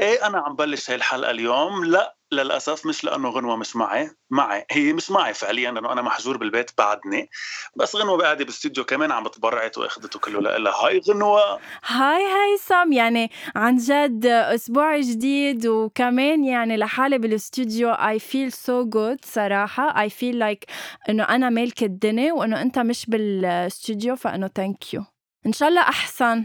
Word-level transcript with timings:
إيه 0.00 0.26
أنا 0.26 0.38
عم 0.38 0.56
بلش 0.56 0.90
هاي 0.90 0.96
الحلقة 0.96 1.30
اليوم. 1.30 1.84
لا 1.84 2.16
للأسف 2.32 2.86
مش 2.86 3.04
لأنه 3.04 3.28
غنوة 3.28 3.56
مش 3.56 3.76
معي 3.76 4.10
معي. 4.30 4.66
هي 4.70 4.92
مش 4.92 5.10
معي 5.10 5.34
فعليا 5.34 5.70
لأنه 5.70 5.92
أنا 5.92 6.02
محجور 6.02 6.36
بالبيت 6.36 6.70
بعدني. 6.78 7.30
بس 7.76 7.96
غنوة 7.96 8.22
قاعدة 8.22 8.44
بالاستوديو 8.44 8.84
كمان 8.84 9.12
عم 9.12 9.28
تبرطع 9.28 9.78
واخذته 9.78 10.18
كله 10.18 10.40
لها 10.40 10.72
hi 10.72 11.00
غنوة. 11.08 11.60
hi 11.86 12.22
هيثم 12.22 12.92
يعني 12.92 13.30
عن 13.56 13.76
جد 13.76 14.26
أسبوع 14.26 15.00
جديد 15.00 15.66
وكمان 15.66 16.44
يعني 16.44 16.76
لحالي 16.76 17.18
بالاستوديو 17.18 17.90
I 17.90 18.18
feel 18.18 18.52
so 18.52 18.84
good 18.84 19.24
صراحة. 19.24 20.00
I 20.00 20.10
feel 20.10 20.38
like 20.38 20.64
إنه 21.08 21.24
أنا 21.24 21.50
مالكه 21.50 21.84
الدنيا 21.84 22.32
وإنه 22.32 22.62
أنت 22.62 22.78
مش 22.78 23.06
بالاستوديو 23.06 24.16
فإنه 24.16 24.50
thank 24.54 24.94
you 24.94 25.04
إن 25.46 25.52
شاء 25.52 25.68
الله 25.68 25.80
أحسن. 25.80 26.44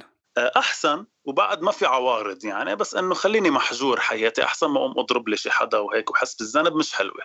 أحسن. 0.58 1.06
وبعد 1.30 1.62
ما 1.62 1.72
في 1.72 1.86
عوارض 1.86 2.46
يعني 2.46 2.76
بس 2.76 2.96
إنه 2.96 3.14
خليني 3.14 3.50
محجور 3.50 4.00
حياتي 4.00 4.44
أحسن 4.44 4.68
ما 4.68 4.78
أقوم 4.78 5.00
أضرب 5.00 5.30
لي 5.30 5.38
شي 5.38 5.52
حدا 5.52 5.78
وهيك 5.78 6.12
وحس 6.12 6.36
بالذنب 6.36 6.76
مش 6.76 6.94
حلوة. 6.94 7.22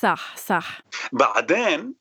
صح 0.00 0.36
صح. 0.36 0.80
بعدين 1.12 1.94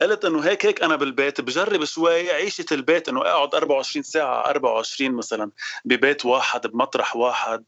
قلت 0.00 0.24
إنه 0.24 0.40
هيك 0.40 0.66
هيك 0.66 0.82
أنا 0.82 0.96
بالبيت 0.96 1.40
بجرب 1.40 1.84
شوي 1.84 2.30
عيشة 2.30 2.64
البيت 2.72 3.08
إنه 3.08 3.20
أقعد 3.20 3.54
24 3.54 4.02
ساعة 4.02 4.40
24 4.40 5.12
مثلا 5.12 5.50
ببيت 5.84 6.26
واحد 6.26 6.66
بمطرح 6.66 7.16
واحد. 7.16 7.64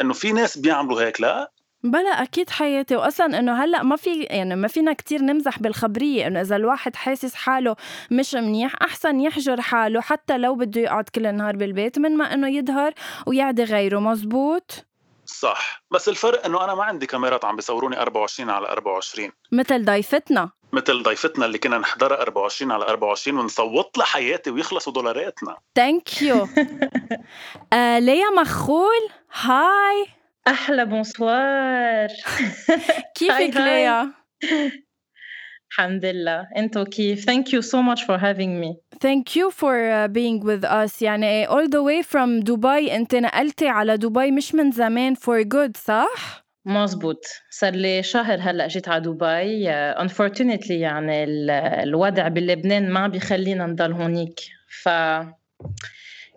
إنه 0.00 0.12
في 0.12 0.32
ناس 0.32 0.58
بيعملوا 0.58 1.02
هيك 1.02 1.20
لا. 1.20 1.52
بلا 1.82 2.10
أكيد 2.22 2.50
حياتي. 2.50 2.96
واصلا 2.96 3.38
إنه 3.38 3.64
هلأ 3.64 3.82
ما 3.82 3.96
في 3.96 4.22
يعني 4.22 4.56
ما 4.56 4.68
فينا 4.68 4.92
كتير 4.92 5.22
نمزح 5.22 5.58
بالخبرية 5.58 6.26
إنه 6.26 6.40
إذا 6.40 6.56
الواحد 6.56 6.96
حاسس 6.96 7.34
حاله 7.34 7.76
مش 8.10 8.34
منيح 8.34 8.72
أحسن 8.82 9.20
يحجر 9.20 9.60
حاله 9.60 10.00
حتى 10.00 10.38
لو 10.38 10.54
بده 10.54 10.80
يقعد 10.80 11.04
كل 11.14 11.26
النهار 11.26 11.56
بالبيت 11.56 11.98
من 11.98 12.16
ما 12.16 12.34
إنه 12.34 12.48
يظهر 12.48 12.92
ويعدي 13.26 13.64
غيره. 13.64 13.98
مزبوط؟ 13.98 14.86
صح. 15.26 15.82
بس 15.90 16.08
الفرق 16.08 16.44
إنه 16.46 16.64
أنا 16.64 16.74
ما 16.74 16.84
عندي 16.84 17.06
كاميرات 17.06 17.44
عم 17.44 17.56
بيصوروني 17.56 18.00
24 18.02 18.50
على 18.50 18.68
24 18.68 19.30
مثل 19.52 19.84
ضيفتنا. 19.84 20.50
مثل 20.72 21.02
ضيفتنا 21.02 21.46
اللي 21.46 21.58
كنا 21.58 21.78
نحضرها 21.78 22.22
24 22.22 22.72
على 22.72 22.84
24 22.84 23.38
ونصوت 23.38 23.98
لها 23.98 24.06
حياتي 24.06 24.50
ويخلصوا 24.50 24.92
دولاراتنا. 24.92 25.56
thank 25.74 26.22
you 26.22 26.48
آه 27.72 27.98
ليا 27.98 28.30
مخول. 28.40 29.08
hi 29.42 30.06
أحلى 30.48 30.84
bonsoir 30.86 32.08
كيفك 33.16 33.56
ليا؟ 33.56 34.12
الحمد 35.70 36.04
لله 36.04 36.46
انتو 36.56 36.84
كيف 36.84 37.30
thank 37.30 37.44
you 37.44 37.62
so 37.62 37.82
much 37.82 38.04
for 38.04 38.18
having 38.18 38.60
me. 38.60 38.76
Thank 38.98 39.36
you 39.36 39.50
for 39.50 39.76
uh, 39.90 40.08
being 40.08 40.40
with 40.44 40.64
us. 40.64 41.02
يعني 41.02 41.46
all 41.46 41.68
the 41.68 41.82
way 41.82 42.02
from 42.02 42.44
دبي 42.44 42.96
انت 42.96 43.14
نقلتي 43.14 43.68
على 43.68 43.96
دبي 43.96 44.30
مش 44.30 44.54
من 44.54 44.70
زمان. 44.70 45.14
For 45.16 45.44
good 45.44 45.76
صح؟ 45.76 46.44
مزبوط 46.64 47.24
صار 47.50 47.72
لي 47.72 48.02
شهر 48.02 48.38
هلا 48.40 48.68
جيت 48.68 48.88
على 48.88 49.00
دبي 49.00 49.72
uh, 49.72 49.98
unfortunately 50.08 50.70
يعني 50.70 51.24
الوضع 51.82 52.28
بلبنان 52.28 52.90
ما 52.90 53.08
بيخلينا 53.08 53.66
نضل 53.66 53.92
هونيك. 53.92 54.40
ف 54.82 54.88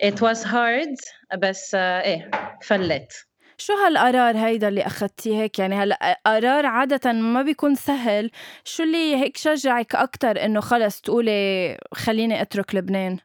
it 0.04 0.16
was 0.22 0.44
hard 0.44 0.96
بس 1.38 1.72
uh, 1.72 1.76
إيه 1.76 2.32
فلت. 2.62 3.26
شو 3.66 3.74
هالقرار 3.74 4.38
هيدا 4.38 4.68
اللي 4.68 4.86
أخدتيه 4.86 5.42
هيك؟ 5.42 5.60
يعني 5.60 5.76
هلا 5.76 6.20
قرار 6.26 6.66
عادة 6.66 7.12
ما 7.12 7.42
بيكون 7.42 7.76
سهل. 7.76 8.32
شو 8.66 8.84
اللي 8.84 9.16
هيك 9.16 9.38
شجعك 9.38 9.96
أكتر 9.96 10.46
إنه 10.46 10.60
خلص 10.60 11.02
تقولي 11.02 11.78
خليني 11.94 12.42
أترك 12.42 12.76
لبنان؟ 12.76 13.18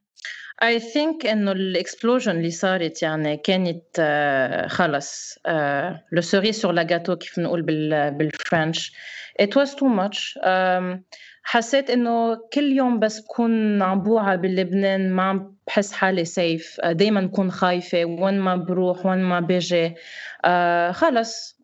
I 0.65 0.79
think 0.79 1.27
إنه 1.27 1.53
ال 1.53 1.61
explosion 1.61 2.37
اللي 2.37 2.51
صارت 2.51 3.03
يعني 3.03 3.37
كانت 3.37 3.83
uh, 3.99 4.69
خلص 4.69 5.39
لو 6.13 6.21
sorry 6.21 6.53
sur 6.53 6.73
la 6.73 6.83
كيف 6.83 7.41
بنقول 7.41 7.63
بال 8.11 8.29
French. 8.29 8.93
It 9.43 9.55
was 9.57 9.75
too 9.75 9.89
much. 9.89 10.37
um, 10.45 11.03
حسيت 11.51 11.91
إنه 11.91 12.37
كل 12.53 12.73
يوم 12.73 12.99
بس 12.99 13.21
بكون 13.21 13.83
عم 13.83 14.03
بوعى 14.03 14.37
بلبنان 14.37 15.13
ما 15.13 15.23
عم 15.23 15.55
بحس 15.67 15.93
حالي 15.93 16.25
safe 16.25 16.81
دايما 16.85 17.21
بكون 17.21 17.51
خايفة. 17.51 18.05
وين 18.05 18.41
ما 18.41 18.57
بروح 18.57 19.07
وين 19.07 19.19
ما 19.19 19.41
بيجي. 19.41 19.95
آه 20.45 20.93
خلص. 20.93 21.59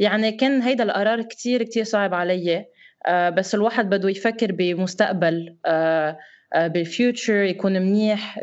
يعني 0.00 0.32
كان 0.32 0.62
هيدا 0.62 0.84
القرار 0.84 1.22
كتير 1.22 1.62
كتير 1.62 1.84
صعب 1.84 2.14
علي. 2.14 2.64
آه 3.06 3.30
بس 3.30 3.54
الواحد 3.54 3.90
بده 3.90 4.08
يفكر 4.08 4.52
بمستقبل. 4.52 5.56
آه 5.66 6.18
بال 6.54 6.76
future 6.76 7.42
يكون 7.42 7.72
منيح 7.72 8.40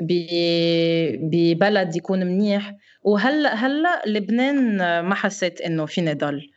ببلد 1.22 1.96
يكون 1.96 2.20
منيح. 2.20 2.75
وهلأ 3.03 3.53
هلأ 3.56 4.02
لبنان 4.06 4.78
ما 5.00 5.16
حسيت 5.16 5.62
إنه 5.62 5.85
فيني 5.85 6.14
ضل. 6.14 6.50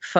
ف 0.00 0.18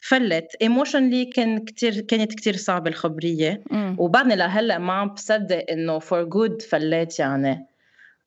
فليت. 0.00 0.46
emotionally 0.62 1.24
كان 1.24 1.64
كتير 1.64 2.00
كانت 2.00 2.34
كتير 2.34 2.56
صعبة 2.56 2.90
الخبرية. 2.90 3.62
وبعدني 3.98 4.36
لهلأ 4.36 4.78
ما 4.78 4.92
عم 4.92 5.08
بصدق 5.08 5.64
إنه 5.70 5.98
for 5.98 6.24
good 6.24 6.62
فليت 6.62 7.18
يعني. 7.18 7.66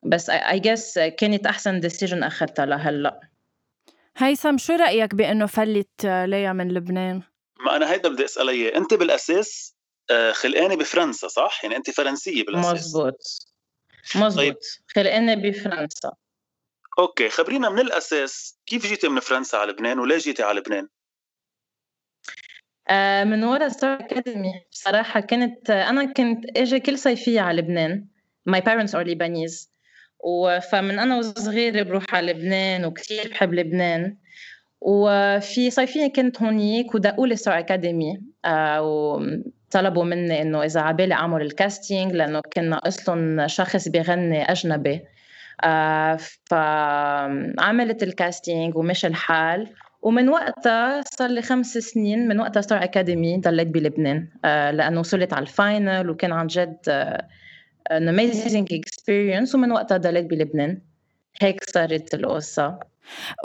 بس 0.04 0.30
I 0.30 0.60
guess 0.60 1.00
كانت 1.00 1.48
أحسن 1.48 1.80
decision 1.80 2.24
أخذتها 2.24 2.66
لهلأ. 2.66 3.20
هيثم 4.18 4.58
شو 4.58 4.74
رأيك 4.74 5.16
بإنه 5.16 5.46
فلت 5.46 6.06
ليا 6.06 6.54
من 6.54 6.74
لبنان؟ 6.74 7.22
ما 7.66 7.76
أنا 7.76 7.92
هيدا 7.92 8.10
بدي 8.10 8.26
اسال 8.26 8.50
إياه. 8.50 8.78
أنت 8.78 8.94
بالأساس 8.94 9.76
خلقانة 10.32 10.76
بفرنسا 10.76 11.28
صح؟ 11.28 11.64
يعني 11.64 11.76
أنت 11.76 11.90
فرنسية 11.90 12.46
بالأساس. 12.46 12.74
مزبوط. 12.74 13.18
مزبوط. 14.16 14.38
طيب. 14.38 14.58
خلقانة 14.96 15.36
بفرنسا. 15.36 16.12
okay 17.00 17.30
خبرينا 17.30 17.70
من 17.70 17.80
الأساس 17.80 18.58
كيف 18.66 18.88
جيتي 18.88 19.10
من 19.10 19.20
فرنسا 19.20 19.58
على 19.58 19.72
لبنان 19.72 20.00
وليه 20.00 20.18
جيتي 20.18 20.44
على 20.44 20.60
لبنان؟ 20.60 20.84
آه، 20.84 21.01
من 23.24 23.44
ورا 23.44 23.70
ستار 23.70 23.94
اكاديمي 24.00 24.54
بصراحة 24.72 25.20
كانت 25.20 25.70
أنا 25.70 26.14
كنت 26.14 26.58
أجي 26.58 26.80
كل 26.80 26.98
صيفية 26.98 27.42
على 27.42 27.62
لبنان. 27.62 28.06
my 28.46 28.62
parents 28.62 28.96
are 28.96 29.04
Lebanese 29.04 29.72
فمن 30.72 31.00
أنا 31.00 31.18
وصغيرة 31.18 31.84
بروح 31.84 32.04
على 32.14 32.34
لبنان 32.34 32.86
وكثير 32.86 33.30
بحب 33.30 33.54
لبنان. 33.54 34.18
وفي 34.82 35.70
صيفية 35.72 36.08
كنت 36.08 36.42
هونيك 36.42 36.96
ودقوا 36.96 37.28
لي 37.28 37.36
ستار 37.36 37.60
اكاديمي 37.60 38.22
آه، 38.46 38.82
وطلبوا 38.82 40.04
مني 40.04 40.42
إنه 40.42 40.64
إذا 40.64 40.82
عبالي 40.82 41.14
أعمل 41.14 41.42
ال 41.42 41.51
casting 41.51 42.14
لأنه 42.14 42.42
كان 42.52 42.70
ناقص 42.70 43.10
شخص 43.46 43.88
بيغني 43.88 44.52
أجنبي. 44.52 45.02
آه، 45.64 46.18
فعملت 46.50 48.04
ال 48.04 48.13
casting 48.13 48.76
ومشي 48.78 49.08
الحال. 49.08 49.74
ومن 50.02 50.30
وقتها 50.30 51.02
صار 51.02 51.30
لي 51.30 51.42
خمس 51.42 51.78
سنين 51.78 52.28
من 52.28 52.40
وقتها 52.40 52.62
ستار 52.62 52.84
أكاديمي 52.84 53.38
ضليت 53.38 53.68
بلبنان 53.68 54.28
آه، 54.46 54.72
لأنه 54.72 55.00
وصلت 55.00 55.34
على 55.34 55.44
ال 55.44 55.55
final 55.55 56.10
وكان 56.10 56.32
عن 56.32 56.48
جد 56.48 56.78
an 57.92 58.08
amazing 58.10 58.74
experience 58.74 59.56
ومن 59.56 59.72
وقتها 59.72 59.98
ضليت 59.98 60.26
بلبنان. 60.26 60.82
هيك 61.42 61.64
صارت 61.70 62.14
القصة. 62.14 62.91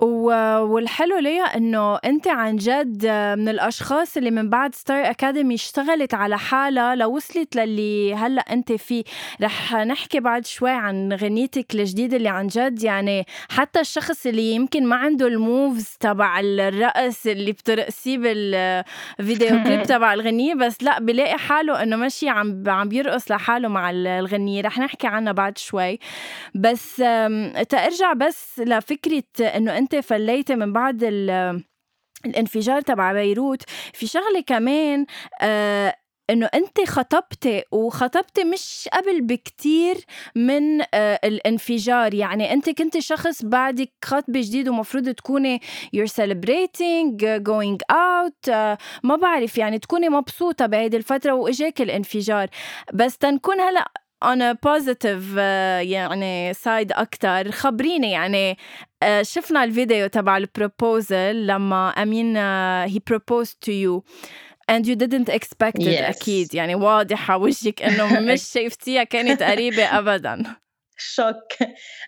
والحلو 0.02 1.18
ليا 1.18 1.56
إنه 1.56 1.96
أنت 1.96 2.28
عن 2.28 2.56
جد 2.56 3.06
من 3.38 3.48
الأشخاص 3.48 4.16
اللي 4.16 4.30
من 4.30 4.50
بعد 4.50 4.74
ستار 4.74 5.10
اكاديمي 5.10 5.54
اشتغلت 5.54 6.14
على 6.14 6.38
حالها 6.38 6.94
لوصلت 6.94 7.56
للي 7.56 8.14
هلأ 8.14 8.42
أنت 8.52 8.72
فيه. 8.72 9.04
رح 9.42 9.74
نحكي 9.74 10.20
بعد 10.20 10.46
شوي 10.46 10.70
عن 10.70 11.12
غنيتك 11.12 11.74
الجديدة 11.74 12.16
اللي 12.16 12.28
عن 12.28 12.46
جد 12.46 12.82
يعني 12.82 13.26
حتى 13.48 13.80
الشخص 13.80 14.26
اللي 14.26 14.52
يمكن 14.52 14.86
ما 14.86 14.96
عنده 14.96 15.26
ال 15.26 15.38
moves 15.38 15.96
تبع 16.00 16.40
الرقص 16.40 17.26
اللي 17.26 17.52
بترقصيه 17.52 18.18
بال 18.18 18.55
video 18.55 19.48
clip 19.64 19.82
تبع 19.82 20.14
الغنية 20.14 20.54
بس 20.54 20.82
لأ 20.82 21.00
بلاقي 21.00 21.38
حاله 21.38 21.82
إنه 21.82 21.96
ماشي 21.96 22.28
عم 22.28 22.64
عم 22.66 22.88
بيرقص 22.88 23.30
لحاله 23.30 23.68
مع 23.68 23.90
الغنية. 23.90 24.62
رح 24.62 24.78
نحكي 24.78 25.06
عنها 25.06 25.32
بعد 25.32 25.58
شوي. 25.58 25.98
بس 26.54 26.96
ترجع 27.68 28.12
بس 28.12 28.60
لفكرة 28.60 29.22
انه 29.56 29.78
أنت 29.78 29.96
فليتي 29.96 30.54
من 30.56 30.72
بعد 30.72 31.04
الانفجار 32.24 32.80
تبع 32.80 33.12
بيروت. 33.12 33.62
في 33.92 34.06
شغلة 34.06 34.40
كمان 34.46 35.06
آه 35.42 35.96
إنه 36.30 36.50
أنت 36.54 36.88
خطبتي 36.88 37.62
وخطبتي 37.72 38.44
مش 38.44 38.88
قبل 38.92 39.20
بكتير 39.20 39.96
من 40.36 40.80
آه، 40.94 41.20
الانفجار. 41.24 42.14
يعني 42.14 42.52
أنت 42.52 42.70
كنت 42.70 42.98
شخص 42.98 43.44
بعدك 43.44 43.92
خطبة 44.04 44.40
جديد 44.40 44.68
ومفروض 44.68 45.08
تكوني 45.08 45.60
you're 45.96 46.10
celebrating 46.10 47.16
going 47.48 47.78
out 47.92 48.50
آه، 48.50 48.78
ما 49.02 49.16
بعرف 49.16 49.58
يعني 49.58 49.78
تكوني 49.78 50.08
مبسوطة 50.08 50.66
بعيد 50.66 50.94
الفترة 50.94 51.32
وإجاك 51.32 51.80
الانفجار. 51.80 52.48
بس 52.94 53.18
تنكون 53.18 53.60
هلأ 53.60 53.90
on 54.24 54.40
a 54.40 54.54
positive 54.54 55.36
يعني 55.80 56.54
side 56.54 56.92
أكتر 56.92 57.50
خبريني 57.50 58.10
يعني 58.10 58.58
شفنا 59.22 59.64
الفيديو 59.64 60.06
تبع 60.06 60.36
ال 60.36 60.48
proposal 60.48 61.46
لما 61.46 61.88
أمين 61.88 62.36
he 62.86 63.00
proposed 63.00 63.60
to 63.60 63.72
you 63.72 64.02
and 64.68 64.86
you 64.86 64.96
didn't 64.96 65.28
expect 65.28 65.78
it 65.78 66.00
yes. 66.00 66.02
أكيد. 66.02 66.54
يعني 66.54 66.74
واضحة 66.74 67.36
وجهك 67.36 67.82
إنه 67.82 68.20
مش 68.32 68.42
شايفتيها 68.42 69.04
كانت 69.04 69.42
قريبة 69.42 69.98
أبدا. 69.98 70.42
shock. 70.98 71.52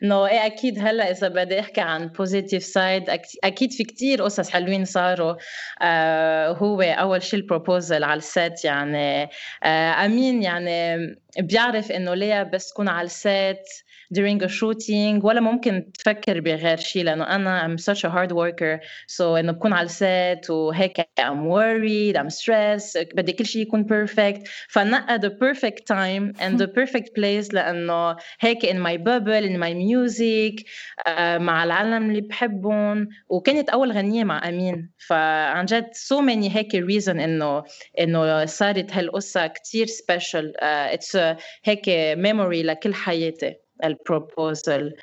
إنه 0.02 0.26
إيه 0.26 0.46
أكيد 0.46 0.78
هلأ 0.78 1.10
إذا 1.10 1.28
بدي 1.28 1.60
أحكي 1.60 1.80
عن 1.80 2.06
positive 2.08 2.62
side 2.62 3.10
أكيد 3.44 3.72
في 3.72 3.84
كتير 3.84 4.22
قصص 4.22 4.50
حلوين 4.50 4.84
صاروا. 4.84 5.34
آه 5.82 6.52
هو 6.52 6.82
أول 6.82 7.22
شيء 7.22 7.40
ال 7.40 7.47
proposal 7.47 8.04
على 8.04 8.18
ال 8.18 8.30
set 8.30 8.64
يعني. 8.64 9.22
آه 9.62 10.04
أمين 10.04 10.42
يعني 10.42 10.98
بيعرف 11.38 11.92
إنه 11.92 12.14
ليا 12.14 12.42
بس 12.42 12.70
تكون 12.70 12.88
على 12.88 13.06
ال 13.06 13.21
set 13.21 13.64
during 14.14 14.42
a 14.42 14.48
shooting 14.48 15.24
ولا 15.24 15.40
ممكن 15.40 15.92
تفكر 15.92 16.40
بغير 16.40 16.76
شيء 16.76 17.04
لأنه 17.04 17.24
أنا 17.24 17.68
I'm 17.68 17.78
such 17.80 18.04
a 18.04 18.10
hard 18.10 18.32
worker. 18.32 18.80
So 19.06 19.20
إنه 19.20 19.52
بكون 19.52 19.72
على 19.72 19.86
ال 19.86 20.02
set 20.02 20.50
وهيك 20.50 21.00
I'm 21.00 21.44
worried 21.48 22.16
I'm 22.16 22.30
stressed 22.30 23.14
بدي 23.14 23.32
كل 23.32 23.46
شيء 23.46 23.62
يكون 23.62 23.86
perfect. 23.86 24.48
فنقى 24.68 25.18
the 25.20 25.30
perfect 25.30 25.86
time 25.86 26.32
and 26.40 26.58
the 26.58 26.66
perfect 26.66 27.14
place 27.18 27.54
لأنه 27.54 28.16
هيك 28.40 28.66
in 28.66 28.76
my 28.78 28.96
bubble 28.96 29.44
in 29.44 29.58
my 29.58 29.74
music 29.74 30.64
uh, 31.06 31.38
مع 31.38 31.64
العالم 31.64 32.10
اللي 32.10 32.20
بحبهم. 32.20 33.08
وكانت 33.28 33.70
أول 33.70 33.92
غنية 33.92 34.24
مع 34.24 34.48
أمين. 34.48 34.90
فعن 35.06 35.64
جد 35.64 35.90
so 35.94 36.20
many 36.22 36.56
هيك 36.56 36.76
reason 36.76 37.08
إنه 37.08 37.64
إنه 38.00 38.44
صارت 38.44 38.90
كثير 39.34 39.86
special 39.86 40.54
it's 40.60 41.16
uh, 41.16 41.20
هيك 41.64 41.84
memory 42.18 42.64
لكل 42.64 42.94
حياتي. 42.94 43.67
ال 43.84 43.96
proposal 43.96 44.94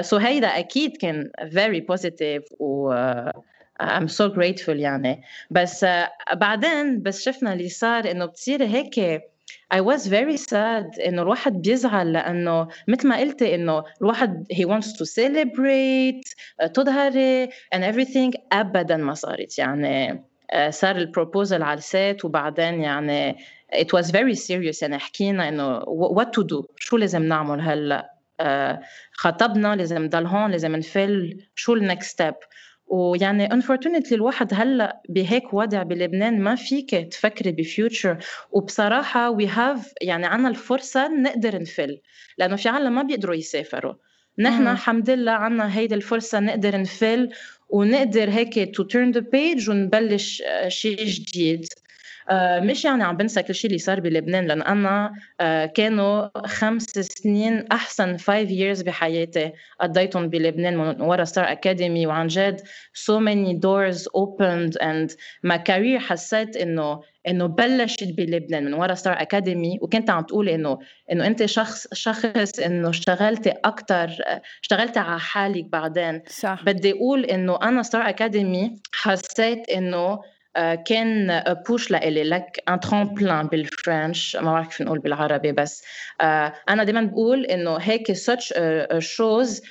so 0.00 0.18
uh, 0.18 0.22
هيدا 0.22 0.46
أكيد 0.46 0.96
كان 0.96 1.30
very 1.40 1.80
positive 1.94 2.42
و 2.60 2.94
uh, 2.94 3.30
I'm 3.80 4.08
so 4.08 4.28
grateful 4.28 4.68
يعني. 4.68 5.22
بس 5.50 5.84
uh, 5.84 5.88
بعدين 6.34 7.02
بس 7.02 7.22
شفنا 7.22 7.52
اللي 7.52 7.68
صار 7.68 8.10
إنه 8.10 8.26
بتصير 8.26 8.64
هيك 8.64 9.22
I 9.74 9.80
was 9.80 10.08
very 10.08 10.36
sad 10.36 11.06
إنه 11.06 11.22
الواحد 11.22 11.62
بيزعل 11.62 12.12
لأنه 12.12 12.68
مثل 12.88 13.08
ما 13.08 13.16
قلتي 13.18 13.54
إنه 13.54 13.84
الواحد 14.00 14.46
he 14.52 14.64
wants 14.64 14.86
to 14.86 15.04
celebrate 15.04 16.34
تظهري 16.74 17.46
and 17.46 17.78
everything 17.78 18.40
ابدا 18.52 18.96
ما 18.96 19.14
صارت 19.14 19.58
يعني. 19.58 20.24
صار 20.70 20.96
ال 20.96 21.03
proposal 21.03 21.62
على 21.62 21.78
ال 21.78 21.90
set 21.90 22.24
وبعدين 22.24 22.82
يعني 22.82 23.36
it 23.74 23.98
was 23.98 24.06
very 24.10 24.34
serious 24.34 24.82
يعني 24.82 24.98
حكينا 24.98 25.48
إنه 25.48 25.80
what 26.14 26.28
to 26.40 26.44
do 26.44 26.64
شو 26.76 26.96
لازم 26.96 27.22
نعمل 27.22 27.60
هلأ؟ 27.60 28.17
خطبنا 29.12 29.76
لازم 29.76 30.02
نضل 30.02 30.26
هون 30.26 30.50
لازم 30.50 30.76
نفل. 30.76 31.38
شو 31.54 31.74
ال 31.74 31.81
next 31.81 32.10
step 32.10 32.34
ويعني 32.86 33.48
unfortunately 33.48 34.12
الواحد 34.12 34.48
هلا 34.54 35.02
بهيك 35.08 35.54
وضع 35.54 35.82
بلبنان 35.82 36.40
ما 36.40 36.54
فيك 36.54 36.90
تفكري 36.90 37.52
ب 37.52 37.61
future 37.61 38.18
وبصراحة 38.50 39.30
we 39.30 39.46
have 39.46 39.92
يعني 40.02 40.26
عنا 40.26 40.48
الفرصة 40.48 41.08
نقدر 41.08 41.60
نفل 41.62 42.00
لأنه 42.38 42.56
في 42.56 42.68
عالم 42.68 42.94
ما 42.94 43.02
بيقدروا 43.02 43.34
يسافروا. 43.34 43.94
نحن 44.38 44.68
الحمد 44.68 45.10
لله 45.10 45.32
عنا 45.32 45.76
هيدي 45.78 45.94
الفرصة 45.94 46.40
نقدر 46.40 46.80
نفل 46.80 47.30
ونقدر 47.68 48.30
هيك 48.30 48.76
to 48.76 48.82
turn 48.82 49.10
the 49.10 49.20
page 49.20 49.70
ونبلش 49.70 50.42
آه، 50.42 50.68
شيء 50.68 51.04
جديد. 51.04 51.64
آه، 51.64 51.87
مش 52.32 52.84
يعني 52.84 53.04
عم 53.04 53.16
بنسى 53.16 53.42
كل 53.42 53.54
شيء 53.54 53.70
اللي 53.70 53.78
صار 53.78 54.00
بلبنان 54.00 54.46
لأن 54.46 54.62
أنا 54.62 55.12
آه، 55.40 55.66
كانوا 55.66 56.46
خمس 56.46 56.82
سنين 56.84 57.66
أحسن 57.72 58.16
five 58.16 58.50
years 58.50 58.84
بحياتي 58.84 59.52
قضيتهم 59.80 60.28
بلبنان 60.28 60.76
من 60.76 61.00
ورا 61.00 61.24
ستار 61.24 61.52
اكاديمي 61.52 62.06
وعن 62.06 62.26
جد 62.26 62.60
so 62.94 63.20
many 63.20 63.54
doors 63.54 64.02
opened 64.04 64.76
and 64.80 65.10
my 65.46 65.58
career 65.58 65.98
حسيت 65.98 66.56
إنه 66.56 67.00
إنه 67.28 67.46
بلشت 67.46 68.04
بلبنان 68.04 68.64
من 68.64 68.74
ورا 68.74 68.94
ستار 68.94 69.22
اكاديمي 69.22 69.78
وكنت 69.82 70.10
عم 70.10 70.22
تقولي 70.22 70.54
إنه 70.54 70.78
إنه 71.12 71.26
أنت 71.26 71.44
شخص 71.44 71.86
شخص 71.92 72.58
إنه 72.58 72.90
اشتغلتي 72.90 73.50
أكثر 73.50 74.10
اشتغلتي 74.62 74.98
على 74.98 75.20
حالك 75.20 75.64
بعدين. 75.64 76.22
صح. 76.28 76.62
بدي 76.66 76.92
أقول 76.92 77.24
إنه 77.24 77.58
أنا 77.62 77.82
ستار 77.82 78.08
اكاديمي 78.08 78.76
حسيت 78.92 79.68
إنه 79.70 79.98
آه، 79.98 80.20
كان 80.86 81.44
push 81.68 81.90
لإلي 81.90 82.24
like 82.24 82.62
un 82.68 82.80
tremplin 82.80 83.46
بال 83.46 83.69
French 83.69 84.36
ما 84.36 84.52
بعرف 84.52 84.68
كيف 84.68 84.82
نقول 84.82 84.98
بالعربي 84.98 85.52
بس 85.52 85.84
آه، 86.20 86.52
أنا 86.68 86.84
دائما 86.84 87.02
بقول 87.02 87.44
إنه 87.44 87.76
هيك 87.76 88.12
such 88.12 88.52
shows 88.98 89.62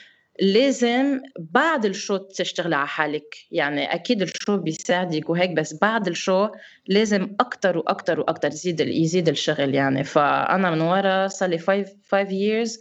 لازم 0.41 1.21
بعد 1.39 1.85
ال 1.85 1.92
show 1.92 2.17
تشتغلي 2.17 2.75
على 2.75 2.87
حالك. 2.87 3.35
يعني 3.51 3.93
أكيد 3.93 4.21
ال 4.21 4.28
show 4.28 4.57
بيساعدك 4.57 5.29
وهيك 5.29 5.51
بس 5.51 5.79
بعد 5.81 6.07
ال 6.07 6.16
show 6.16 6.49
لازم 6.87 7.35
أكثر 7.39 7.77
وأكثر 7.77 8.19
وأكثر 8.19 8.47
يزيد 8.47 8.79
يزيد 8.79 9.29
الشغل 9.29 9.75
يعني. 9.75 10.03
فأنا 10.03 10.71
من 10.71 10.81
ورا 10.81 11.27
صار 11.27 11.49
لي 11.49 11.57
5 11.57 11.95
5 12.11 12.29
years 12.29 12.79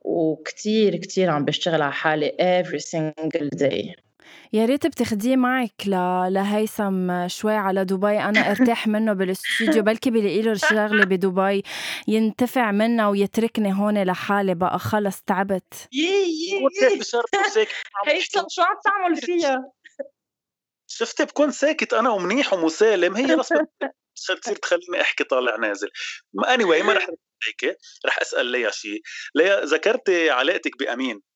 وكثير 0.00 0.96
كثير 0.96 1.30
عم 1.30 1.44
بشتغل 1.44 1.82
على 1.82 1.92
حالي 1.92 2.62
every 2.62 2.80
single 2.80 3.58
day. 3.58 4.07
يا 4.52 4.64
ريت 4.64 4.86
بتاخديه 4.86 5.36
معك 5.36 5.72
ل... 5.86 5.90
لهيثم 6.32 7.28
شوي 7.28 7.54
على 7.54 7.84
دبي. 7.84 8.18
أنا 8.18 8.50
أرتاح 8.50 8.86
منه 8.94 9.12
بالاستوديو 9.12 9.82
بلكي 9.82 10.10
بلاقي 10.10 10.42
له 10.42 10.54
شغله 10.54 11.04
بدبي 11.04 11.62
ينتفع 12.08 12.70
منها 12.70 13.08
ويتركني 13.08 13.72
هون 13.74 14.02
لحالي. 14.02 14.54
بقى 14.54 14.78
خلص 14.78 15.22
تعبت. 15.22 15.88
هيثم 18.06 18.44
شو 18.48 18.62
عم 18.62 18.76
تعمل 18.84 19.16
فيها 19.16 19.72
شفتي 20.90 21.24
بكون 21.24 21.50
ساكت 21.50 21.92
أنا 21.94 22.10
ومنيح 22.10 22.52
ومسالم. 22.52 23.16
هي 23.16 23.36
بس 23.36 23.48
تصير 24.16 24.36
تخليني 24.36 25.00
أحكي 25.00 25.24
طالع 25.24 25.56
نازل. 25.56 25.88
اني 26.48 26.64
anyway 26.64 26.84
ما 26.84 26.92
رح 26.92 27.06
هيك 27.46 27.78
رح 28.06 28.18
أسأل 28.20 28.46
ليا 28.46 28.70
شيء 28.70 29.00
ليا 29.34 29.64
ذكرتي 29.64 30.30
علاقتك 30.30 30.78
بأمين؟ 30.78 31.27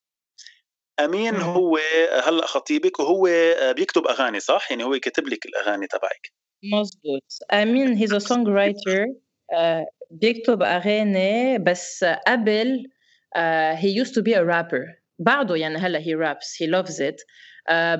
أمين. 1.00 1.36
هو 1.36 1.78
هلأ 2.26 2.46
خطيبك 2.46 3.00
وهو 3.00 3.28
بيكتب 3.76 4.06
أغاني 4.06 4.40
صح؟ 4.40 4.70
يعني 4.70 4.84
هو 4.84 4.98
كاتب 4.98 5.28
لك 5.28 5.46
الأغاني 5.46 5.86
تبعك. 5.86 6.32
مزبوط 6.74 7.22
أمين 7.52 7.94
he's 7.94 8.14
a 8.14 8.18
songwriter 8.18 9.04
بيكتب 10.10 10.62
أغاني 10.62 11.58
بس 11.58 12.04
قبل 12.26 12.86
he 13.76 13.90
used 13.96 14.14
to 14.14 14.22
be 14.22 14.38
a 14.38 14.42
rapper 14.42 14.84
بعده 15.18 15.56
يعني 15.56 15.78
هلأ 15.78 15.98
he 15.98 16.14
raps 16.14 16.62
he 16.62 16.66
loves 16.66 17.02
it 17.02 17.20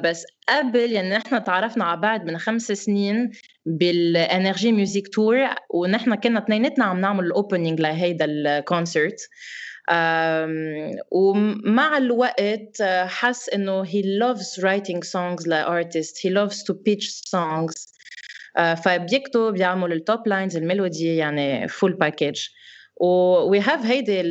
بس 0.05 0.25
قبل 0.49 0.93
يعني 0.93 1.11
نحن 1.17 1.45
تعرفنا 1.45 1.85
على 1.85 2.01
بعض 2.01 2.25
من 2.25 2.39
خمس 2.39 2.73
سنين 2.73 3.31
بال 3.67 4.09
NRJ 4.09 4.73
Music 4.73 5.09
Tour 5.09 5.49
ونحن 5.75 6.15
كنا 6.15 6.39
اثنيناتنا 6.39 6.85
عم 6.85 7.01
نعمل 7.01 7.25
ال 7.25 7.32
opening 7.32 7.81
لهيدا 7.81 8.25
ال 8.25 8.38
concert 8.38 9.29
ومع 11.11 11.97
الوقت 11.97 12.83
حس 13.07 13.49
إنه 13.49 13.85
he 13.85 14.03
loves 14.03 14.63
writing 14.63 15.01
songs 15.03 15.47
ل 15.47 15.56
artists 15.56 16.19
he 16.27 16.31
loves 16.31 16.57
to 16.63 16.75
pitch 16.75 17.09
songs. 17.09 17.93
فبيكتب 18.85 19.53
بيعمل 19.53 19.93
ال 19.93 20.02
top 20.02 20.29
lines 20.29 20.57
ال 20.57 20.65
melody 20.65 21.17
يعني 21.17 21.69
full 21.69 21.93
package 21.93 22.41
و 22.97 23.55
we 23.55 23.63
have 23.65 23.87
هيدي 23.87 24.23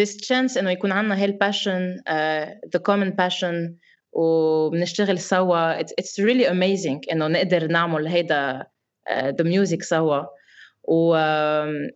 this 0.00 0.10
chance 0.28 0.58
إنه 0.58 0.70
يكون 0.70 0.92
عندنا 0.92 1.18
هي 1.18 1.24
ال 1.24 1.33
passion 1.33 1.96
the 2.76 2.80
common 2.80 3.10
passion 3.24 3.72
وبنشتغل 4.12 5.18
سوا. 5.18 5.82
It's, 5.82 5.92
it's 6.00 6.18
really 6.18 6.46
amazing 6.46 7.12
إنه 7.12 7.26
نقدر 7.26 7.66
نعمل 7.66 8.06
هيدا 8.06 8.66
the 9.10 9.44
music 9.44 9.82
سوا. 9.82 10.22
و 10.88 11.14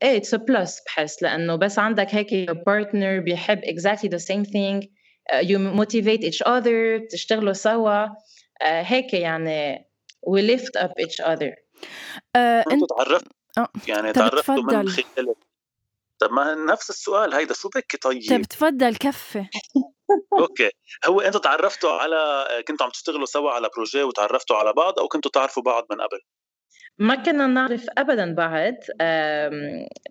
إيه 0.03 0.17
it's 0.17 0.35
plus 0.35 0.81
بحس 0.87 1.23
لأنه 1.23 1.57
بس 1.57 1.79
عندك 1.79 2.15
هيك 2.15 2.51
partner 2.67 3.21
بيحب 3.21 3.61
exactly 3.61 4.09
the 4.09 4.21
same 4.21 4.45
thing 4.45 4.87
uh, 5.33 5.43
you 5.43 5.59
motivate 5.59 6.25
each 6.25 6.43
other 6.47 7.09
تشتغلوا 7.11 7.53
سوا 7.53 8.07
uh, 8.07 8.11
هيك 8.63 9.15
يعني 9.15 9.91
we 10.27 10.43
lift 10.43 10.77
up 10.77 10.93
each 11.01 11.21
other. 11.21 11.55
uh, 12.37 12.73
أنتوا 12.73 12.87
تعرفتوا 12.97 13.33
آه. 13.59 13.69
يعني 13.89 14.13
تعرفتوا 14.13 14.55
من 14.55 14.89
خلال 14.89 15.35
طب 16.19 16.33
ما 16.33 16.55
نفس 16.55 16.91
السؤال 16.91 17.35
هيدا 17.35 17.55
شو 17.55 17.69
بك 17.69 17.97
طيب؟ 18.03 18.29
طيب 18.29 18.43
تفضل 18.43 18.97
كفي. 18.97 19.39
Okay. 20.41 20.71
هو 21.07 21.21
أنتوا 21.21 21.41
تعرفتوا 21.41 21.91
على 21.91 22.47
كنتوا 22.69 22.87
عم 22.87 22.93
تشتغلوا 22.93 23.27
سوا 23.27 23.51
على 23.51 23.71
fr 23.77 23.83
projet 23.83 24.03
وتعرفتوا 24.03 24.57
على 24.57 24.73
بعض 24.73 24.99
أو 24.99 25.09
كنتوا 25.09 25.31
تعرفوا 25.31 25.63
بعض 25.63 25.87
من 25.91 26.01
قبل؟ 26.01 26.21
ما 27.01 27.15
كنا 27.15 27.47
نعرف 27.47 27.87
ابدا 27.99 28.35
بعد 28.35 28.77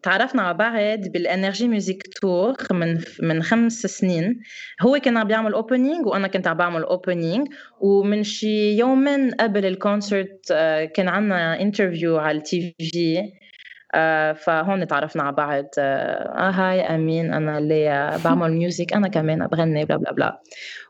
تعرفنا 0.03 0.41
على 0.41 0.57
بعض 0.57 0.99
بال 0.99 1.27
NRJ 1.27 1.67
Music 1.67 2.03
Tour 2.21 2.55
من 2.71 3.01
من 3.21 3.43
خمس 3.43 3.73
سنين. 3.73 4.39
هو 4.81 4.99
كان 5.03 5.17
عم 5.17 5.27
بيعمل 5.27 5.53
opening 5.53 6.05
وأنا 6.05 6.27
كنت 6.27 6.47
عم 6.47 6.57
بعمل 6.57 6.83
opening 6.83 7.47
ومن 7.81 8.23
شي 8.23 8.77
يومين 8.77 9.31
قبل 9.31 9.65
ال 9.65 9.76
concert 9.76 10.51
آه، 10.51 10.85
كان 10.85 11.07
عندنا 11.07 11.61
interview 11.61 12.17
على 12.17 12.37
ال 12.37 12.75
TV. 12.79 13.23
فهون 14.33 14.87
تعرفنا 14.87 15.23
على 15.23 15.35
بعض. 15.35 15.65
آه،, 15.79 16.47
آه 16.47 16.51
هاي 16.51 16.81
أمين 16.81 17.33
أنا 17.33 17.57
اللي 17.57 18.19
بعمل 18.25 18.51
music 18.51 18.93
أنا 18.93 19.07
كمان 19.07 19.47
بغني 19.47 19.85
بلا 19.85 19.97
بلا 19.97 20.11
بلا. 20.13 20.41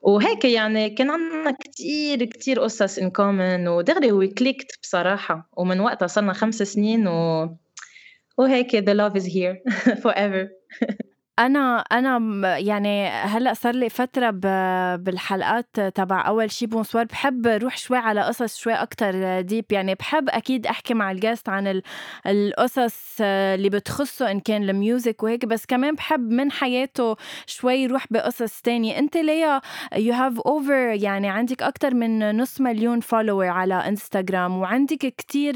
وهيك 0.01 0.45
يعني 0.45 0.89
كان 0.89 1.09
عندنا 1.11 1.51
كتير 1.51 2.25
كتير 2.25 2.59
قصص 2.59 2.99
in 2.99 3.09
common 3.09 3.67
ودغري 3.67 4.11
we 4.11 4.27
clicked 4.27 4.79
بصراحة. 4.83 5.49
ومن 5.57 5.79
وقتها 5.79 6.07
صرنا 6.07 6.33
خمس 6.33 6.55
سنين 6.55 7.07
و 7.07 7.49
وهيك 8.37 8.75
the 8.77 8.93
love 8.93 9.15
is 9.21 9.25
here 9.25 9.57
forever. 10.03 10.47
أنا 11.39 11.77
أنا 11.79 12.57
يعني 12.57 13.07
هلأ 13.07 13.53
صار 13.53 13.75
لي 13.75 13.89
فترة 13.89 14.29
بالحلقات 14.95 15.79
تبع 15.79 16.27
أول 16.27 16.51
شي 16.51 16.65
bonsoir 16.65 17.05
بحب 17.05 17.47
روح 17.47 17.77
شوي 17.77 17.97
على 17.97 18.21
قصص 18.21 18.57
شوي 18.57 18.73
أكتر 18.73 19.41
deep 19.41 19.65
يعني 19.71 19.95
بحب 19.95 20.29
أكيد 20.29 20.67
أحكي 20.67 20.93
مع 20.93 21.11
ال 21.11 21.17
guest 21.17 21.49
عن 21.49 21.81
القصص 22.27 23.17
اللي 23.21 23.69
بتخصه 23.69 24.31
إن 24.31 24.39
كان 24.39 24.69
ال 24.69 24.78
music 24.78 25.23
وهيك 25.23 25.45
بس 25.45 25.65
كمان 25.65 25.95
بحب 25.95 26.31
من 26.31 26.51
حياته 26.51 27.15
شوي 27.45 27.73
يروح 27.75 28.05
بقصص 28.11 28.61
تانية. 28.61 28.99
أنت 28.99 29.17
ليا 29.17 29.61
you 29.95 30.13
have 30.13 30.39
over 30.39 30.73
يعني 31.03 31.29
عندك 31.29 31.63
أكتر 31.63 31.93
من 31.95 32.37
نص 32.37 32.61
مليون 32.61 32.99
follower 32.99 33.47
على 33.47 33.73
انستغرام 33.75 34.57
وعندك 34.57 34.97
كتير 35.17 35.55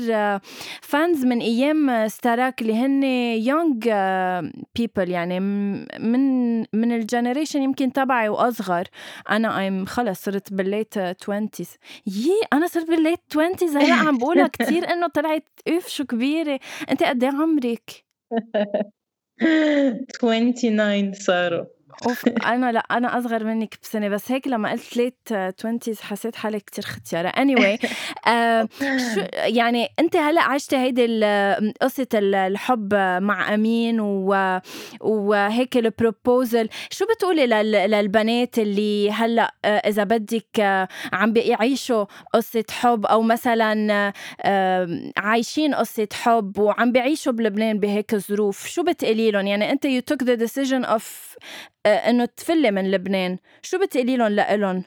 fans 0.82 1.25
من 1.25 1.40
أيام 1.40 2.08
Star 2.08 2.43
Ac 2.43 2.62
اللي 2.62 2.74
هن 2.75 3.04
young 3.43 3.89
people 4.75 5.10
يعني 5.10 5.40
من 6.00 6.60
من 6.60 6.92
ال 6.91 6.98
generation 6.98 7.62
يمكن 7.62 7.94
تبعي 7.94 8.30
وأصغر. 8.30 8.84
أنا 9.30 9.60
I'm 9.60 9.86
خلص 9.86 10.24
صرت 10.24 10.53
بال 10.53 10.68
late 10.68 10.98
20 10.98 11.50
يي 12.08 12.32
أنا 12.53 12.68
صرت 12.68 12.88
بالليت 12.89 13.20
20 13.32 13.84
هلا 13.84 13.94
عم 13.94 14.18
بقولها 14.18 14.48
كثير 14.48 14.89
إنه 14.89 15.08
طلعت 15.08 15.50
أوف 15.70 15.88
شو 15.88 16.06
كبيرة. 16.06 16.60
أنت 16.89 17.03
قد 17.03 17.24
إيه 17.24 17.32
عمرك؟ 17.32 18.06
29 20.20 21.13
صاروا. 21.13 21.65
أوف 22.05 22.27
أنا 22.27 22.71
لا 22.71 22.79
أنا 22.79 23.17
أصغر 23.17 23.43
منك 23.43 23.77
بسنة 23.83 24.09
بس 24.09 24.31
هيك 24.31 24.47
لما 24.47 24.71
قلت 24.71 24.97
ليت 24.97 25.15
20 25.31 25.79
حسيت 26.01 26.35
حالي 26.35 26.59
كتير 26.59 26.83
ختيارة. 26.85 27.27
اني 27.27 27.55
anyway, 27.55 27.85
آه 28.27 28.69
شو 28.81 29.21
يعني 29.35 29.89
أنت 30.00 30.15
هلأ 30.15 30.41
عشتي 30.41 30.77
هيدي 30.77 31.05
قصة 31.81 32.07
الحب 32.13 32.93
مع 33.21 33.53
أمين 33.53 34.00
و 34.00 34.59
وهيك 35.01 35.77
البروبوزل 35.77 36.69
شو 36.89 37.05
بتقولي 37.05 37.47
للبنات 37.88 38.59
اللي 38.59 39.12
هلأ 39.12 39.53
آه، 39.65 39.77
إذا 39.77 40.03
بدك 40.03 40.59
آه، 40.59 40.88
عم 41.13 41.33
بيعيشوا 41.33 42.05
قصة 42.33 42.63
حب 42.71 43.05
أو 43.05 43.21
مثلا 43.21 44.13
عايشين 45.17 45.75
قصة 45.75 46.07
حب 46.13 46.57
وعم 46.59 46.91
بيعيشوا 46.91 47.33
بلبنان 47.33 47.79
بهيك 47.79 48.15
ظروف 48.15 48.67
شو 48.67 48.83
بتقولي 48.83 49.31
لهم؟ 49.31 49.47
يعني 49.47 49.71
أنت 49.71 49.88
you 49.88 50.01
took 50.13 50.25
the 50.25 50.38
decision 50.38 50.85
of 50.85 51.03
آه، 51.83 51.83
إنه 51.86 52.25
تفلي 52.25 52.72
من 52.72 52.92
لبنان. 52.92 53.38
شو 53.62 53.80
بتقولي 53.80 54.18
لهم 54.18 54.28
لإلهم؟ 54.28 54.84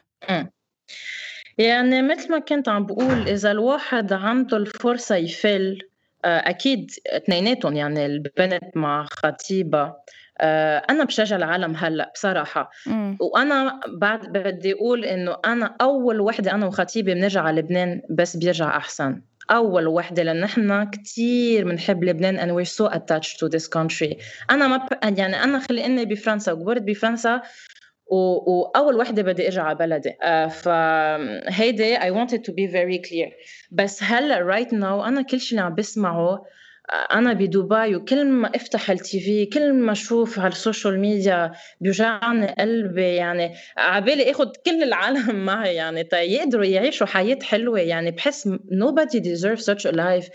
يعني 1.59 2.03
مثل 2.03 2.31
ما 2.31 2.38
كنت 2.38 2.69
عم 2.69 2.87
بقول 2.87 3.29
إذا 3.29 3.50
الواحد 3.50 4.12
عنده 4.12 4.57
الفرصة 4.57 5.17
يفل 5.17 5.79
آه، 6.25 6.38
أكيد 6.50 6.91
اثنيناتهم 7.07 7.76
يعني 7.76 8.07
البنت 8.07 8.76
مع 8.76 9.07
خطيبها 9.11 9.97
آه، 10.41 10.83
أنا 10.91 11.05
بشجع 11.05 11.37
العالم 11.37 11.75
هلأ 11.76 12.11
بصراحة. 12.15 12.71
م. 12.87 13.17
وأنا 13.21 13.81
بعد 13.88 14.26
بدي 14.33 14.73
أقول 14.73 15.05
إنه 15.05 15.37
أنا 15.45 15.76
أول 15.81 16.21
وحدة 16.21 16.50
أنا 16.50 16.67
وخطيبي 16.67 17.15
بنرجع 17.15 17.43
على 17.43 17.61
لبنان 17.61 18.03
بس 18.11 18.37
بيرجع 18.37 18.76
أحسن. 18.76 19.21
أول 19.50 19.87
وحدة 19.87 20.23
لأن 20.23 20.41
نحن 20.41 20.91
كثير 20.91 21.65
بنحب 21.65 22.05
لبنان 22.05 22.38
and 22.38 22.53
we're 22.55 22.71
so 22.71 22.87
attached 22.87 23.38
to 23.38 23.49
this 23.49 23.69
country. 23.69 24.17
أنا 24.50 24.69
ما 24.69 24.76
ب... 24.76 25.19
يعني 25.19 25.45
أنا 25.45 25.59
خلقني 25.59 26.05
بفرنسا 26.05 26.53
وكبرت 26.53 26.83
بفرنسا 26.83 27.43
و... 28.07 28.17
وأول 28.53 28.97
وحدة 28.97 29.23
بدي 29.23 29.47
ارجع 29.47 29.62
على 29.62 29.75
بلدي. 29.79 30.11
uh, 30.11 30.49
فهيدي 30.49 31.97
I 31.97 32.11
wanted 32.11 32.45
to 32.45 32.53
be 32.53 32.67
very 32.67 32.99
clear. 33.09 33.33
بس 33.71 34.03
هلأ 34.03 34.57
right 34.57 34.71
now 34.71 35.07
أنا 35.07 35.23
كل 35.23 35.41
شيء 35.41 35.59
اللي 35.59 35.67
عم 35.67 35.75
بسمعه 35.75 36.45
أنا 36.93 37.33
بدبي 37.33 37.97
وكل 37.97 38.26
ما 38.26 38.50
أفتح 38.55 38.90
ال 38.90 39.21
TV 39.21 39.47
كل 39.47 39.73
ما 39.73 39.93
أشوف 39.93 40.38
على 40.38 40.52
ال 40.52 40.59
social 40.59 41.00
media 41.00 41.52
بيوجعني 41.81 42.47
قلبي 42.47 43.14
يعني 43.14 43.55
عبالي 43.76 44.31
اخذ 44.31 44.49
كل 44.66 44.83
العالم 44.83 45.35
معي 45.47 45.75
يعني 45.75 46.05
تا 46.05 46.21
يقدروا 46.21 46.64
يعيشوا 46.64 47.07
حياة 47.07 47.38
حلوة 47.43 47.81
يعني 47.81 48.11
بحس 48.11 48.49
nobody 48.49 49.21
deserves 49.21 49.64
such 49.64 49.87
a 49.87 49.93
life. 49.93 50.28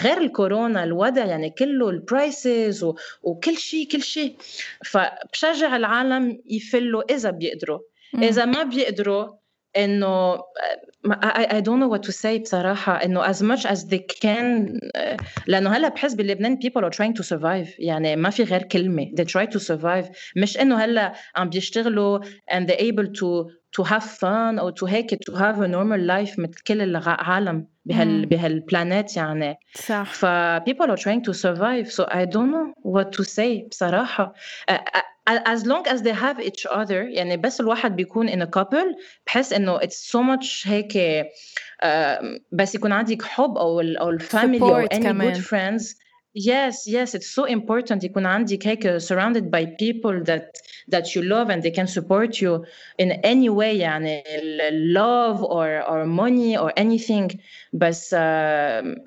غير 0.00 0.18
الكورونا 0.18 0.84
الوضع 0.84 1.24
يعني 1.24 1.50
كله 1.50 1.90
ال 1.90 2.03
prices 2.03 2.84
وكل 3.22 3.56
شيء 3.56 3.88
كل 3.88 4.02
شيء. 4.02 4.36
فبشجع 4.84 5.76
العالم 5.76 6.42
يفلوا 6.46 7.14
إذا 7.14 7.30
بيقدروا. 7.30 7.78
إذا 8.14 8.44
ما 8.44 8.62
بيقدروا 8.62 9.39
انه 9.76 10.38
I, 11.06 11.46
I 11.50 11.60
don't 11.60 11.80
know 11.80 11.88
what 11.88 12.02
to 12.02 12.12
say 12.12 12.38
بصراحة 12.42 13.04
إنه 13.04 13.32
as 13.32 13.42
much 13.42 13.66
as 13.66 13.84
they 13.86 13.98
can 13.98 14.78
لأنه 15.46 15.70
هلا 15.70 15.88
بحس 15.88 16.14
بلبنان 16.14 16.58
people 16.58 16.84
are 16.84 16.90
trying 16.90 17.14
to 17.14 17.22
survive 17.22 17.68
يعني 17.78 18.16
ما 18.16 18.30
في 18.30 18.42
غير 18.42 18.62
كلمة 18.62 19.10
they 19.20 19.24
try 19.24 19.46
to 19.46 19.58
survive 19.58 20.16
مش 20.36 20.58
إنه 20.60 20.76
هلا 20.84 21.14
عم 21.36 21.48
بيشتغلوا 21.50 22.18
and 22.50 22.66
they 22.66 22.76
able 22.76 23.06
to 23.20 23.59
to 23.76 23.84
have 23.84 24.02
fun 24.20 24.58
أو 24.58 24.70
to 24.74 24.84
هيك 24.84 25.14
to 25.14 25.32
have 25.34 25.56
a 25.60 25.68
normal 25.68 26.00
life 26.10 26.38
مثل 26.38 26.54
كل 26.66 26.80
العالم 26.82 27.66
بهال 27.84 28.26
بهالبلانيت 28.26 29.16
يعني 29.16 29.56
صح 29.74 30.12
ف 30.12 30.26
people 30.70 30.86
are 30.90 31.00
trying 31.00 31.22
to 31.24 31.32
survive 31.32 31.92
so 31.92 32.04
I 32.04 32.24
don't 32.24 32.50
know 32.50 32.74
what 32.82 33.12
to 33.12 33.24
say 33.24 33.68
بصراحة 33.70 34.32
as 35.30 35.64
long 35.64 35.86
as 35.86 36.02
they 36.02 36.12
have 36.12 36.40
each 36.40 36.66
other 36.66 36.92
يعني 37.08 37.36
بس 37.36 37.60
الواحد 37.60 37.96
بيكون 37.96 38.28
in 38.30 38.42
a 38.46 38.50
couple 38.58 38.96
بحس 39.26 39.52
انه 39.52 39.78
it's 39.78 40.10
so 40.12 40.18
much 40.18 40.66
هيك 40.68 41.26
بس 42.52 42.74
يكون 42.74 42.92
عندك 42.92 43.22
حب 43.22 43.58
أو 43.58 43.80
ال 43.80 43.96
أو 43.96 44.10
الفاميلي 44.10 44.64
أو 44.64 44.86
any 44.86 45.02
كمان. 45.02 45.34
good 45.34 45.38
friends 45.38 45.84
yes 46.35 46.85
yes 46.85 47.15
it's 47.15 47.27
so 47.27 47.45
important 47.45 48.03
يكون 48.03 48.25
عندك 48.25 48.67
هيك 48.67 48.97
surrounded 48.97 49.49
by 49.51 49.65
people 49.65 50.23
that 50.23 50.51
that 50.91 51.15
you 51.15 51.21
love 51.21 51.49
and 51.49 51.63
they 51.63 51.71
can 51.71 51.87
support 51.87 52.41
you 52.41 52.65
in 52.99 53.11
any 53.23 53.49
way 53.49 53.75
يعني 53.75 54.23
love 54.93 55.41
or 55.43 55.81
or 55.87 56.05
money 56.05 56.57
or 56.57 56.71
anything 56.77 57.37
بس 57.73 58.15
uh, 58.15 58.17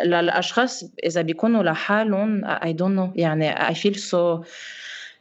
للاشخاص 0.03 0.85
اذا 1.05 1.23
بيكونوا 1.23 1.63
لحالهم 1.63 2.45
I 2.45 2.73
don't 2.73 2.97
know 2.99 3.13
يعني 3.17 3.55
I 3.55 3.75
feel 3.75 3.95
so 3.95 4.47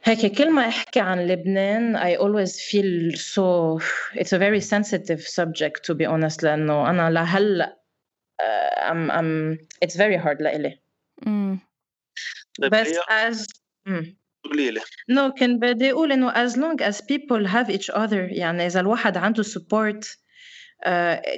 هيك 0.04 0.26
كل 0.38 0.50
ما 0.52 0.68
احكي 0.68 1.00
عن 1.00 1.26
لبنان 1.26 1.96
I 1.96 2.16
always 2.16 2.60
feel 2.60 3.16
so 3.16 3.78
it's 4.14 4.32
a 4.32 4.38
very 4.38 4.60
sensitive 4.60 5.20
subject 5.20 5.84
to 5.84 5.94
be 5.94 6.06
honest 6.06 6.42
لانه 6.42 6.90
انا 6.90 7.10
لهلا 7.10 7.78
uh, 8.42 8.90
I'm, 8.90 9.10
I'm 9.10 9.58
it's 9.84 9.96
very 9.96 10.16
hard 10.16 10.40
لإلي 10.42 10.78
طيب 11.26 11.58
بس 12.59 12.87
as 12.97 13.47
نو 15.09 15.29
no, 15.29 15.33
كان 15.39 15.59
بدي 15.59 15.91
أقول 15.91 16.11
إنه 16.11 16.31
as 16.31 16.51
long 16.55 16.81
as 16.81 17.01
people 17.01 17.47
have 17.47 17.69
each 17.69 17.95
other 17.95 18.31
يعني 18.31 18.65
إذا 18.65 18.79
الواحد 18.79 19.17
عنده 19.17 19.43
support 19.43 20.05
uh, 20.85 20.89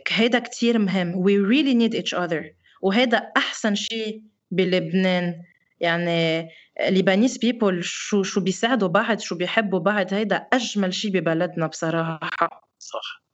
هيدا 0.10 0.39
كتير 0.39 0.77
مهم. 0.79 1.24
We 1.24 1.38
really 1.38 1.74
need 1.74 1.95
each 2.01 2.13
other. 2.13 2.43
وهيدا 2.81 3.31
أحسن 3.38 3.75
شيء 3.75 4.22
بلبنان. 4.51 5.43
يعني 5.79 6.50
ليبانيز 6.89 7.38
بيبول 7.38 7.84
شو 7.84 8.24
شو 8.24 8.41
بيساعدوا 8.41 8.88
بعض 8.88 9.19
شو 9.19 9.36
بيحبوا 9.36 9.79
بعض 9.79 10.13
هيدا 10.13 10.48
أجمل 10.53 10.93
شيء 10.93 11.12
ببلدنا 11.12 11.67
بصراحة. 11.67 12.69
صح. 12.79 13.25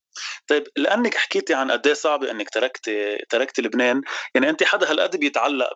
طيب 0.48 0.64
لأنك 0.78 1.16
حكيتي 1.16 1.54
عن 1.54 1.72
قد 1.72 1.88
إيه 1.88 1.94
صعب 1.94 2.24
إنك 2.24 2.50
تركتي 2.50 3.18
تركتي 3.30 3.62
لبنان 3.62 4.02
يعني 4.36 4.50
انت 4.50 4.64
حدا 4.64 4.92
هالقد 4.92 5.18
بيتعلق 5.18 5.70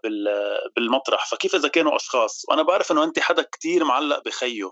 بالمطرح 0.75 1.29
فكيف 1.31 1.55
إذا 1.55 1.67
كانوا 1.67 1.95
أشخاص؟ 1.95 2.45
وأنا 2.49 2.63
بعرف 2.63 2.91
إنه 2.91 3.03
انت 3.03 3.19
حدا 3.19 3.41
كتير 3.41 3.83
معلق 3.83 4.23
بخيه 4.25 4.71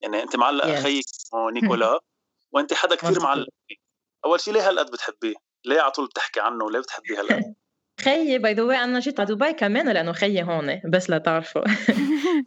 يعني 0.00 0.22
انت 0.22 0.36
معلق 0.36 0.64
yes. 0.64 0.82
خيك 0.82 1.04
نيكولا 1.52 2.00
وانت 2.52 2.74
حدا 2.74 2.94
كتير 2.94 3.22
معلق 3.22 3.48
أول 4.24 4.40
شيء 4.40 4.54
ليه 4.54 4.68
هالقد 4.68 4.90
بتحبيه؟ 4.90 5.34
ليه 5.64 5.80
على 5.80 5.90
طول 5.90 6.06
بتحكي 6.06 6.40
عنه؟ 6.40 6.64
وليه 6.64 6.80
بتحبيه 6.80 7.20
هالقد؟ 7.20 7.54
خيي 8.00 8.38
by 8.38 8.54
the 8.54 8.62
أنا 8.62 9.00
جيت 9.00 9.20
على 9.20 9.34
دبي 9.34 9.52
كمان 9.52 9.88
لأنه 9.88 10.12
خيي 10.12 10.42
هون 10.42 10.80
بس 10.84 11.10
لا 11.10 11.18
تعرفوا 11.18 11.62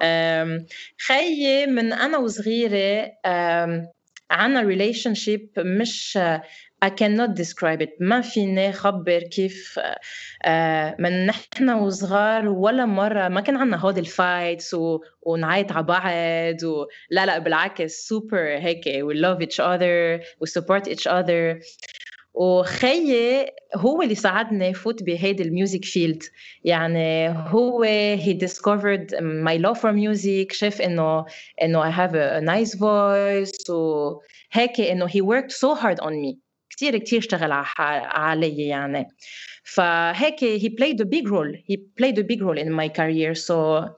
خيي 1.07 1.65
من 1.65 1.93
أنا 1.93 2.17
وصغيرة 2.17 3.11
عنا 4.33 4.61
relationship 4.61 5.49
مش 5.57 6.19
I 6.85 6.89
cannot 6.89 7.31
describe 7.35 7.81
it 7.81 7.89
ما 7.99 8.21
فيني 8.21 8.71
خبر 8.71 9.19
كيف 9.19 9.79
آه، 10.45 10.95
من 10.99 11.25
نحن 11.25 11.69
وصغار 11.69 12.47
ولا 12.47 12.85
مرة 12.85 13.27
ما 13.27 13.41
كان 13.41 13.57
عنا 13.57 13.77
هود 13.77 13.97
ال 13.97 14.07
fights. 14.07 14.75
ونعيط 15.21 15.71
على 15.71 15.83
بعض 15.83 16.63
و... 16.63 16.85
لا 17.09 17.25
لا 17.25 17.37
بالعكس 17.39 18.07
سوبر 18.07 18.57
هيك 18.57 18.83
we 18.83 19.15
love 19.15 19.41
each 19.41 19.59
other 19.59 20.23
we 20.41 20.47
support 20.47 20.87
each 20.87 21.07
other 21.07 21.59
وخيي 22.33 23.45
هو 23.75 24.01
اللي 24.01 24.15
ساعدني 24.15 24.73
فوت 24.73 25.03
بهيدي 25.03 25.43
ال 25.43 25.50
music 25.50 25.85
field. 25.85 26.23
يعني 26.63 27.29
هو 27.29 27.85
he 28.17 28.33
discovered 28.33 29.09
my 29.21 29.57
love 29.57 29.77
for 29.77 29.91
music 29.93 30.51
شاف 30.53 30.81
إنه 30.81 31.25
إنه 31.61 31.83
I 31.83 31.93
have 31.93 32.13
a 32.15 32.41
nice 32.45 32.75
voice 32.75 33.69
وهيك 33.69 34.79
إنه 34.81 35.07
he 35.07 35.21
worked 35.21 35.51
so 35.51 35.75
hard 35.75 35.99
on 35.99 36.11
me. 36.11 36.37
كثير 36.69 36.97
كثير 36.97 37.19
اشتغل 37.19 37.51
علي 37.51 38.67
يعني. 38.67 39.07
فهيك 39.63 40.39
he 40.45 40.69
played 40.69 40.99
a 41.01 41.05
big 41.05 41.27
role 41.27 41.53
he 41.71 41.77
played 42.01 42.17
a 42.17 42.23
big 42.23 42.41
role 42.41 42.57
in 42.57 42.69
my 42.71 42.87
career 42.89 43.33
so 43.35 43.53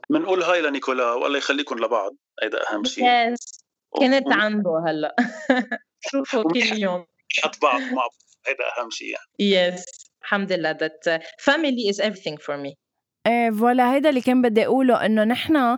بنقول 0.10 0.44
هاي 0.44 0.62
لنيكولا 0.62 1.12
والله 1.14 1.38
يخليكم 1.38 1.76
لبعض. 1.80 2.16
هيدا 2.44 2.58
أهم 2.72 2.84
شيء 2.84 3.04
yes. 3.04 3.62
كنت 3.90 4.28
عنده 4.28 4.84
هلأ. 4.88 5.16
شوفوا 6.12 6.44
كل 6.44 6.78
يوم. 6.78 7.06
حط 7.44 7.62
بعض 7.62 7.82
مع 7.82 8.08
هيدا 8.48 8.64
أهم 8.80 8.90
شيء 8.90 9.08
يعني. 9.08 9.78
Yes. 9.78 9.82
الحمد 10.22 10.52
لله. 10.52 10.74
That 10.74 11.22
family 11.40 11.90
is 11.94 12.00
everything 12.00 12.38
for 12.38 12.58
me. 12.58 12.76
إيه 13.28 13.52
فوالا 13.52 13.94
هيدا 13.94 14.10
اللي 14.10 14.22
كان 14.22 14.42
بدي 14.42 14.66
أقوله 14.66 15.06
إنه 15.06 15.24
نحن 15.24 15.56
آه 15.56 15.78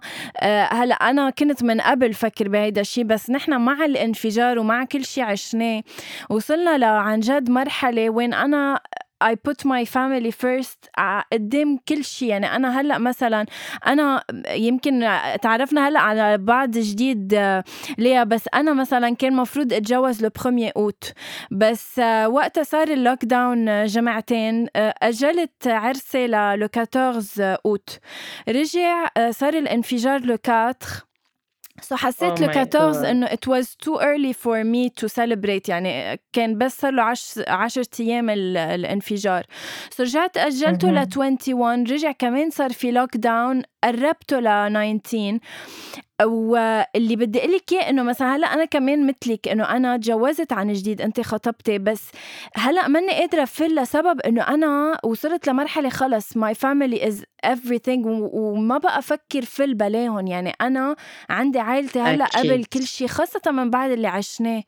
هلأ 0.64 0.96
أنا 0.96 1.30
كنت 1.30 1.64
من 1.64 1.82
قبل 1.82 2.14
فكر 2.14 2.48
بهيدا 2.50 2.82
الشيء 2.82 3.04
بس 3.04 3.30
نحن 3.30 3.62
مع 3.62 3.86
الانفجار 3.86 4.60
ومع 4.60 4.86
كل 4.86 5.06
شيء 5.06 5.24
عشناه 5.24 5.84
وصلنا 6.30 6.78
لعن 6.78 7.20
جد 7.20 7.50
مرحلة 7.50 8.10
وين 8.10 8.34
أنا 8.34 8.80
I 9.24 9.36
put 9.36 9.66
my 9.66 9.86
family 9.86 10.32
first. 10.32 10.90
قدام 11.34 11.78
كل 11.88 12.04
شيء 12.04 12.30
يعني 12.30 12.56
أنا 12.56 12.82
هلأ 12.82 12.98
مثلا 12.98 13.46
أنا 13.88 14.24
يمكن 14.50 15.00
تعرفنا 15.42 15.88
هلأ 15.88 16.00
على 16.00 16.38
بعض 16.38 16.72
جديد 16.72 17.34
ليا 17.98 18.24
بس 18.24 18.46
أنا 18.54 18.74
مثلا 18.74 19.16
كان 19.16 19.36
مفروض 19.36 19.74
أتجوز 19.74 20.24
fr 20.24 20.27
le 20.27 20.30
premier 20.42 20.70
août 20.70 21.14
بس 21.52 22.00
وقتها 22.26 22.64
صار 22.64 22.88
ال 22.88 23.26
lockdown 23.26 23.86
جمعتين 23.86 24.68
أجلت 24.76 25.68
عرسي 25.68 26.28
لل 26.28 26.48
le 26.48 26.68
14 26.78 27.58
أوت 27.66 28.00
رجع 28.50 29.08
صار 29.30 29.54
الانفجار 29.54 30.22
le 30.22 30.38
4 30.50 31.96
so 31.96 32.00
حسيت 32.00 32.40
oh 32.40 32.42
le 32.42 32.50
14 32.50 33.12
إنه 33.12 33.28
it 33.28 33.50
was 33.50 33.66
too 33.66 34.00
early 34.00 34.34
for 34.34 34.64
me 34.64 34.90
to 35.02 35.08
celebrate 35.08 35.70
يعني 35.70 36.20
كان 36.34 36.58
بس 36.58 36.78
صار 36.78 36.92
له 36.92 37.04
10 37.04 37.52
10 37.52 37.86
أيام 38.00 38.30
الانفجار. 38.30 39.44
so 39.90 40.08
رجعت 40.08 40.38
أجلته 40.38 40.92
ل 40.92 41.08
21 41.18 41.84
رجع 41.84 42.12
كمان 42.12 42.50
صار 42.50 42.74
في 42.74 42.92
lockdown 42.92 43.64
قربته 43.84 44.40
ل 44.40 45.00
19 45.04 45.40
واللي 46.26 47.16
بدي 47.16 47.40
أقول 47.40 47.52
لك 47.52 47.72
إياه 47.74 47.90
إنه 47.90 48.04
مثلا 48.04 48.36
هلأ 48.36 48.54
أنا 48.54 48.66
كمان 48.66 49.08
مثلك 49.08 49.48
إنه 49.48 49.64
أنا 49.64 49.98
تجوزت 49.98 50.54
عن 50.54 50.74
جديد 50.74 51.02
انت 51.02 51.22
خطبتي 51.22 51.78
بس 51.78 52.12
هلأ 52.56 52.88
ماني 52.88 53.12
قادرة 53.12 53.44
أفل 53.44 53.76
لسبب 53.76 54.22
إنه 54.22 54.42
أنا 54.42 55.00
وصلت 55.04 55.48
لمرحلة 55.48 55.90
خلص 55.90 56.38
my 56.38 56.54
family 56.54 57.08
is 57.08 57.24
everything 57.46 58.06
وما 58.06 58.78
بقى 58.78 59.00
أفكر 59.00 59.42
فل 59.46 59.74
بلاهم. 59.74 60.28
يعني 60.28 60.54
أنا 60.62 60.96
عندي 61.30 61.60
عائلتي 61.60 62.00
هلأ 62.00 62.26
قبل 62.26 62.66
كل 62.66 62.84
شيء 62.88 63.08
خاصة 63.08 63.52
من 63.52 63.70
بعد 63.70 63.92
اللي 63.92 64.08
عشناه. 64.08 64.64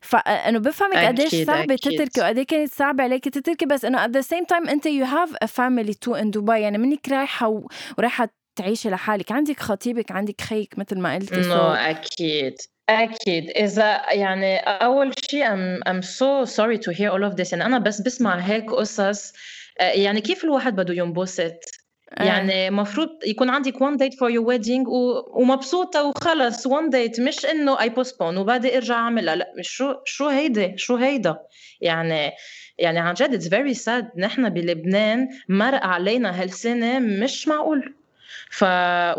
فانه 0.00 0.58
بفهمك 0.58 0.96
قديش 0.96 1.34
صعبه 1.46 1.74
تتركي 1.76 2.20
وقد 2.20 2.40
كانت 2.40 2.72
صعبة 2.72 3.04
عليك 3.04 3.28
تتركي 3.28 3.66
بس 3.66 3.84
إنه 3.84 4.06
at 4.06 4.10
the 4.10 4.22
same 4.26 4.44
time 4.52 4.68
أنت 4.70 4.88
you 4.88 5.04
have 5.06 5.30
a 5.44 5.48
family 5.48 5.94
too 5.94 6.14
in 6.20 6.24
دبي 6.26 6.60
يعني 6.60 6.78
منك 6.78 7.08
رايحة 7.08 7.62
ورايحة 7.98 8.41
تعيشي 8.56 8.90
لحالك. 8.90 9.32
عندك 9.32 9.60
خطيبك 9.60 10.12
عندك 10.12 10.40
خيك 10.40 10.78
مثل 10.78 10.98
ما 10.98 11.14
قلتي 11.14 11.42
no, 11.42 11.78
أكيد 11.78 12.54
أكيد. 12.88 13.50
إذا 13.50 14.02
يعني 14.12 14.56
أول 14.58 15.12
شيء 15.30 15.46
I'm, 15.46 15.80
I'm 15.88 16.02
so 16.02 16.44
sorry 16.44 16.78
to 16.78 16.92
hear 16.92 17.10
all 17.10 17.32
of 17.32 17.36
this. 17.36 17.52
يعني 17.52 17.66
أنا 17.66 17.78
بس 17.78 18.00
بسمع 18.00 18.38
هيك 18.38 18.72
قصص 18.72 19.32
يعني 19.80 20.20
كيف 20.20 20.44
الواحد 20.44 20.76
بده 20.76 20.94
ينبسط؟ 20.94 21.54
يعني 22.16 22.68
المفروض 22.68 23.08
يكون 23.26 23.50
عندك 23.50 23.74
one 23.74 23.96
date 23.96 24.14
for 24.14 24.30
your 24.30 24.44
wedding 24.46 24.88
و... 24.88 25.22
ومبسوطة 25.40 26.04
وخلص 26.04 26.68
one 26.68 26.90
date. 26.92 27.20
مش 27.20 27.46
إنه 27.46 27.76
I 27.76 27.88
postpone 27.88 28.36
وبعدي 28.38 28.76
أرجع 28.76 28.94
أعملها. 28.94 29.36
لا 29.36 29.52
شو 29.60 29.94
شو 30.04 30.28
هيدا 30.28 30.76
شو 30.76 30.96
هيدا؟ 30.96 31.38
يعني 31.80 32.30
يعني 32.78 32.98
عن 32.98 33.14
جد 33.14 33.42
it's 33.42 33.46
very 33.46 33.78
sad. 33.82 34.18
نحن 34.18 34.48
بلبنان 34.48 35.28
مرق 35.48 35.84
علينا 35.86 36.42
هالسنة 36.42 36.98
مش 36.98 37.48
معقول. 37.48 37.94
ف 38.50 38.64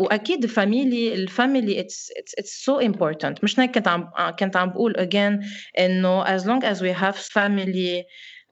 وأكيد 0.00 0.44
ال 0.44 0.54
family 0.54 1.14
ال 1.14 1.23
family 1.23 1.80
it's 1.80 2.12
it's 2.38 2.64
so 2.64 2.78
important 2.80 3.44
مش 3.44 3.60
هيك 3.60 3.74
كنت 3.74 3.88
عم 3.88 4.10
كنت 4.38 4.56
عم 4.56 4.70
بقول 4.70 4.94
again 4.96 5.44
إنه 5.78 6.24
as 6.38 6.40
long 6.42 6.62
as 6.64 6.80
we 6.80 6.92
have 7.02 7.16
family 7.16 8.04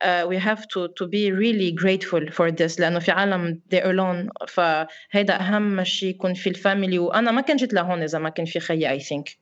uh, 0.03 0.27
we 0.27 0.37
have 0.37 0.63
to 0.69 0.89
to 0.99 1.07
be 1.07 1.31
really 1.31 1.71
grateful 1.83 2.31
for 2.31 2.51
this. 2.51 2.81
لأنه 2.81 2.99
في 2.99 3.11
عالم 3.11 3.61
they 3.75 3.79
alone 3.81 4.47
فهيدا 4.49 5.41
أهم 5.41 5.85
شيء 5.85 6.09
يكون 6.09 6.35
في 6.35 6.51
ال 6.51 6.57
family. 6.57 6.99
وأنا 6.99 7.31
ما 7.31 7.41
كنت 7.41 7.59
جيت 7.61 7.75
لهون 7.75 8.03
إذا 8.03 8.19
ما 8.19 8.29
كان 8.29 8.47
في 8.47 8.61
خيي 8.61 8.99
I 8.99 9.03
think. 9.03 9.42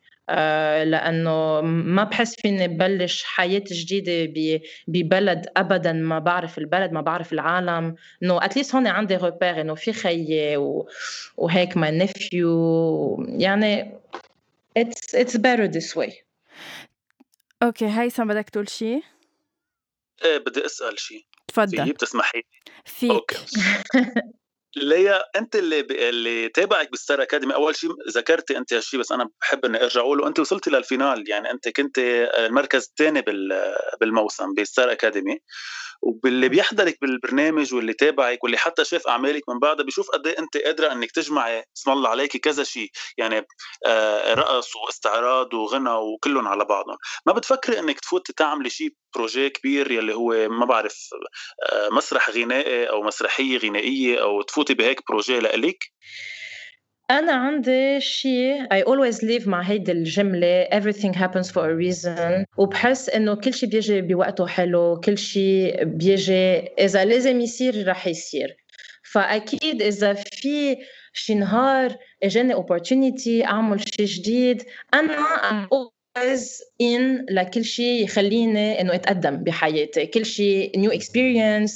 لأنه 0.84 1.60
ما 1.60 2.04
بحس 2.04 2.34
فيني 2.34 2.68
ببلش 2.68 3.24
حياه 3.24 3.64
جديدة 3.70 4.32
ببلد 4.88 5.46
ابدا 5.56 5.92
ما 5.92 6.18
بعرف 6.18 6.58
البلد 6.58 6.92
ما 6.92 7.00
بعرف 7.00 7.32
العالم. 7.32 7.94
إنه 8.22 8.44
at 8.44 8.53
least 8.53 8.74
هون 8.74 8.86
عندي 8.86 9.16
روبير 9.16 9.60
إنه 9.60 9.74
في 9.74 9.92
خيي 9.92 10.56
وهيك 11.36 11.76
ما 11.76 11.90
نفيو 11.90 13.26
يعني 13.28 13.94
it's 14.76 15.14
it's 15.14 15.37
better 15.36 15.70
this 15.72 15.96
way. 15.96 16.12
Okay 17.62 17.87
هيثم 17.86 18.28
بدك 18.28 18.50
تقول 18.50 18.68
شيء؟ 18.68 19.02
إيه 20.24 20.38
بدي 20.38 20.66
أسأل 20.66 21.00
شيء 21.00 21.24
تفضل. 21.48 21.92
بتسمحي 21.92 22.42
فيك. 22.84 23.10
Okay. 23.11 23.37
ليا 24.76 25.22
أنت 25.37 25.56
اللي 25.56 25.83
ب... 25.83 25.90
اللي 25.90 26.48
تابعك 26.48 26.90
بال 26.90 27.01
Star 27.01 27.22
Academy. 27.22 27.54
أول 27.54 27.76
شيء 27.76 27.90
ذكرتي 28.11 28.59
أنت 28.59 28.72
هالشيء 28.72 29.00
بس 29.00 29.12
أنا 29.12 29.28
بحب 29.40 29.64
إني 29.64 29.83
أرجع 29.83 30.00
أقول 30.00 30.24
أنت 30.26 30.38
وصلتي 30.38 30.70
لل 30.70 30.86
finale 30.86 31.30
يعني 31.30 31.50
أنت 31.50 31.68
كنت 31.68 31.98
المركز 32.38 32.85
الثاني 32.85 33.22
بال... 33.22 33.74
بالموسم 34.00 34.54
بالستار 34.54 34.92
أكاديمي. 34.92 35.38
واللي 36.02 36.48
بيحضرك 36.48 36.98
بالبرنامج 37.00 37.74
واللي 37.74 37.92
تابعك 37.92 38.44
واللي 38.44 38.59
حتى 38.59 38.85
شاف 38.85 39.06
أعمالك 39.09 39.48
من 39.48 39.59
بعدها 39.59 39.85
بيشوف 39.85 40.11
قد 40.11 40.26
إيه 40.26 40.38
أنت 40.38 40.56
قادرة 40.56 40.92
إنك 40.92 41.11
تجمعي 41.11 41.64
اسم 41.76 41.90
الله 41.90 42.09
عليك 42.11 42.37
كذا 42.37 42.64
شيء. 42.64 42.90
يعني 43.18 43.46
آه 43.87 44.35
رقص 44.35 44.76
واستعراض 44.76 45.54
وغنى 45.54 45.90
وكلهم 45.90 46.48
على 46.48 46.64
بعضهم. 46.64 46.96
ما 47.26 47.33
بتفكري 47.33 47.78
إنك 47.78 48.00
تفوتي 48.00 48.33
تعملي 48.33 48.70
شيء 48.70 48.94
projet 49.14 49.50
كبير 49.50 49.90
يلي 49.90 50.14
هو 50.14 50.48
ما 50.48 50.64
بعرف 50.66 51.09
آه 51.72 51.88
مسرح 51.88 52.30
غنائي 52.30 52.85
أو 52.90 53.02
مسرحية 53.02 53.59
غنائية 53.59 54.22
أو 54.22 54.42
تفوتي 54.61 54.75
بهيك 54.75 55.01
projet 55.09 55.40
لإلك؟ 55.40 55.85
أنا 57.11 57.33
عندي 57.33 58.01
شيء 58.01 58.64
I 58.64 58.83
always 58.83 59.16
live 59.16 59.49
مع 59.49 59.62
هيدي 59.62 59.92
الجملة 59.92 60.64
everything 60.64 61.14
happens 61.14 61.51
for 61.51 61.64
a 61.64 61.75
reason 61.75 62.44
وبحس 62.57 63.09
إنه 63.09 63.35
كل 63.35 63.55
شيء 63.55 63.68
بيجي 63.68 64.01
بوقته 64.01 64.46
حلو 64.46 65.01
كل 65.01 65.18
شيء 65.18 65.85
بيجي 65.85 66.59
إذا 66.59 67.05
لازم 67.05 67.40
يصير 67.40 67.88
رح 67.88 68.07
يصير. 68.07 68.57
فأكيد 69.12 69.83
إذا 69.83 70.14
في 70.14 70.77
شي 71.12 71.35
نهار 71.35 71.96
إجاني 72.23 72.55
opportunity 72.55 73.44
أعمل 73.44 73.81
شيء 73.81 74.07
جديد 74.07 74.62
أنا 74.94 75.16
I'm 75.51 75.68
always 75.75 76.44
in 76.83 77.25
لكل 77.31 77.64
شيء 77.64 78.05
يخليني 78.05 78.81
إنه 78.81 78.94
أتقدم 78.94 79.37
بحياتي. 79.37 80.07
كل 80.07 80.27
شيء 80.27 80.73
new 80.83 80.92
experience 80.92 81.73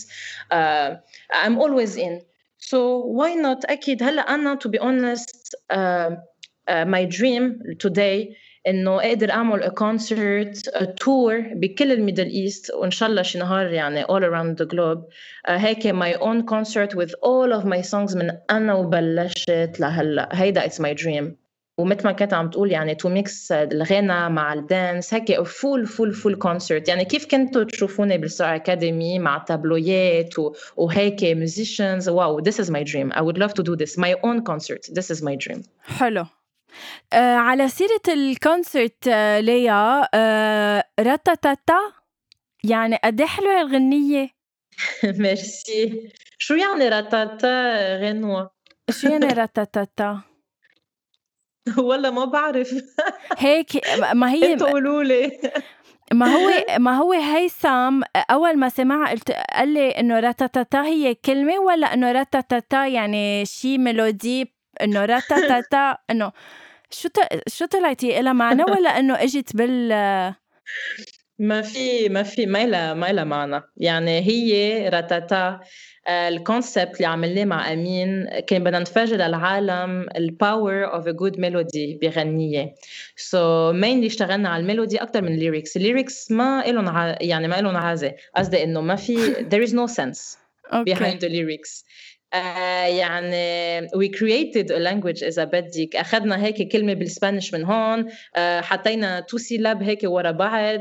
uh, 0.52 0.94
I'm 1.32 1.58
always 1.58 1.96
in. 1.96 2.33
So 2.63 2.97
why 3.05 3.33
not 3.35 3.65
أكيد 3.65 4.03
هلا 4.03 4.21
أنا 4.21 4.59
to 4.59 4.69
be 4.69 4.79
honest 4.79 5.55
uh, 5.73 6.15
uh, 6.67 6.85
my 6.85 7.05
dream 7.05 7.59
today 7.77 8.35
انه 8.67 8.99
اقدر 9.01 9.31
اعمل 9.31 9.63
a 9.63 9.69
concert 9.71 10.73
a 10.75 10.85
tour 10.85 11.53
بكل 11.55 11.91
الميدل 11.91 12.25
ايست 12.25 12.71
وان 12.73 12.91
شاء 12.91 13.09
الله 13.09 13.21
شي 13.21 13.39
نهار 13.39 13.67
يعني 13.73 14.03
all 14.03 14.23
around 14.23 14.63
the 14.63 14.67
globe 14.67 14.99
uh, 15.47 15.51
هيك 15.51 15.87
my 15.87 16.13
own 16.13 16.45
concert 16.45 16.93
with 16.95 17.11
all 17.23 17.53
of 17.59 17.65
my 17.65 17.81
songs 17.81 18.15
من 18.15 18.37
انا 18.49 18.73
وبلشت 18.73 19.79
لهلا 19.79 20.29
هيدا 20.31 20.67
it's 20.67 20.79
my 20.79 20.93
dream 20.93 21.42
ومثل 21.78 22.04
ما 22.04 22.12
كنت 22.12 22.34
عم 22.34 22.50
تقول 22.50 22.72
يعني 22.72 22.94
to 22.94 23.08
mix 23.08 23.52
الغنى 23.52 24.28
مع 24.28 24.52
ال 24.52 24.62
dance 24.62 25.14
هيك 25.14 25.42
full 25.42 25.86
full 25.86 26.12
full 26.12 26.34
concert 26.34 26.88
يعني 26.88 27.04
كيف 27.04 27.26
كنتوا 27.26 27.64
تشوفوني 27.64 28.18
بالستار 28.18 28.54
اكاديمي 28.54 29.18
مع 29.18 29.38
تابلويات 29.38 30.34
وهيك 30.76 31.24
musicians 31.24 32.08
wow 32.08 32.40
this 32.40 32.54
is 32.54 32.70
my 32.70 32.82
dream. 32.82 33.12
I 33.12 33.20
would 33.20 33.38
love 33.38 33.54
to 33.54 33.62
do 33.62 33.76
this. 33.76 33.98
My 33.98 34.14
own 34.22 34.44
concert. 34.44 34.82
This 34.92 35.10
is 35.16 35.22
my 35.22 35.36
dream. 35.46 35.62
حلو. 35.82 36.26
آه 37.12 37.36
على 37.36 37.68
سيرة 37.68 38.02
ال 38.08 38.21
concert 38.21 39.08
آه 39.08 39.40
ليا 39.40 40.08
آه 40.14 40.84
راتاتاتا 41.00 41.78
يعني 42.64 42.96
قد 43.04 43.20
إيه 43.20 43.26
حلوة 43.26 43.60
الغنية؟ 43.60 44.30
ميرسي. 45.18 46.10
شو 46.38 46.54
يعني 46.54 46.88
راتاتا 46.88 47.96
غنوة؟ 47.96 48.50
شو 48.90 49.08
يعني 49.08 49.26
راتاتاتا 49.26 50.33
والله 51.78 52.10
ما 52.10 52.24
بعرف. 52.24 52.74
هيك 53.38 53.70
ما 54.14 54.30
هي 54.32 54.42
أنتوا 54.52 54.70
قولوا 54.70 55.02
لي. 55.02 55.38
ما 56.12 56.26
هو 56.26 56.50
ما 56.78 56.96
هو 56.96 57.12
هيثم 57.12 58.02
أول 58.30 58.56
ما 58.58 58.68
سمعها 58.68 59.10
قلت 59.10 59.30
قال 59.30 59.68
لي 59.68 59.90
إنه 59.90 60.20
راتاتاتا 60.20 60.82
هي 60.82 61.14
كلمة 61.14 61.58
ولا 61.58 61.94
إنه 61.94 62.12
راتاتاتا 62.12 62.86
يعني 62.86 63.44
شيء 63.46 63.78
melody 63.78 64.54
إنه 64.82 65.04
راتاتاتا 65.04 65.96
إنه 66.10 66.32
شو 66.90 67.08
شو 67.48 67.66
طلعتي 67.66 68.22
لها 68.22 68.32
معنى 68.32 68.62
ولا 68.62 68.98
إنه 68.98 69.22
إجت 69.22 69.56
بال 69.56 69.88
ما 71.38 71.62
في 71.62 72.08
ما 72.08 72.22
في 72.22 72.46
ما 72.46 72.66
لها 72.66 72.94
ما 72.94 73.12
لها 73.12 73.24
معنى. 73.24 73.62
يعني 73.76 74.20
هي 74.20 74.88
راتاتا 74.88 75.60
ال 76.08 76.19
concept 76.19 76.96
اللي 76.96 77.06
عملناه 77.06 77.44
مع 77.44 77.72
أمين 77.72 78.28
كان 78.46 78.64
بدنا 78.64 78.78
نفرجي 78.78 79.14
للعالم 79.16 80.06
ال 80.16 80.27
power 80.27 80.84
of 80.94 81.06
a 81.06 81.10
good 81.10 81.40
melody 81.40 81.98
بغنية. 82.02 82.74
so 83.16 83.74
mainly 83.74 84.06
اشتغلنا 84.06 84.48
على 84.48 84.60
ال 84.60 84.65
melody 84.65 84.96
أكثر 85.02 85.22
من 85.22 85.34
ال 85.34 85.40
lyrics 85.40 85.76
ال 85.76 85.84
lyrics 85.84 86.30
ما 86.30 86.62
لهم 86.66 86.88
ع... 86.88 87.16
يعني 87.20 87.48
ما 87.48 87.60
لهم 87.60 87.76
عازة. 87.76 88.14
قصدي 88.36 88.64
إنه 88.64 88.80
ما 88.80 88.96
في 88.96 89.34
there 89.34 89.68
is 89.68 89.72
no 89.72 89.86
sense 89.94 90.36
okay. 90.72 90.94
behind 90.94 91.20
the 91.20 91.28
lyrics. 91.28 91.84
uh, 92.34 92.36
يعني 92.88 93.88
we 93.88 94.08
created 94.08 94.70
a 94.70 94.78
language 94.78 95.22
إذا 95.24 95.44
بدك. 95.44 95.96
أخذنا 95.96 96.44
هيك 96.44 96.72
كلمة 96.72 96.94
بال 96.94 97.07
Spanish 97.07 97.54
من 97.54 97.64
هون 97.64 98.08
uh, 98.08 98.38
حطينا 98.38 99.20
two 99.20 99.38
syllables 99.38 99.82
هيك 99.82 100.00
ورا 100.04 100.30
بعض. 100.30 100.80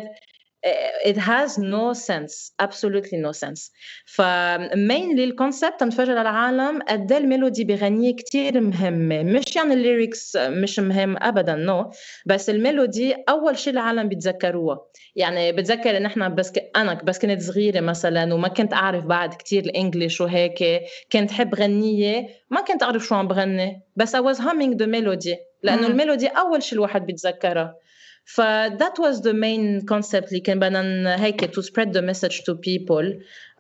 It 1.06 1.18
has 1.18 1.58
no 1.58 1.94
sense 1.94 2.52
absolutely 2.62 3.18
no 3.18 3.32
sense. 3.32 3.72
ف 4.06 4.23
mainly 4.23 5.24
ال 5.24 5.31
concept 5.31 5.80
تنفرجي 5.80 6.22
العالم 6.22 6.82
قد 6.82 7.12
ال 7.12 7.19
melody 7.19 7.64
بغنية 7.64 8.16
كتير 8.16 8.62
مهمة 8.62 9.24
مش 9.24 9.56
يعني 9.56 9.74
ال 9.74 9.83
lyrics 9.83 10.36
مش 10.36 10.80
مهم 10.80 11.18
ابدا 11.24 11.56
no. 11.56 11.96
بس 12.26 12.50
ال 12.50 12.59
melody 12.59 13.16
أول 13.30 13.58
شيء 13.58 13.74
العالم 13.74 14.10
بيتذكروها 14.10 14.80
يعني 15.16 15.52
بتذكر 15.52 15.98
إن 15.98 16.06
إحنا 16.06 16.30
بس 16.30 16.52
ك... 16.52 16.72
أنا 16.76 16.94
بس 16.94 17.20
كنت 17.20 17.42
صغيرة 17.42 17.80
مثلا 17.80 18.34
وما 18.34 18.48
كنت 18.48 18.74
أعرف 18.74 19.06
بعد 19.06 19.34
كتير 19.34 19.64
ال 19.64 19.71
English 19.71 20.22
وهيك 20.22 20.64
كنت 21.12 21.32
حب 21.32 21.56
غنية. 21.56 22.28
ما 22.50 22.62
كنت 22.62 22.84
أعرف 22.84 23.06
شو 23.06 23.16
عم 23.16 23.28
بغني 23.28 23.82
بس 23.96 24.16
I 24.16 24.20
was 24.20 24.38
humming 24.38 24.78
the 24.78 24.88
melody. 24.88 25.38
لأنه 25.64 25.88
ال 25.88 25.94
melody 25.94 26.28
أول 26.28 26.64
شيء 26.64 26.74
الواحد 26.74 27.06
بيتذكرها 27.06 27.76
ف 28.26 28.42
that 28.70 28.98
was 29.00 29.22
the 29.22 29.34
main 29.34 29.86
concept 29.86 30.28
اللي 30.28 30.40
كان 30.40 30.60
بدنا 30.60 31.24
هيك 31.24 31.46
to 31.46 31.62
spread 31.62 31.94
the 31.94 32.02
message 32.02 32.44
to 32.44 32.54
people. 32.56 33.06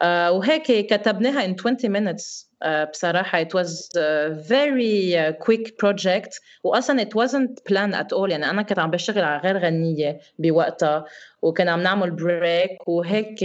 Uh, 0.01 0.31
وهيك 0.31 0.63
كتبناها 0.93 1.47
in 1.47 1.55
20 1.55 1.89
minutes 1.89 2.45
uh, 2.63 2.89
بصراحة 2.91 3.43
it 3.43 3.53
was 3.53 3.89
a 3.95 4.33
very 4.33 5.15
uh, 5.15 5.33
quick 5.45 5.77
project. 5.77 6.39
وأصلا 6.63 7.01
it 7.03 7.15
wasn't 7.15 7.63
planned 7.69 7.95
at 7.95 8.13
all. 8.13 8.29
يعني 8.29 8.49
أنا 8.49 8.61
كنت 8.61 8.79
عم 8.79 8.91
بشتغل 8.91 9.23
على 9.23 9.41
غير 9.41 9.57
غنية 9.57 10.19
بوقتها 10.39 11.05
وكنا 11.41 11.71
عم 11.71 11.81
نعمل 11.81 12.11
بريك 12.11 12.87
وهيك 12.87 13.39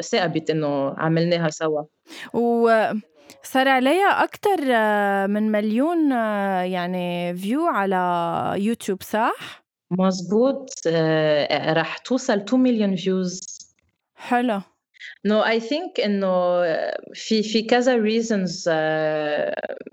ثاقبت 0.00 0.50
إنه 0.50 0.94
عملناها 0.98 1.50
سوا 1.50 1.82
و 2.34 2.70
صار 3.42 3.68
عليها 3.68 4.24
أكتر 4.24 4.60
من 5.28 5.52
مليون 5.52 6.10
يعني 6.72 7.34
view 7.34 7.66
على 7.66 8.54
يوتيوب 8.56 9.02
صح؟ 9.02 9.69
مزبوط 9.90 10.70
آه، 10.86 11.72
راح 11.72 11.98
توصل 11.98 12.38
2 12.38 12.62
مليون 12.62 12.96
views 12.96 13.40
حلو. 14.14 14.60
no 15.24 15.40
I 15.40 15.60
think 15.60 16.00
إنه 16.00 16.62
في 17.14 17.42
في 17.42 17.62
كذا 17.62 17.96
reasons 17.96 18.68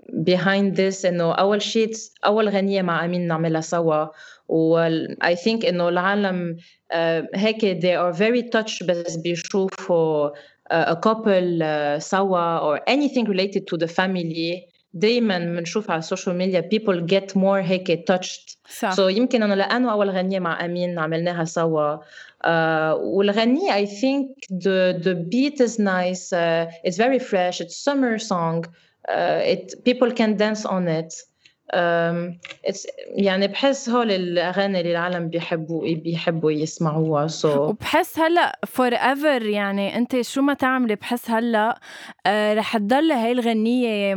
behind 0.08 0.80
this 0.80 1.04
إنه 1.04 1.32
أول 1.32 1.62
شيء 1.62 1.90
أول 2.26 2.48
غنية 2.48 2.82
مع 2.82 3.04
أمين 3.04 3.26
نعملها 3.26 3.60
سوا. 3.60 4.06
و 4.48 4.78
I 5.24 5.36
think 5.36 5.64
إنه 5.64 5.88
العالم 5.88 6.56
آه، 6.92 7.28
هيك 7.34 7.60
they 7.80 7.96
are 7.98 8.18
very 8.18 8.42
touched 8.42 8.86
بس 8.86 9.16
بيشوفوا 9.16 10.28
uh, 10.28 10.94
a 10.94 10.96
couple 10.96 11.62
سوا 11.98 12.60
or 12.60 12.80
anything 12.90 13.24
related 13.24 13.66
to 13.66 13.76
the 13.76 13.88
family. 13.88 14.64
uh, 14.64 14.77
دايما 14.98 15.38
بنشوف 15.38 15.90
على 15.90 15.98
ال 15.98 16.03
social 16.03 16.36
media 16.36 16.68
people 16.74 17.00
get 17.06 17.32
more 17.36 17.62
هيك 17.62 18.12
touched 18.12 18.56
صح 18.78 18.94
so 18.94 19.00
يمكن 19.00 19.42
انه 19.42 19.54
لأنه 19.54 19.92
اول 19.92 20.10
غنيه 20.10 20.38
مع 20.38 20.64
امين 20.64 20.98
عملناها 20.98 21.44
سوا 21.44 21.96
uh, 21.96 22.00
والغنية 22.96 23.72
I 23.72 23.86
think 23.86 24.26
the 24.50 25.00
the 25.04 25.14
beat 25.14 25.60
is 25.60 25.78
nice 25.78 26.32
uh, 26.32 26.70
it's 26.84 26.96
very 26.96 27.18
fresh 27.18 27.60
it's 27.60 27.76
summer 27.76 28.18
song 28.18 28.64
uh, 29.08 29.40
it 29.54 29.84
people 29.84 30.10
can 30.12 30.36
dance 30.36 30.64
on 30.66 30.88
it 30.88 31.12
يعني 33.14 33.46
بحس 33.46 33.88
هول 33.88 34.10
الأغاني 34.10 34.80
اللي 34.80 34.92
العالم 34.92 35.28
بيحبوا 35.28 35.94
بيحبوا 35.94 36.52
يسمعوها 36.52 37.26
so. 37.26 37.58
وبحس 37.58 38.18
هلأ 38.18 38.58
forever 38.66 39.42
يعني 39.42 39.96
أنت 39.96 40.20
شو 40.20 40.42
ما 40.42 40.54
تعملي 40.54 40.94
بحس 40.94 41.30
هلأ 41.30 41.80
آه 42.26 42.54
رح 42.54 42.76
تضل 42.76 43.12
هاي 43.12 43.32
الغنية 43.32 44.14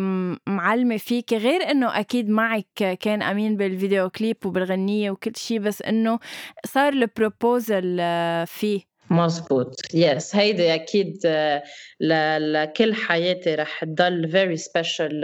معلمة 0.48 0.98
فيك 0.98 1.34
غير 1.34 1.72
إنه 1.72 2.00
أكيد 2.00 2.30
معك 2.30 2.98
كان 3.00 3.22
أمين 3.22 3.58
بالفيديو 3.58 4.10
كليب 4.10 4.38
وبالغنية 4.46 5.12
وكل 5.12 5.34
شيء 5.36 5.60
بس 5.60 5.82
إنه 5.82 6.20
صار 6.66 6.94
ال 6.94 7.06
proposal 7.06 7.98
آه 8.00 8.46
فيه 8.46 8.91
مزبوط 9.12 9.76
yes 9.94 10.36
هيدي 10.36 10.74
أكيد 10.74 11.18
آه، 11.26 11.64
لكل 12.40 12.94
حياتي 12.94 13.56
رح 13.56 13.84
تضل 13.84 14.30
very 14.32 14.58
special 14.58 15.22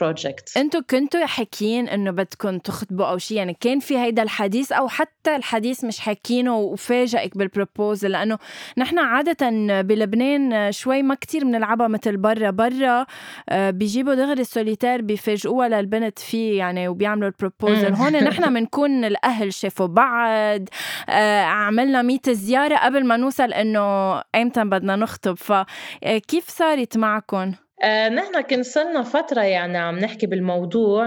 project 0.00 0.56
أنتوا 0.56 0.80
كنتوا 0.90 1.26
حاكيين 1.26 1.88
إنه 1.88 2.10
بدكم 2.10 2.58
تخطبوا 2.58 3.06
أو 3.06 3.18
شيء 3.18 3.36
يعني 3.36 3.56
كان 3.60 3.80
في 3.80 3.98
هيدا 3.98 4.22
الحديث 4.22 4.72
أو 4.72 4.88
حتى 4.88 5.36
الحديث 5.36 5.84
مش 5.84 5.98
حاكينه 6.00 6.56
وفاجئك 6.56 7.38
بال 7.38 7.52
proposal 7.52 8.10
لأنه 8.10 8.38
نحن 8.78 8.98
عادة 8.98 9.50
بلبنان 9.82 10.72
شوي 10.72 11.02
ما 11.02 11.14
كتير 11.14 11.44
بنلعبها 11.44 11.88
مثل 11.88 12.16
برا. 12.16 12.50
برا 12.50 13.06
آه، 13.48 13.70
بيجيبوا 13.70 14.14
دغري 14.14 14.40
السوليتير 14.40 15.02
بيفاجئوها 15.02 15.68
للبنت 15.68 16.18
فيه 16.18 16.58
يعني 16.58 16.88
وبيعملوا 16.88 17.28
ال 17.28 17.35
proposal 17.35 17.94
هون 17.94 18.12
نحن 18.12 18.44
بنكون 18.54 19.04
الأهل 19.04 19.52
شافوا 19.52 19.86
بعض 19.86 20.68
آه، 21.08 21.42
عملنا 21.42 22.02
ميت 22.02 22.30
زيارة 22.30 22.76
قبل 22.76 23.04
ما 23.04 23.16
نوصل 23.24 23.52
إنه 23.52 24.20
ايمتى 24.34 24.64
بدنا 24.64 24.96
نخطب 24.96 25.34
فكيف 25.34 26.48
صارت 26.48 26.96
معكم؟ 26.96 27.52
آه 27.82 28.08
نحن 28.08 28.40
كان 28.40 28.62
صرنا 28.62 29.02
فترة 29.02 29.40
يعني 29.40 29.78
عم 29.78 29.98
نحكي 29.98 30.26
بالموضوع 30.26 31.06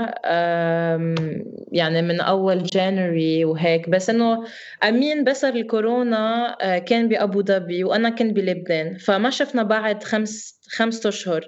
يعني 1.72 2.02
من 2.02 2.22
أول 2.22 2.64
January 2.64 3.46
وهيك 3.46 3.90
بس 3.90 4.10
إنه 4.10 4.44
أمين 4.84 5.24
بعصر 5.24 5.48
الكورونا 5.48 6.58
آه 6.62 6.78
كان 6.78 7.08
بأبو 7.08 7.42
ظبي 7.42 7.84
وأنا 7.84 8.10
كنت 8.10 8.34
بلبنان 8.34 8.98
فما 8.98 9.30
شفنا 9.30 9.64
بعد 9.64 10.04
خمس 10.04 10.60
خمسة 10.78 11.10
أشهر 11.10 11.46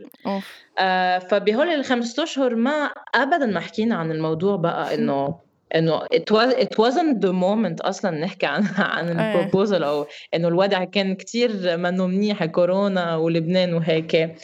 آه 0.80 1.20
فبهول 1.20 1.68
الخمسة 1.68 2.24
أشهر 2.24 2.56
ما 2.56 2.90
أبدا 3.16 3.46
ما 3.46 3.60
حكينا 3.60 3.96
عن 3.96 4.12
الموضوع 4.12 4.56
بقى 4.56 4.96
إنه 4.96 5.40
إنه 5.76 6.06
it 6.06 6.32
was 6.34 6.54
it 6.54 6.74
wasn't 6.78 7.22
the 7.22 7.34
moment 7.34 7.86
أصلا 7.86 8.12
نحكي 8.12 8.46
عن 8.46 8.64
عن 8.78 9.20
إيه. 9.20 9.36
ال 9.36 9.41
proposal 9.41 9.84
أو 9.84 10.08
إنه 10.34 10.48
الوضع 10.48 10.84
كان 10.84 11.16
كتير 11.16 11.78
منه 11.78 12.08
منيح 12.08 12.46
كورونا 12.46 13.16
ولبنان 13.16 13.74
وهيك. 13.74 14.36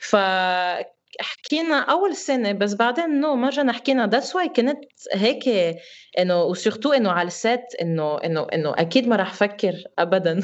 ف 0.00 0.16
حكينا 1.20 1.78
أول 1.78 2.16
سنة 2.16 2.52
بس 2.52 2.74
بعدين 2.74 3.20
no 3.20 3.36
ما 3.36 3.48
رجعنا 3.48 3.72
حكينا. 3.72 4.06
that's 4.06 4.36
why 4.36 4.48
كنت 4.48 4.78
هيك 5.14 5.76
إنه 6.18 6.42
و 6.42 6.48
surtout 6.48 6.92
إنه 6.92 7.10
على 7.10 7.26
ال 7.26 7.38
set 7.38 7.74
إنه 7.82 8.18
إنه 8.18 8.46
إنه 8.54 8.74
أكيد 8.76 9.08
ما 9.08 9.16
راح 9.16 9.30
أفكر 9.30 9.74
ابدا. 9.98 10.40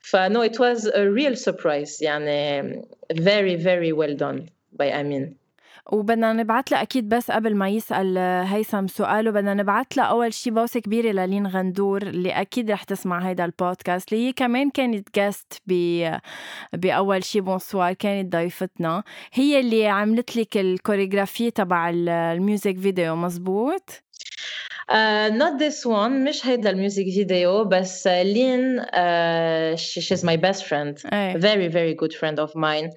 فنو 0.00 0.42
it 0.42 0.60
was 0.60 0.88
a 0.88 1.04
real 1.04 1.36
surprise 1.36 2.02
يعني. 2.02 2.72
Very 3.12 3.56
very 3.56 3.92
well 3.92 4.14
done 4.16 4.48
by 4.80 4.90
Amin. 5.00 5.39
وبدنا 5.92 6.32
نبعت 6.32 6.70
لها 6.70 6.82
أكيد 6.82 7.08
بس 7.08 7.30
قبل 7.30 7.54
ما 7.54 7.68
يسأل 7.68 8.18
هيثم 8.46 8.86
سؤاله 8.86 9.30
بدنا 9.30 9.54
نبعت 9.54 9.96
لها 9.96 10.04
أول 10.04 10.32
شيء 10.34 10.52
بوسة 10.52 10.80
كبيرة 10.80 11.12
للين 11.12 11.46
غندور 11.46 12.02
اللي 12.02 12.30
أكيد 12.30 12.70
رح 12.70 12.82
تسمع 12.82 13.28
هيدا 13.28 13.44
البودكاست 13.44 14.12
اللي 14.12 14.28
هي 14.28 14.32
كمان 14.32 14.70
كانت 14.70 15.08
guest 15.14 15.62
ب 15.66 15.72
بأول 16.72 17.24
شيء 17.24 17.40
bonsoir 17.40 17.92
كانت 17.92 18.32
ضيفتنا. 18.32 19.02
هي 19.32 19.60
اللي 19.60 19.88
عملت 19.88 20.36
لك 20.36 20.56
ال 20.56 20.63
choreography 20.63 21.50
تبع 21.50 21.90
ال 21.94 22.08
music 22.08 22.78
video 22.78 23.16
مزبوط؟ 23.16 23.90
Uh, 24.90 25.30
not 25.30 25.58
this 25.58 25.84
one 25.86 26.28
مش 26.28 26.46
هيدا 26.46 26.70
ال 26.70 26.76
music 26.76 27.04
video 27.04 27.64
بس 27.64 28.06
لين 28.06 28.80
uh, 28.80 29.76
she, 29.76 30.00
she's 30.00 30.22
my 30.24 30.36
best 30.36 30.64
friend. 30.64 31.12
أي. 31.12 31.34
very 31.40 31.68
very 31.72 31.94
good 31.94 32.12
friend 32.14 32.38
of 32.38 32.50
mine. 32.56 32.90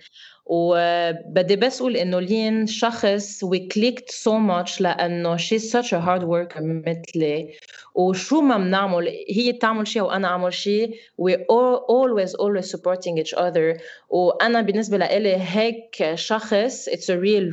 وبدي 0.46 1.56
بس 1.56 1.80
اقول 1.80 1.96
انه 1.96 2.20
لين 2.20 2.66
شخص 2.66 3.44
we 3.44 3.58
clicked 3.58 4.10
so 4.12 4.32
much 4.50 4.80
لانه 4.80 5.36
she's 5.36 5.70
such 5.72 5.92
a 5.92 6.00
hard 6.00 6.22
worker 6.22 6.60
مثلي 6.62 7.54
وشو 7.94 8.40
ما 8.40 8.58
بنعمل 8.58 9.08
هي 9.30 9.52
تعمل 9.52 9.88
شيء 9.88 10.02
وانا 10.02 10.28
اعمل 10.28 10.54
شيء 10.54 10.94
we 11.22 11.34
all, 11.34 11.76
always 11.88 12.34
always 12.34 12.70
supporting 12.70 13.18
each 13.18 13.34
other 13.34 13.80
وانا 14.08 14.60
بالنسبه 14.60 14.96
لإلي 14.96 15.36
هيك 15.36 16.14
شخص 16.14 16.88
it's 16.88 17.08
a 17.08 17.18
real 17.18 17.52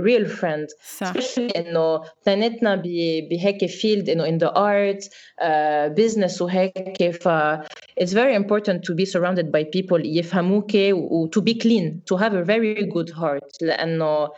real 0.00 0.26
friend 0.26 0.66
صح 0.98 1.12
انه 1.56 2.02
اثنيناتنا 2.22 2.82
بهيك 3.30 3.66
فيلد 3.66 4.08
انه 4.10 4.24
in 4.26 4.40
the 4.40 4.52
art 4.52 5.04
uh, 5.04 5.94
business 6.00 6.40
وهيك 6.42 7.10
ف 7.10 7.28
it's 8.00 8.12
very 8.12 8.34
important 8.34 8.82
to 8.82 8.94
be 8.94 9.04
surrounded 9.04 9.50
by 9.52 9.64
people 9.64 10.00
يفهموك 10.04 10.70
و 10.92 11.28
to 11.36 11.40
be 11.40 11.54
clean 11.54 12.02
to 12.10 12.16
have 12.16 12.34
a 12.34 12.44
very 12.44 12.84
good 12.84 13.10
heart 13.10 13.62
لانه 13.62 14.28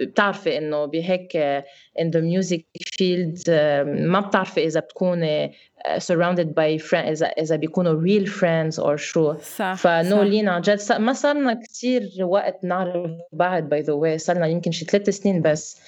بتعرفي 0.00 0.58
إنه 0.58 0.84
بهيك 0.84 1.62
in 1.98 2.04
the 2.10 2.20
music 2.20 2.64
field 2.96 3.50
ما 3.84 4.20
بتعرفي 4.20 4.64
إذا 4.64 4.80
بتكوني 4.80 5.54
surrounded 5.98 6.48
by 6.54 6.78
friends 6.78 6.94
إذا 6.94 7.26
إذا 7.26 7.56
بيكونوا 7.56 8.02
real 8.02 8.26
friends 8.26 8.78
or 8.84 8.96
شو 8.96 9.34
صح 9.38 9.74
فنو 9.74 10.22
لين 10.22 10.48
عن 10.48 10.60
جد 10.60 10.78
ما 10.98 11.12
صار 11.12 11.36
لنا 11.36 11.54
كثير 11.54 12.02
وقت 12.20 12.64
نعرف 12.64 13.10
بعض 13.32 13.62
by 13.62 13.80
the 13.80 13.92
way 13.92 14.18
صار 14.18 14.36
لنا 14.36 14.46
يمكن 14.46 14.70
شي 14.70 14.84
ثلاث 14.84 15.10
سنين 15.10 15.42
بس. 15.42 15.80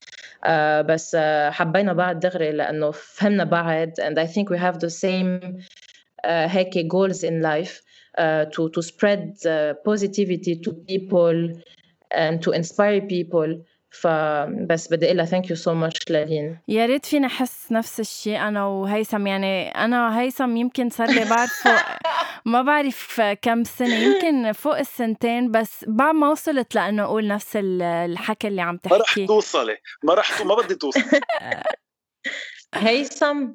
uh, 0.42 0.82
بس 0.82 1.16
uh, 1.16 1.18
حبينا 1.50 1.92
بعض 1.92 2.18
دغري 2.18 2.52
لأنه 2.52 2.90
فهمنا 2.90 3.44
بعض 3.44 3.88
and 4.00 4.18
I 4.18 4.26
think 4.26 4.50
we 4.50 4.58
have 4.58 4.78
the 4.78 4.90
same 4.90 5.62
uh, 6.24 6.28
هيك 6.28 6.86
goals 6.88 7.22
in 7.24 7.42
life 7.42 7.82
uh, 8.18 8.44
to 8.54 8.68
to 8.68 8.82
spread 8.82 9.36
uh, 9.46 9.74
positivity 9.84 10.56
to 10.64 10.72
people. 10.88 11.62
And 12.14 12.42
to 12.42 12.52
inspire 12.52 13.00
people. 13.00 13.64
فبس 13.92 14.92
بدي 14.92 15.06
أقول 15.06 15.16
لها 15.16 15.24
thank 15.24 15.50
you 15.50 15.56
so 15.56 15.74
much 15.74 16.10
لالين 16.10 16.58
يا 16.68 16.86
ريت 16.86 17.06
فينا 17.06 17.26
أحس 17.26 17.72
نفس 17.72 18.00
الشيء 18.00 18.36
أنا 18.36 18.66
وهيثم 18.66 19.26
يعني 19.26 19.68
أنا 19.68 20.08
وهيثم 20.08 20.56
يمكن 20.56 20.90
صار 20.90 21.10
لي 21.10 21.24
بعرفه 21.24 21.84
ما 22.52 22.62
بعرف 22.62 23.20
كم 23.42 23.64
سنة 23.64 23.94
يمكن 23.94 24.52
فوق 24.52 24.78
السنتين 24.78 25.50
بس 25.50 25.84
بعد 25.88 26.14
ما 26.14 26.30
وصلت 26.30 26.74
لأنه 26.74 27.04
أقول 27.04 27.28
نفس 27.28 27.58
الحكي 27.82 28.48
اللي 28.48 28.62
عم 28.62 28.76
تحكي 28.76 28.94
ما 28.94 29.00
رح 29.02 29.26
توصلي. 29.26 29.76
ما 30.04 30.14
رح 30.14 30.44
ما 30.44 30.54
بدي 30.54 30.74
توصلي 30.74 31.20
هيثم 32.74 33.48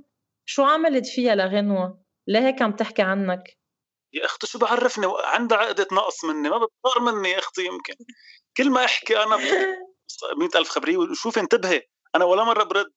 شو 0.46 0.64
عملت 0.64 1.06
فيها 1.06 1.36
لغنوة؟ 1.36 2.02
ليه 2.28 2.40
هيك 2.40 2.62
عم 2.62 2.72
تحكي 2.72 3.02
عنك؟ 3.02 3.58
يا 4.14 4.26
أختي 4.26 4.48
شو 4.48 4.60
بعرفني؟ 4.60 5.08
عندها 5.24 5.58
عقدة 5.58 5.88
نقص 5.92 6.26
مني 6.26 6.50
ما 6.50 6.58
بتطار 6.58 7.02
مني 7.02 7.30
يا 7.30 7.40
أختي 7.40 7.62
يمكن. 7.66 7.94
كل 8.58 8.70
ما 8.70 8.86
أحكي 8.86 9.24
أنا 9.24 9.38
مئة 10.40 10.60
ألف 10.60 10.70
خبرية 10.70 10.98
وشوفي 10.98 11.40
انتبهي 11.40 11.82
أنا 12.16 12.26
ولا 12.26 12.44
مرة 12.44 12.64
برد. 12.64 12.92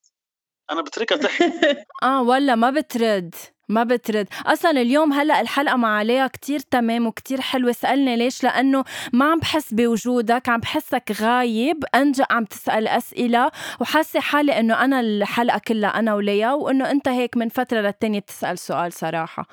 أنا 0.70 0.82
بتركها 0.82 1.16
تحكي. 1.16 1.44
آه 2.02 2.22
ولا 2.22 2.54
ما 2.54 2.70
بترد 2.70 3.34
ما 3.68 3.84
بترد. 3.84 4.28
أصلا 4.46 4.70
اليوم 4.70 5.12
هلأ 5.12 5.40
الحلقة 5.40 5.76
مع 5.76 5.96
عليها 5.98 6.26
كتير 6.26 6.60
تمام 6.60 7.06
وكتير 7.06 7.40
حلوة. 7.40 7.72
سألني 7.72 8.16
ليش؟ 8.16 8.44
لأنه 8.44 8.84
ما 9.12 9.30
عم 9.30 9.38
بحس 9.38 9.74
بوجودك 9.74 10.48
عم 10.48 10.60
بحسك 10.60 11.12
غايب. 11.20 11.84
أنجا 11.94 12.26
عم 12.30 12.44
تسأل 12.44 12.88
أسئلة 12.88 13.50
وحاسة 13.80 14.20
حالي 14.20 14.60
إنه 14.60 14.84
أنا 14.84 15.00
الحلقة 15.00 15.60
كلها 15.68 15.98
أنا 15.98 16.14
وليا 16.14 16.52
وإنه 16.52 16.90
أنت 16.90 17.08
هيك 17.08 17.36
من 17.36 17.48
فترة 17.48 17.80
للتانية 17.80 18.20
بتسال 18.20 18.58
سؤال 18.58 18.92
صراحة. 18.92 19.46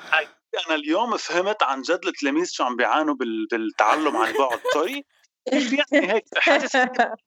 أنا 0.68 0.76
اليوم 0.76 1.18
فهمت 1.18 1.64
عن 1.64 1.82
جد 1.82 2.00
التلاميذ 2.08 2.46
شو 2.52 2.64
عم 2.64 2.76
بيعانوا 2.76 3.16
بالتعلم 3.52 4.18
عن 4.18 4.34
بعد. 4.34 4.60
سوري 4.74 5.06
كيف 5.50 5.74
يعني 5.74 6.14
هيك 6.14 6.24
حاسس 6.38 6.78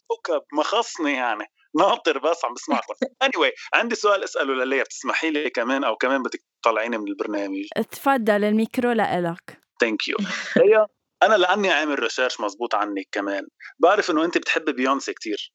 كوكب 0.07 0.43
مخصني 0.53 1.13
يعني 1.13 1.45
ناطر 1.79 2.19
بس 2.19 2.45
عم 2.45 2.55
بسمعكم 2.55 2.95
اني 3.23 3.33
anyway, 3.33 3.53
عندي 3.75 3.95
سؤال 3.95 4.25
أسأله 4.25 4.55
لليا. 4.55 4.83
بتسمحي 4.83 5.31
لي 5.31 5.51
كمان 5.51 5.85
أو 5.85 5.97
كمان 5.97 6.23
بدك 6.23 6.43
تطلعيني 6.63 6.99
من 6.99 7.09
البرنامج؟ 7.09 7.69
تفضل 7.91 8.45
الميكرو 8.45 8.93
لإلك. 8.93 9.61
thank 9.81 10.09
you 10.09 10.17
ليا 10.57 10.87
أنا 11.23 11.35
لأني 11.35 11.71
عامل 11.71 11.99
research 11.99 12.41
مزبوط 12.41 12.75
عنك 12.75 13.09
كمان. 13.13 13.47
بعرف 13.79 14.11
إنه 14.11 14.25
أنت 14.25 14.39
بتحبي 14.39 14.73
بيونسي 14.73 15.13
كتير 15.13 15.53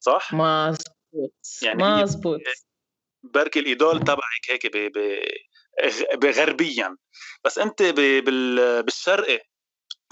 صح؟ 0.00 0.34
مزبوط 0.34 1.34
يعني 1.62 2.02
مزبوط 2.02 2.40
بركي 3.22 3.58
ال 3.58 3.66
idol 3.66 4.00
تبعك 4.00 4.50
هيك 4.50 4.66
ب... 4.66 4.92
ب... 4.98 5.22
بغربيا. 6.14 6.96
بس 7.44 7.58
أنت 7.58 7.82
ب... 7.82 8.24
بال... 8.24 8.82
بالشرقي 8.82 9.40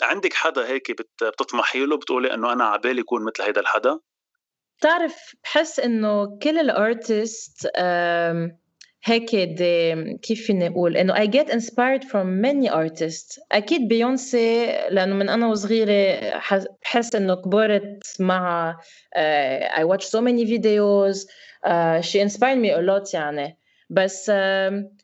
عندك 0.03 0.35
حدا 0.35 0.67
هيك 0.67 0.91
بتطمحي 1.23 1.87
له 1.87 1.97
بتقولي 1.97 2.35
إنه 2.35 2.53
أنا 2.53 2.65
عبالي 2.65 3.01
يكون 3.01 3.25
مثل 3.25 3.43
هيدا 3.43 3.61
الحدا؟ 3.61 3.99
بتعرف 4.79 5.37
بحس 5.43 5.81
إنه 5.81 6.39
كل 6.39 6.59
الارتست 6.59 7.67
هيك 9.07 9.35
دي 9.35 9.95
كيف 10.19 10.47
فيني 10.47 10.67
أقول؟ 10.69 10.97
إنه 10.97 11.15
I 11.15 11.27
get 11.27 11.49
inspired 11.51 12.05
from 12.05 12.43
many 12.43 12.69
artists. 12.71 13.39
أكيد 13.53 13.89
بيونسي 13.89 14.67
لأنه 14.91 15.15
من 15.15 15.29
أنا 15.29 15.47
وصغيرة 15.47 16.19
بحس 16.83 17.15
إنه 17.15 17.35
كبرت 17.35 18.17
مع 18.21 18.77
uh, 19.17 19.81
I 19.81 19.85
watch 19.85 20.05
so 20.05 20.21
many 20.21 20.45
videos 20.45 21.27
uh, 21.67 22.01
she 22.01 22.19
inspired 22.21 22.59
me 22.59 22.71
a 22.71 22.81
lot 22.83 23.15
يعني. 23.15 23.59
بس 23.91 24.31
uh, 24.31 25.04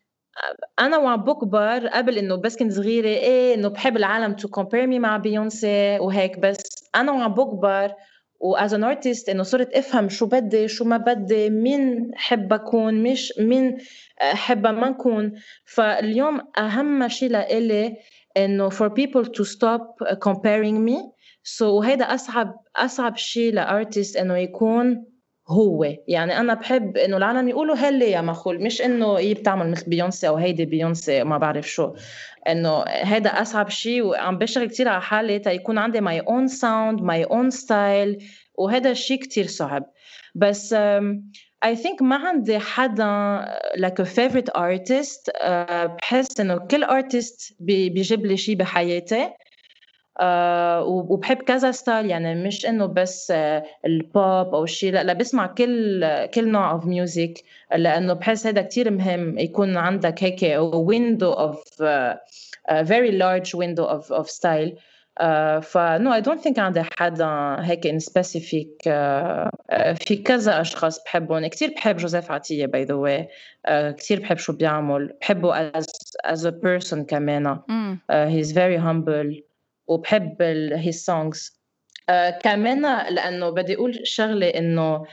أنا 0.81 0.99
وعم 0.99 1.25
بكبر 1.25 1.87
قبل 1.87 2.19
إنه 2.19 2.37
بس 2.37 2.57
كنت 2.57 2.73
صغيرة 2.73 3.09
إيه 3.09 3.55
إنه 3.55 3.69
بحب 3.69 3.97
العالم 3.97 4.33
to 4.35 4.49
compare 4.49 4.87
me 4.87 4.99
مع 4.99 5.17
بيونسي 5.17 5.99
وهيك 5.99 6.39
بس. 6.39 6.91
أنا 6.97 7.13
وعم 7.13 7.35
بكبر 7.35 7.93
و 8.41 8.52
as 8.52 8.75
an 8.75 8.85
artist 8.85 9.29
إنه 9.29 9.43
صرت 9.43 9.73
أفهم 9.73 10.09
شو 10.09 10.27
بدي 10.27 10.69
شو 10.69 10.85
ما 10.85 10.97
بدي 10.97 11.51
مين 11.51 12.11
حب 12.15 12.53
اكون 12.53 13.03
مش 13.03 13.33
مين 13.39 13.79
حب 14.21 14.67
ما 14.67 14.89
نكون 14.89 15.33
فاليوم 15.65 16.41
أهم 16.59 17.09
شيء 17.09 17.31
لإلي 17.31 17.97
إنه 18.37 18.71
for 18.71 18.89
people 18.91 19.25
to 19.25 19.45
stop 19.45 19.83
comparing 20.25 20.85
me. 20.89 20.97
So 21.45 21.63
وهيدا 21.63 22.05
أصعب 22.15 22.55
أصعب 22.77 23.17
شيء 23.17 23.53
ل 23.55 23.64
artist 23.64 24.17
إنه 24.17 24.37
يكون 24.37 25.05
هو. 25.51 25.87
يعني 26.09 26.39
أنا 26.41 26.55
بحب 26.55 26.97
إنه 26.97 27.17
العالم 27.17 27.49
يقولوا 27.49 27.77
هي 27.77 28.11
ليا 28.11 28.21
مخول 28.21 28.63
مش 28.63 28.83
إنه 28.83 29.19
هي 29.19 29.35
بتعمل 29.35 29.71
مثل 29.71 29.91
بيونسي 29.91 30.29
أو 30.29 30.37
هيدي 30.37 30.65
بيونسي 30.65 31.25
ما 31.25 31.39
بعرف 31.39 31.69
شو. 31.69 31.95
إنه 32.49 32.83
هذا 32.85 33.31
أصعب 33.31 33.69
شيء 33.71 34.03
وعم 34.03 34.39
بشتغل 34.39 34.69
كثير 34.69 34.89
على 34.89 35.03
حالي 35.03 35.39
تيكون 35.39 35.79
عندي 35.79 36.01
my 36.01 36.21
own 36.21 36.49
sound 36.49 37.03
my 37.03 37.25
own 37.25 37.51
style 37.51 38.25
وهذا 38.55 38.91
الشيء 38.91 39.19
كثير 39.19 39.47
صعب. 39.47 39.85
بس 40.35 40.73
I 41.65 41.77
think 41.77 42.03
ما 42.03 42.17
عندي 42.17 42.59
حدا 42.59 43.45
like 43.77 44.03
favorite 44.03 44.57
artist 44.57 45.31
بحس 45.99 46.41
إنه 46.41 46.59
كل 46.59 46.85
artist 46.85 47.57
بيجيب 47.61 48.27
لي 48.27 48.37
شيء 48.37 48.57
بحياتي. 48.57 49.31
وبحب 50.83 51.37
كذا 51.37 51.71
style 51.71 52.11
يعني 52.11 52.35
مش 52.35 52.67
إنه 52.67 52.87
بس 52.87 53.31
آه 53.31 53.65
البوب 53.87 54.55
أو 54.55 54.67
شيء 54.67 54.93
لا 54.93 55.05
لا 55.05 55.13
بسمع 55.13 55.47
كل 55.47 56.27
كل 56.27 56.49
نوع 56.49 56.71
of 56.71 56.87
music 56.87 57.35
لأنه 57.77 58.13
بحس 58.13 58.47
هذا 58.47 58.63
كتير 58.63 58.91
مهم 58.91 59.39
يكون 59.39 59.77
عندك 59.77 60.25
هيك 60.25 60.59
window 60.75 61.33
of 61.33 61.83
very 62.85 63.11
large 63.11 63.57
window 63.57 63.85
of 63.85 64.13
of 64.13 64.31
style 64.31 64.77
فنو 65.63 66.15
I 66.15 66.21
don't 66.21 66.41
think 66.41 66.59
عندي 66.59 66.83
حدا 66.99 67.57
هيك 67.61 67.87
in 67.87 67.99
specific 67.99 68.83
في 69.95 70.17
كذا 70.25 70.61
أشخاص 70.61 71.05
بحبهم. 71.05 71.47
كثير 71.47 71.73
بحب 71.77 71.97
جوزيف 71.97 72.31
عطية 72.31 72.67
by 72.67 72.85
the 72.85 72.95
way 72.95 73.29
كثير 73.69 74.21
بحب 74.21 74.37
شو 74.37 74.53
بيعمل. 74.53 75.13
بحبه 75.21 75.71
as 75.71 75.85
as 76.27 76.45
a 76.45 76.53
person 76.53 76.99
كمان. 77.09 77.59
he 78.11 78.41
is 78.41 78.53
very 78.53 78.81
humble. 78.81 79.50
وبحب 79.91 80.43
his 80.73 81.05
songs 81.05 81.61
uh, 82.11 82.39
كمان 82.43 82.83
لأنه 83.15 83.51
بدي 83.51 83.75
أقول 83.75 84.01
شغلة 84.05 84.49
إنه 84.49 85.07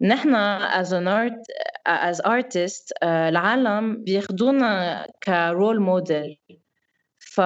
نحن 0.00 0.58
as 0.82 0.86
an 0.92 1.06
art 1.08 1.40
as 1.88 2.20
artist 2.20 2.92
uh, 3.02 3.06
العالم 3.06 4.04
بياخذونا 4.04 5.06
ك 5.24 5.35
role 5.35 5.80
model 5.80 6.40
فا 7.30 7.44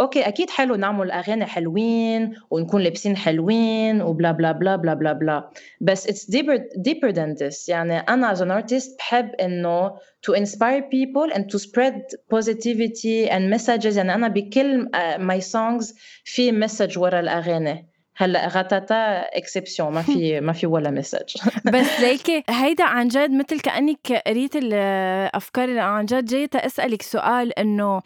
okay 0.00 0.28
أكيد 0.28 0.50
حلو 0.50 0.74
نعمل 0.74 1.10
أغاني 1.10 1.46
حلوين 1.46 2.34
ونكون 2.50 2.82
لابسين 2.82 3.16
حلوين 3.16 4.02
و 4.02 4.08
blah 4.08 4.32
blah 4.32 4.52
blah 4.52 4.76
blah 4.76 4.94
blah 4.94 5.12
blah. 5.12 5.50
بس 5.80 6.06
it's 6.06 6.24
deeper 6.36 6.58
deeper 6.88 7.12
than 7.12 7.34
this. 7.34 7.68
يعني 7.68 7.98
أنا 7.98 8.34
as 8.34 8.38
an 8.38 8.50
artist 8.50 8.96
بحب 8.98 9.34
إنه 9.34 9.90
to 10.26 10.34
inspire 10.34 10.82
people 10.82 11.34
and 11.34 11.42
to 11.50 11.58
spread 11.58 12.02
positivity 12.34 13.28
and 13.30 13.50
messages. 13.50 13.96
يعني 13.96 14.14
أنا 14.14 14.28
بكل 14.28 14.88
my 15.18 15.40
songs 15.40 15.94
في 16.24 16.66
message 16.66 16.96
ورا 16.96 17.20
الأغاني. 17.20 17.86
هلا 18.20 18.48
غتاتا 18.48 19.20
exception 19.20 19.92
ما 19.92 20.02
في 20.02 20.40
ما 20.46 20.52
في 20.52 20.66
ولا 20.66 20.90
message 20.90 21.36
بس 21.74 22.00
ليكي 22.00 22.44
هيدا 22.50 22.84
عن 22.84 23.08
جد 23.08 23.30
مثل 23.30 23.60
كأنك 23.60 24.22
قريت 24.26 24.56
الأفكار 24.56 25.64
اللي 25.64 25.80
عن 25.80 26.04
جد 26.04 26.24
جاية 26.24 26.50
أسألك 26.54 27.02
سؤال 27.02 27.58
إنه 27.58 28.02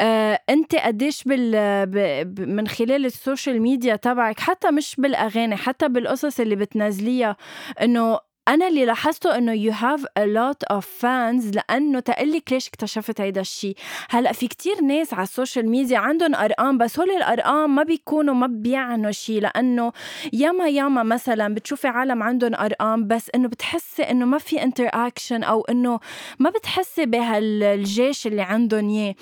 آه 0.00 0.40
أنت 0.50 0.74
قديش 0.74 1.22
بال 1.26 2.28
من 2.38 2.68
خلال 2.68 3.06
ال 3.06 3.14
social 3.14 3.62
media 3.62 3.96
تبعك 3.96 4.40
حتى 4.40 4.70
مش 4.70 4.96
بالأغاني 4.98 5.56
حتى 5.56 5.88
بالقصص 5.88 6.40
اللي 6.40 6.56
بتنزليها 6.56 7.36
إنه 7.82 8.18
أنا 8.48 8.68
اللي 8.68 8.84
لاحظته 8.84 9.36
إنه 9.38 9.70
you 9.70 9.74
have 9.74 10.02
a 10.02 10.26
lot 10.26 10.76
of 10.76 10.84
fans 10.84 11.54
لأنه 11.56 12.00
تقلك 12.00 12.52
ليش 12.52 12.68
اكتشفت 12.68 13.20
هيدا 13.20 13.40
الشيء 13.40 13.76
هلأ 14.10 14.32
في 14.32 14.48
كتير 14.48 14.80
ناس 14.80 15.14
على 15.14 15.22
ال 15.22 15.29
social 15.29 15.68
media 15.70 15.98
عندهم 15.98 16.34
أرقام 16.34 16.78
بس 16.78 16.98
هول 16.98 17.10
الأرقام 17.10 17.74
ما 17.74 17.82
بيكونوا 17.82 18.34
ما 18.34 18.46
بيعنوا 18.46 19.10
شيء 19.10 19.40
لأنه 19.40 19.92
ياما 20.32 20.68
ياما 20.68 21.02
مثلا 21.02 21.54
بتشوفي 21.54 21.88
عالم 21.88 22.22
عندهم 22.22 22.54
أرقام 22.54 23.06
بس 23.06 23.30
إنه 23.34 23.48
بتحسي 23.48 24.02
إنه 24.02 24.26
ما 24.26 24.38
في 24.38 24.62
interaction 24.62 25.42
أو 25.42 25.64
إنه 25.64 26.00
ما 26.38 26.50
بتحسي 26.50 27.06
بهالجيش 27.06 28.26
اللي 28.26 28.42
عندهم 28.42 28.88
إياه. 28.90 29.14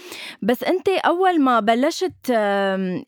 بس 0.42 0.64
أنت 0.64 0.88
أول 0.88 1.40
ما 1.40 1.60
بلشت 1.60 2.30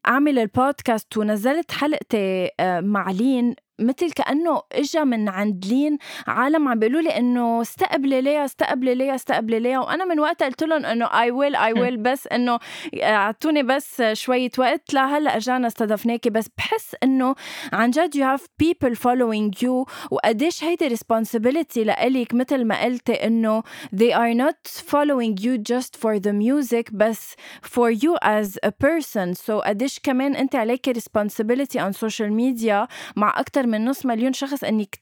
أعمل 0.06 0.38
البودكاست 0.38 1.16
ونزلت 1.16 1.72
حلقتي 1.72 2.50
مع 2.60 3.10
لين 3.10 3.54
مثل 3.80 4.10
كأنه 4.12 4.62
اجى 4.72 5.04
من 5.04 5.28
عند 5.28 5.66
لين 5.66 5.98
عالم 6.26 6.68
عم 6.68 6.78
بيقولوا 6.78 7.00
لي 7.00 7.16
إنه 7.16 7.60
استقبلي 7.60 8.20
ليا 8.20 8.44
استقبلي 8.44 8.94
ليا 8.94 9.14
استقبلي 9.14 9.58
ليا 9.60 9.78
وأنا 9.78 10.04
من 10.04 10.20
وقتها 10.20 10.46
قلت 10.46 10.62
لهم 10.62 10.84
إنه 10.86 11.04
I 11.06 11.30
will 11.30 11.56
I 11.56 11.72
will 11.72 11.96
بس 11.96 12.26
إنه 12.26 12.58
أعطوني 13.02 13.62
بس 13.62 14.02
شوية 14.12 14.50
وقت. 14.58 14.94
لهلأ 14.94 15.36
اجانا 15.36 15.66
استضفناكي. 15.66 16.30
بس 16.30 16.48
بحس 16.58 16.96
إنه 17.02 17.34
عن 17.72 17.90
جد 17.90 18.16
you 18.16 18.24
have 18.26 18.46
people 18.58 18.96
following 18.96 19.62
you 19.62 19.86
وقديش 20.10 20.64
هيدي 20.64 20.86
responsibility 20.86 21.84
لإلك 21.84 22.34
مثل 22.34 22.64
ما 22.64 22.82
قلتي 22.84 23.12
إنه 23.12 23.62
they 23.96 24.12
are 24.12 24.34
not 24.34 24.82
following 24.92 25.36
you 25.44 25.58
just 25.58 25.96
for 25.96 26.18
the 26.18 26.32
music 26.32 26.92
بس 26.92 27.34
for 27.66 27.90
you 27.90 28.16
as 28.24 28.58
a 28.66 28.70
person. 28.70 29.34
So 29.34 29.50
قديش 29.52 30.00
كمان 30.02 30.34
أنت 30.36 30.54
عليك 30.56 30.98
responsibility 30.98 31.78
on 31.80 31.92
social 31.92 32.30
media 32.30 32.88
مع 33.16 33.40
أكثر 33.40 33.67
من 33.68 33.84
نص 33.84 34.06
مليون 34.06 34.32
شخص 34.32 34.64
إنك 34.64 34.98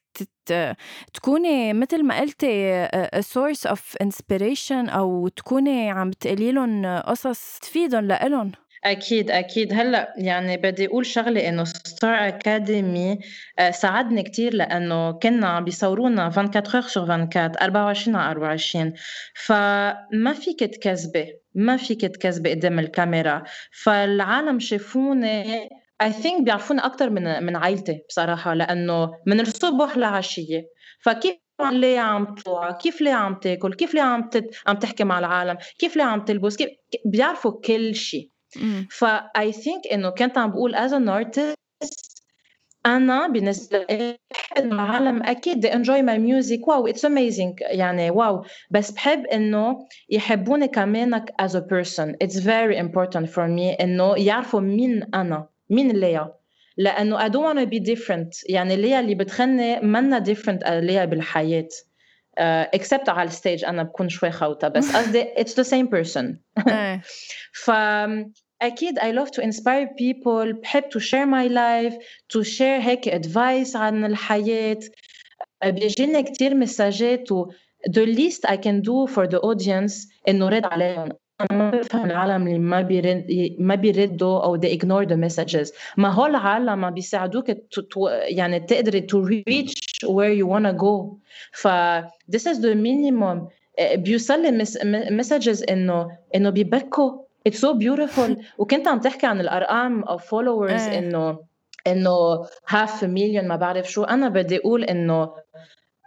تكوني 1.14 1.72
مثل 1.72 2.04
ما 2.04 2.20
قلتي 2.20 2.86
source 3.20 3.70
of 3.70 3.80
inspiration 4.04 4.90
أو 4.90 5.28
تكوني 5.28 5.90
عم 5.90 6.10
تقولي 6.10 6.52
لهم 6.52 6.86
قصص 6.98 7.58
تفيدهم 7.58 8.04
لإلهم. 8.04 8.52
أكيد 8.84 9.30
أكيد. 9.30 9.72
هلأ 9.72 10.14
يعني 10.18 10.56
بدي 10.56 10.86
أقول 10.86 11.06
شغلة 11.06 11.48
إنه 11.48 11.64
ستار 11.64 12.14
أكاديمي 12.28 13.18
ساعدني 13.70 14.22
كتير 14.22 14.54
لأنه 14.54 15.12
كنا 15.12 15.48
عم 15.48 15.64
بيصورونا 15.64 16.26
24 16.26 16.74
هور 16.74 16.82
سور 16.82 17.04
24 17.04 17.56
24 17.62 18.16
على 18.16 18.30
24 18.30 18.92
فما 19.34 20.32
فيك 20.32 20.60
تكذبي 20.60 21.38
ما 21.54 21.76
فيك 21.76 22.00
تكذبي 22.00 22.50
قدام 22.50 22.78
الكاميرا. 22.78 23.42
فالعالم 23.82 24.58
شافوني 24.58 25.68
I 26.02 26.10
think 26.12 26.42
بيعرفوني 26.42 26.80
أكتر 26.80 27.10
من 27.10 27.42
من 27.42 27.56
عيلتي 27.56 28.00
بصراحة 28.08 28.54
لأنه 28.54 29.10
من 29.26 29.40
الصبح 29.40 29.96
لعشية. 29.96 30.62
فكيف 31.00 31.36
ليه 31.72 32.00
عم 32.00 32.34
تطلع؟ 32.34 32.70
كيف 32.70 33.00
ليه 33.00 33.12
عم 33.12 33.34
تاكل؟ 33.34 33.74
كيف 33.74 33.94
ليه 33.94 34.02
عم 34.02 34.28
تت... 34.28 34.56
عم 34.66 34.76
تحكي 34.76 35.04
مع 35.04 35.18
العالم؟ 35.18 35.56
كيف 35.78 35.96
ليه 35.96 36.04
عم 36.04 36.24
تلبس؟ 36.24 36.56
كيف 36.56 36.70
بيعرفوا 37.04 37.60
كل 37.60 37.94
شيء. 37.94 38.30
ف 38.90 39.04
I 39.38 39.52
think 39.52 39.92
إنه 39.92 40.10
كنت 40.10 40.38
عم 40.38 40.50
بقول 40.50 40.76
as 40.76 40.90
an 40.90 41.08
artist 41.24 41.56
أنا 42.86 43.26
بالنسبة 43.28 43.86
لي 43.90 44.16
العالم. 44.58 45.22
أكيد 45.22 45.66
they 45.66 45.70
enjoy 45.70 46.02
my 46.02 46.18
music. 46.18 46.68
واو 46.68 46.88
it's 46.88 47.04
amazing. 47.04 47.54
يعني 47.60 48.10
واو 48.10 48.44
بس 48.70 48.90
بحب 48.90 49.26
إنه 49.26 49.86
يحبوني 50.10 50.68
كمان 50.68 51.20
as 51.42 51.50
a 51.50 51.60
person. 51.60 52.14
It's 52.24 52.36
very 52.36 52.76
important 52.76 53.26
for 53.26 53.48
me 53.48 53.80
إنه 53.80 54.14
يعرفوا 54.16 54.60
مين 54.60 55.02
أنا. 55.14 55.48
مين 55.70 55.92
ليا 55.92 56.34
لأنه 56.76 57.28
I 57.28 57.30
don't 57.30 57.44
want 57.44 57.58
to 57.58 57.66
be 57.66 57.80
different 57.94 58.44
يعني 58.48 58.76
ليا 58.76 59.00
اللي 59.00 59.14
بتغني 59.14 59.80
منا 59.80 60.24
different 60.24 60.68
ليا 60.68 61.04
بالحياة 61.04 61.68
uh, 62.40 62.78
except 62.78 63.08
على 63.08 63.28
الستيج 63.28 63.64
أنا 63.64 63.82
بكون 63.82 64.08
شوي 64.08 64.30
خوته 64.30 64.68
بس 64.68 64.96
قصدي 64.96 65.24
it's 65.24 65.54
the 65.54 65.64
same 65.64 65.88
person 65.88 66.36
ف 67.52 67.70
أكيد 68.62 68.98
I 68.98 69.12
love 69.12 69.30
to 69.30 69.42
inspire 69.42 69.86
people 69.86 70.60
بحب 70.62 70.82
to 70.82 71.00
share 71.00 71.26
my 71.26 71.46
life 71.48 71.94
to 72.34 72.44
share 72.44 72.80
هيك 72.80 73.08
advice 73.08 73.76
عن 73.76 74.04
الحياة 74.04 74.78
بيجيني 75.64 76.22
كثير 76.22 76.54
مساجات 76.54 77.32
و 77.32 77.50
the 77.90 78.06
least 78.06 78.50
I 78.50 78.56
can 78.56 78.80
do 78.82 79.06
for 79.14 79.26
the 79.26 79.38
audience 79.38 80.08
انه 80.28 80.48
رد 80.48 80.64
عليهم 80.64 81.08
ما 81.52 81.70
بفهم 81.70 82.04
العالم 82.04 82.46
اللي 82.46 82.58
ما 82.58 82.80
بيرد 82.80 83.56
ما 83.58 83.74
بيردوا 83.74 84.44
أو 84.44 84.60
they 84.60 84.70
ignore 84.78 85.08
the 85.08 85.16
messages. 85.16 85.72
ما 85.96 86.08
هو 86.08 86.26
العالم 86.26 86.80
ما 86.80 86.90
بيساعدوك 86.90 87.50
يعني 88.28 88.60
تقدري 88.60 89.00
to 89.00 89.16
reach 89.16 90.06
where 90.06 90.32
you 90.32 90.46
wanna 90.46 90.72
go. 90.72 91.16
ف 91.52 91.68
this 92.32 92.46
is 92.46 92.58
the 92.58 92.74
minimum. 92.74 93.48
بيوصل 93.94 94.42
لي 94.42 94.64
messages 95.22 95.70
انه 95.70 96.16
إنه 96.34 96.50
بيبكوا. 96.50 97.12
It's 97.48 97.58
so 97.58 97.74
beautiful. 97.74 98.36
وكنت 98.58 98.88
عم 98.88 99.00
تحكي 99.00 99.26
عن 99.26 99.40
الأرقام 99.40 100.04
of 100.04 100.20
followers 100.20 100.92
انه 100.92 101.38
إنه 101.86 102.44
half 102.44 103.02
a 103.02 103.06
million 103.06 103.44
ما 103.44 103.56
بعرف 103.56 103.90
شو. 103.90 104.04
أنا 104.04 104.28
بدي 104.28 104.56
أقول 104.56 104.84
إنه 104.84 105.30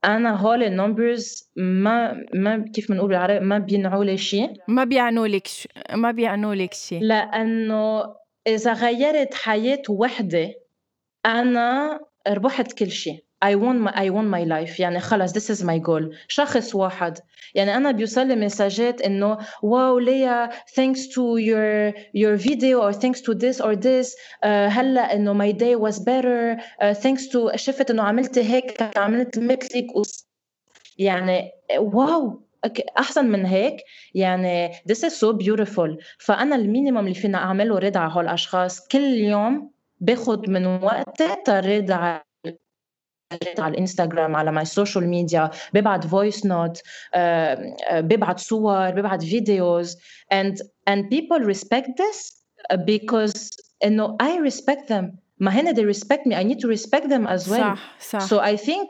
أنا 0.05 0.35
هول 0.35 0.63
النمبرز 0.63 1.51
ما 1.55 2.23
ما 2.33 2.65
كيف 2.73 2.91
بنقول 2.91 3.07
بالعربي 3.07 3.45
ما 3.45 3.57
بينعوا 3.57 4.03
لي 4.03 4.17
شيء 4.17 4.53
ما 4.67 4.83
بيعنوا 4.83 5.27
لك. 5.27 5.47
ما 5.93 6.12
بيعنوا 6.12 6.55
لك 6.55 6.73
شيء 6.73 7.03
لأنه 7.03 8.03
إذا 8.47 8.73
غيرت 8.73 9.33
حياة 9.33 9.81
وحدة 9.89 10.53
أنا 11.25 11.99
ربحت 12.27 12.71
كل 12.73 12.91
شيء 12.91 13.23
I 13.41 13.56
want 13.56 13.80
my, 13.80 13.91
I 13.95 14.10
want 14.10 14.28
my 14.28 14.43
life. 14.43 14.80
يعني 14.80 14.99
خلص 14.99 15.32
this 15.32 15.49
is 15.58 15.63
my 15.63 15.80
goal. 15.80 16.15
شخص 16.28 16.75
واحد. 16.75 17.19
يعني 17.56 17.78
أنا 17.78 17.91
بيوصل 17.91 18.28
لي 18.28 18.36
مساجات 18.36 19.02
إنه 19.02 19.38
واو 19.62 19.99
ليا 19.99 20.49
thanks 20.49 20.99
to 20.99 21.38
your 21.38 21.93
your 22.13 22.38
video 22.38 22.82
or 22.82 22.93
thanks 22.93 23.21
to 23.21 23.34
this 23.34 23.62
or 23.62 23.75
this. 23.75 24.08
uh, 24.43 24.47
هلا 24.47 25.13
إنه 25.13 25.34
my 25.34 25.52
day 25.52 25.75
was 25.75 25.99
better. 25.99 26.60
uh, 26.82 26.93
thanks 26.93 27.28
to 27.32 27.56
شفت 27.56 27.91
إنه 27.91 28.04
عملت 28.04 28.38
هيك 28.38 28.97
عملت 28.97 29.39
مثلك. 29.39 29.88
يعني 30.97 31.52
واو 31.78 32.41
أحسن 32.99 33.25
من 33.25 33.45
هيك. 33.45 33.84
يعني 34.15 34.73
this 34.73 35.04
is 35.04 35.13
so 35.13 35.34
beautiful. 35.34 36.04
فأنا 36.17 36.56
ال 36.56 36.61
minimum 36.61 36.97
اللي 36.97 37.13
فينا 37.13 37.38
أعمله 37.38 37.80
رد 37.80 37.97
على 37.97 38.12
هول 38.13 38.23
الأشخاص. 38.23 38.88
كل 38.88 39.04
يوم 39.04 39.71
باخذ 40.02 40.49
من 40.49 40.65
وقتي 40.65 41.36
ترد 41.45 41.91
على 41.91 42.29
على 43.59 43.74
الانستغرام 43.74 44.37
على 44.37 44.53
ماي 44.53 44.64
سوشيال 44.64 45.09
ميديا 45.09 45.50
ببعت 45.72 46.07
فويس 46.07 46.46
نوت 46.46 46.83
ببعت 47.92 48.40
صور 48.40 48.90
ببعت 48.90 49.24
فيديوز 49.24 49.96
and 50.35 50.55
and 50.90 51.00
people 51.11 51.40
respect 51.44 51.88
this 51.96 52.44
because 52.77 53.48
انه 53.85 54.16
I 54.22 54.50
respect 54.50 54.88
them 54.88 55.16
ما 55.38 55.50
هن 55.50 55.74
they 55.74 55.96
respect 55.96 56.27
me 56.27 56.35
I 56.35 56.42
need 56.42 56.61
to 56.61 56.68
respect 56.68 57.09
them 57.09 57.27
as 57.27 57.48
well 57.48 57.61
صح 57.61 57.98
صح 58.00 58.27
so 58.29 58.40
I 58.40 58.57
think 58.57 58.88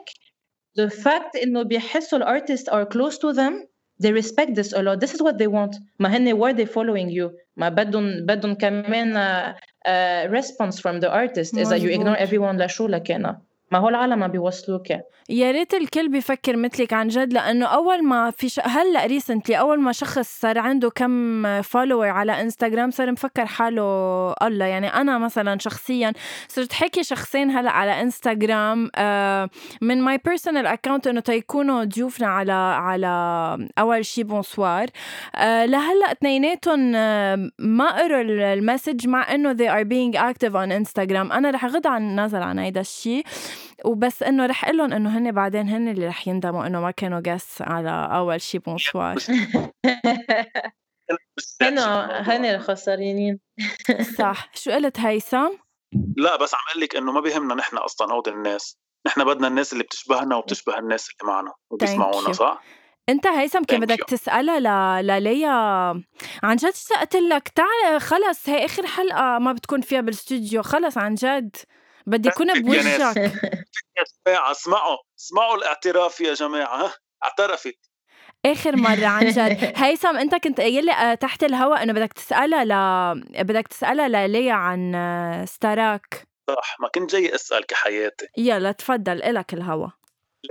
the 0.79 0.89
fact 0.89 1.43
انه 1.43 1.63
بيحسوا 1.63 2.17
الارتست 2.17 2.69
are 2.69 2.85
close 2.85 3.17
to 3.17 3.33
them 3.33 3.67
they 4.03 4.11
respect 4.11 4.55
this 4.55 4.73
a 4.73 4.81
lot 4.81 4.99
this 4.99 5.13
is 5.13 5.21
what 5.21 5.37
they 5.37 5.47
want 5.47 5.81
ما 5.99 6.17
هن 6.17 6.33
why 6.39 6.53
they 6.53 6.65
following 6.65 7.09
you 7.09 7.31
ما 7.57 7.69
بدهم 7.69 8.25
بدهم 8.25 8.53
كمان 8.55 9.13
uh, 9.13 9.55
uh, 9.87 10.41
response 10.41 10.79
from 10.79 10.99
the 10.99 11.09
artist 11.09 11.57
اذا 11.57 11.79
you 11.79 11.99
ignore 11.99 12.17
everyone 12.17 12.61
لشو 12.61 12.87
لكان 12.87 13.35
ما 13.72 13.78
هو 13.78 13.88
العالم 13.88 14.18
ما 14.18 14.26
بيوصلوك. 14.26 14.90
يا 15.28 15.50
ريت 15.50 15.74
الكل 15.74 16.08
بيفكر 16.08 16.56
مثلك 16.56 16.92
عن 16.92 17.08
جد 17.08 17.32
لأنه 17.32 17.66
أول 17.66 18.04
ما 18.04 18.30
في 18.30 18.48
ش... 18.48 18.60
هلا 18.64 19.06
recently 19.06 19.58
أول 19.58 19.80
ما 19.80 19.92
شخص 19.92 20.40
صار 20.40 20.58
عنده 20.58 20.90
كم 20.90 21.62
follower 21.62 22.08
على 22.08 22.40
انستغرام 22.40 22.90
صار 22.90 23.12
مفكر 23.12 23.46
حاله 23.46 23.82
الله؟ 24.42 24.64
يعني 24.64 24.86
أنا 24.86 25.18
مثلا 25.18 25.58
شخصيا 25.58 26.12
صرت 26.48 26.72
حكي 26.72 27.02
شخصين 27.02 27.50
هلأ 27.50 27.70
على 27.70 28.00
انستغرام 28.00 28.90
آه 28.96 29.50
من 29.80 30.02
my 30.02 30.18
personal 30.24 30.66
account 30.66 31.06
إنه 31.06 31.20
تيكونوا 31.20 31.84
ضيوفنا 31.84 32.26
على 32.26 32.52
على 32.52 33.68
أول 33.78 34.04
شي 34.04 34.22
بونسوار 34.22 34.86
آه 35.34 35.66
لهلأ 35.66 36.12
اثنيناتهم 36.12 36.92
آه 36.96 37.50
ما 37.58 38.02
قروا 38.02 38.20
ال 38.54 38.61
message 38.61 39.08
مع 39.08 39.34
إنه 39.34 39.54
they 39.54 39.70
are 39.70 39.86
being 39.86 40.20
active 40.20 40.52
on 40.52 40.56
انستغرام 40.72 41.32
أنا 41.32 41.50
رح 41.50 41.64
غض 41.64 41.71
النظر 41.71 41.86
عن 41.86 42.58
هيدا 42.58 42.80
الشيء 42.80 43.24
وبس 43.84 44.22
إنه 44.22 44.46
رح 44.46 44.64
أقول 44.64 44.76
لهم 44.76 44.92
إنه 44.92 45.18
هن 45.18 45.32
بعدين 45.32 45.68
هن 45.68 45.88
اللي 45.88 46.06
رح 46.06 46.28
يندموا 46.28 46.66
إنه 46.66 46.80
ما 46.80 46.90
كانوا 46.90 47.20
جس 47.20 47.62
على 47.62 48.08
أول 48.12 48.40
شي 48.40 48.58
بونسوار 48.58 49.18
هنا 51.62 52.20
هن 52.20 52.44
الخسرانين. 52.44 53.40
صح. 54.18 54.50
شو 54.54 54.70
قلت 54.70 55.00
هيثم؟ 55.00 55.50
لا 56.16 56.36
بس 56.36 56.54
عم 56.54 56.60
أقول 56.70 56.82
لك 56.82 56.96
إنه 56.96 57.12
ما 57.12 57.20
بيهمنا 57.20 57.54
نحن 57.54 57.76
أصلا 57.76 58.12
هود 58.12 58.28
الناس. 58.28 58.78
نحن 59.06 59.24
بدنا 59.24 59.48
الناس 59.48 59.72
اللي 59.72 59.84
بتشبهنا 59.84 60.36
وبتشبه 60.36 60.78
الناس 60.78 61.08
اللي 61.10 61.32
معنا 61.32 61.52
وبيسمعونا 61.70 62.32
صح؟ 62.32 62.62
أنت 63.08 63.26
هيثم 63.26 63.64
كان 63.64 63.80
بدك 63.80 64.04
تسألها 64.08 65.02
لليا. 65.02 65.50
عن 66.42 66.56
جد 66.56 66.64
اشتقت 66.64 67.16
لك؟ 67.16 67.48
تعال 67.48 68.00
خلص 68.00 68.48
هي 68.48 68.64
آخر 68.64 68.86
حلقة 68.86 69.38
ما 69.38 69.52
بتكون 69.52 69.80
فيها 69.80 70.00
بالاستوديو 70.00 70.62
خلص 70.62 70.98
عن 70.98 71.14
جد. 71.14 71.56
بدي 72.06 72.28
اكون 72.28 72.62
بوجهك. 72.62 73.32
ساعة 74.24 74.50
اسمعوا 74.50 74.96
اسمعوا 75.18 75.56
الاعتراف 75.56 76.20
يا 76.20 76.34
جماعة. 76.34 76.94
اعترفت. 77.24 77.78
آخر 78.46 78.76
مرة 78.76 79.06
عن 79.06 79.26
جد. 79.26 79.72
هيثم 79.84 80.16
أنت 80.16 80.34
كنت 80.34 80.60
قايل 80.60 80.86
لي 80.86 80.92
آه، 80.92 81.14
تحت 81.14 81.44
الهواء. 81.44 81.82
انه 81.82 81.92
بدك 81.92 82.12
تسألها 82.12 82.64
ل 82.64 83.44
بدك 83.44 83.68
تسألها 83.68 84.08
لليا 84.08 84.52
عن 84.52 84.94
آه، 84.94 85.44
ستاراك. 85.44 86.28
صح 86.50 86.76
ما 86.80 86.88
كنت 86.88 87.10
جاي 87.10 87.34
أسأل 87.34 87.66
كحياتي. 87.66 88.26
يلا 88.38 88.72
تفضل. 88.72 89.22
إلك 89.22 89.54
الهوا 89.54 89.88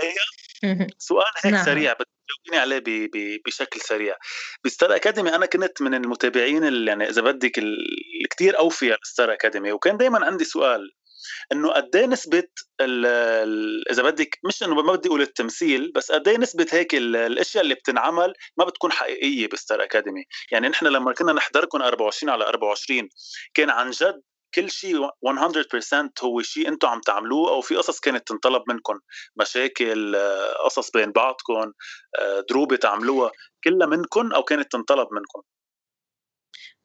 ليا؟ 0.02 0.88
سؤال 0.97 1.34
هيك 1.43 1.54
نعم. 1.54 1.66
سريع 1.66 1.93
بتجاوبيني 1.93 2.58
عليه 2.62 3.10
بشكل 3.45 3.82
سريع. 3.82 4.16
بستار 4.66 4.95
أكاديمي 4.95 5.36
أنا 5.36 5.45
كنت 5.45 5.82
من 5.82 5.93
المتابعين 5.93 6.64
اللي 6.64 6.91
يعني 6.91 7.10
إذا 7.10 7.22
بدك 7.22 7.60
الكثير 8.24 8.60
أوفياء 8.60 9.00
لستار 9.04 9.34
أكاديمي 9.34 9.72
وكان 9.72 9.97
دائما 9.97 10.26
عندي 10.26 10.43
سؤال. 10.43 10.91
إنه 11.52 11.70
قد 11.72 11.96
إيه 11.96 12.06
نسبة 12.06 12.44
إذا 13.92 14.04
بدك 14.04 14.40
مش 14.46 14.64
إنه 14.64 14.76
ما 14.76 14.94
بدي 14.94 15.10
أقول 15.10 15.22
التمثيل 15.22 15.92
بس 15.96 16.12
قد 16.12 16.28
إيه 16.28 16.38
نسبة 16.38 16.68
هيك 16.72 16.96
الأشياء 16.96 17.64
اللي 17.64 17.76
بتنعمل 17.76 18.34
ما 18.58 18.66
بتكون 18.66 18.92
حقيقية 18.92 19.48
بستار 19.48 19.84
أكاديمي. 19.84 20.24
يعني 20.52 20.70
نحن 20.70 20.86
لما 20.86 21.14
كنا 21.14 21.34
نحضركم 21.34 21.82
24 21.82 22.30
على 22.30 22.46
24 22.46 23.10
كان 23.54 23.70
عن 23.70 23.90
جد 23.90 24.22
كل 24.56 24.70
شيء 24.72 25.08
100% 25.26 26.12
هو 26.24 26.42
شيء 26.42 26.68
أنتم 26.68 26.88
عم 26.88 27.02
تعملوه 27.02 27.50
أو 27.50 27.62
في 27.62 27.76
قصص 27.76 28.00
كانت 28.00 28.28
تنطلب 28.28 28.64
منكم. 28.68 29.00
مشاكل 29.36 30.18
قصص 30.66 30.92
بين 30.92 31.12
بعضكم 31.12 31.72
دروبه 32.50 32.76
تعملوها 32.76 33.32
كلها 33.64 33.88
منكم 33.88 34.34
أو 34.34 34.44
كانت 34.44 34.72
تنطلب 34.72 35.08
منكم. 35.12 35.42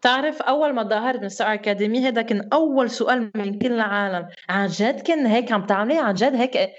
تعرف 0.05 0.43
أول 0.43 0.73
ما 0.73 0.83
ظهرت 0.83 1.21
من 1.23 1.29
ستار 1.29 1.55
اكاديمي 1.55 2.09
هذا 2.09 2.23
كان 2.23 2.49
أول 2.53 2.91
سؤال 2.91 3.31
من 3.35 3.59
كل 3.59 3.73
العالم. 3.73 4.29
عن 4.49 4.67
جد 4.67 5.01
كان 5.01 5.27
هيك 5.27 5.53
عم 5.53 5.67
تعملي؟ 5.67 5.99
عن 5.99 6.15
جد 6.15 6.35
هيك؟ 6.35 6.71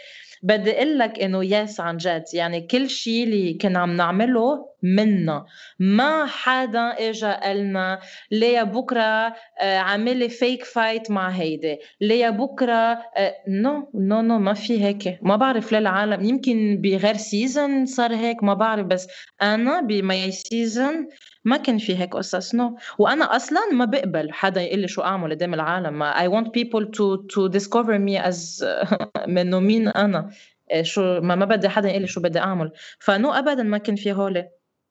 بدي 0.43 0.71
أقول 0.71 0.99
لك 0.99 1.19
إنه 1.19 1.43
yes 1.43 1.79
عن 1.79 1.97
جد. 1.97 2.23
يعني 2.33 2.61
كل 2.61 2.89
شيء 2.89 3.23
اللي 3.23 3.53
كنا 3.53 3.79
عم 3.79 3.95
نعمله 3.95 4.65
منا. 4.83 5.45
ما 5.79 6.25
حدا 6.25 7.09
اجى 7.09 7.25
قالنا 7.25 7.99
ليا 8.31 8.63
بكرة 8.63 9.33
عاملي 9.61 10.29
فيك 10.29 10.63
فايت 10.63 11.11
مع 11.11 11.29
هيدي؟ 11.29 11.77
ليا 12.01 12.29
بكرة؟ 12.29 12.99
no 13.47 13.89
no 13.95 14.21
no 14.21 14.39
ما 14.39 14.53
في 14.53 14.83
هيك. 14.83 15.19
ما 15.21 15.35
بعرف 15.35 15.71
ليه 15.71 15.79
العالم 15.79 16.23
يمكن 16.23 16.81
بغير 16.81 17.17
season 17.17 17.85
صار 17.85 18.15
هيك 18.15 18.43
ما 18.43 18.53
بعرف. 18.53 18.85
بس 18.85 19.07
أنا 19.41 19.81
ب 19.81 19.98
my 19.98 20.31
season 20.31 21.07
ما 21.45 21.57
كان 21.57 21.77
في 21.77 21.97
هيك 21.97 22.15
قصص 22.15 22.55
no 22.55 22.77
وأنا 22.99 23.35
أصلا 23.35 23.59
ما 23.73 23.85
بقبل 23.85 24.31
حدا 24.33 24.61
يقول 24.61 24.79
لي 24.79 24.87
شو 24.87 25.01
أعمل 25.01 25.31
قدام 25.31 25.53
العالم. 25.53 26.03
I 26.13 26.27
want 26.27 26.47
people 26.51 26.85
to 26.85 27.25
to 27.35 27.49
discover 27.49 27.99
me 27.99 28.17
as 28.29 28.63
منه 29.35 29.59
مين 29.59 29.87
أنا. 29.87 30.29
إيه، 30.71 30.81
شو 30.83 31.21
ما, 31.21 31.35
ما 31.35 31.45
بدي 31.45 31.69
حدا 31.69 31.89
يقول 31.89 32.01
لي 32.01 32.07
شو 32.07 32.21
بدي 32.21 32.39
أعمل. 32.39 32.71
ف 32.99 33.10
no 33.10 33.33
ابدا 33.33 33.63
ما 33.63 33.77
كان 33.77 33.95
في 33.95 34.13
هول. 34.13 34.45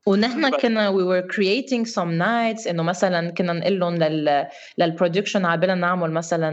ونحن 0.07 0.51
كنا 0.63 0.93
we 0.93 1.03
were 1.05 1.27
creating 1.35 1.85
some 1.85 2.19
nights 2.19 2.69
إنه 2.69 2.83
مثلا 2.83 3.31
كنا 3.31 3.53
نقول 3.53 3.81
لهم 3.81 3.95
لل 3.95 4.47
لل 4.79 4.90
production 4.90 5.45
عبالنا 5.45 5.75
نعمل 5.75 6.11
مثلا 6.11 6.51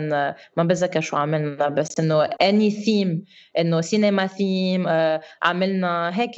ما 0.58 0.64
بتذكر 0.64 1.02
شو 1.02 1.18
عملنا 1.18 1.70
بس 1.70 2.00
إنه 2.00 2.28
any 2.28 2.72
theme 2.86 3.26
إنه 3.60 3.82
سينما 3.82 4.28
ثيم 4.28 4.88
عملنا 5.44 6.20
هيك 6.20 6.36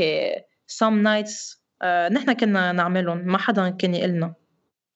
some 0.71 1.03
nights 1.03 1.57
آه، 1.57 1.62
نحن 2.11 2.33
كنا 2.33 2.71
نعملهم 2.71 3.17
ما 3.17 3.37
حدا 3.37 3.69
كان 3.69 3.95
يقلنا. 3.95 4.35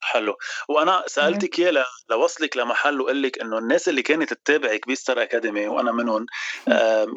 حلو 0.08 0.38
وأنا 0.70 1.04
سألتك 1.08 1.60
اياه 1.60 1.86
لوصلك 2.10 2.58
لمحل 2.58 3.02
وقال 3.02 3.22
لك 3.22 3.42
إنه 3.42 3.58
الناس 3.58 3.90
اللي 3.90 4.02
كانت 4.02 4.34
تتابعك 4.34 4.88
بستار 4.88 5.22
أكاديمي 5.22 5.68
وأنا 5.68 5.92
منهم 5.92 6.26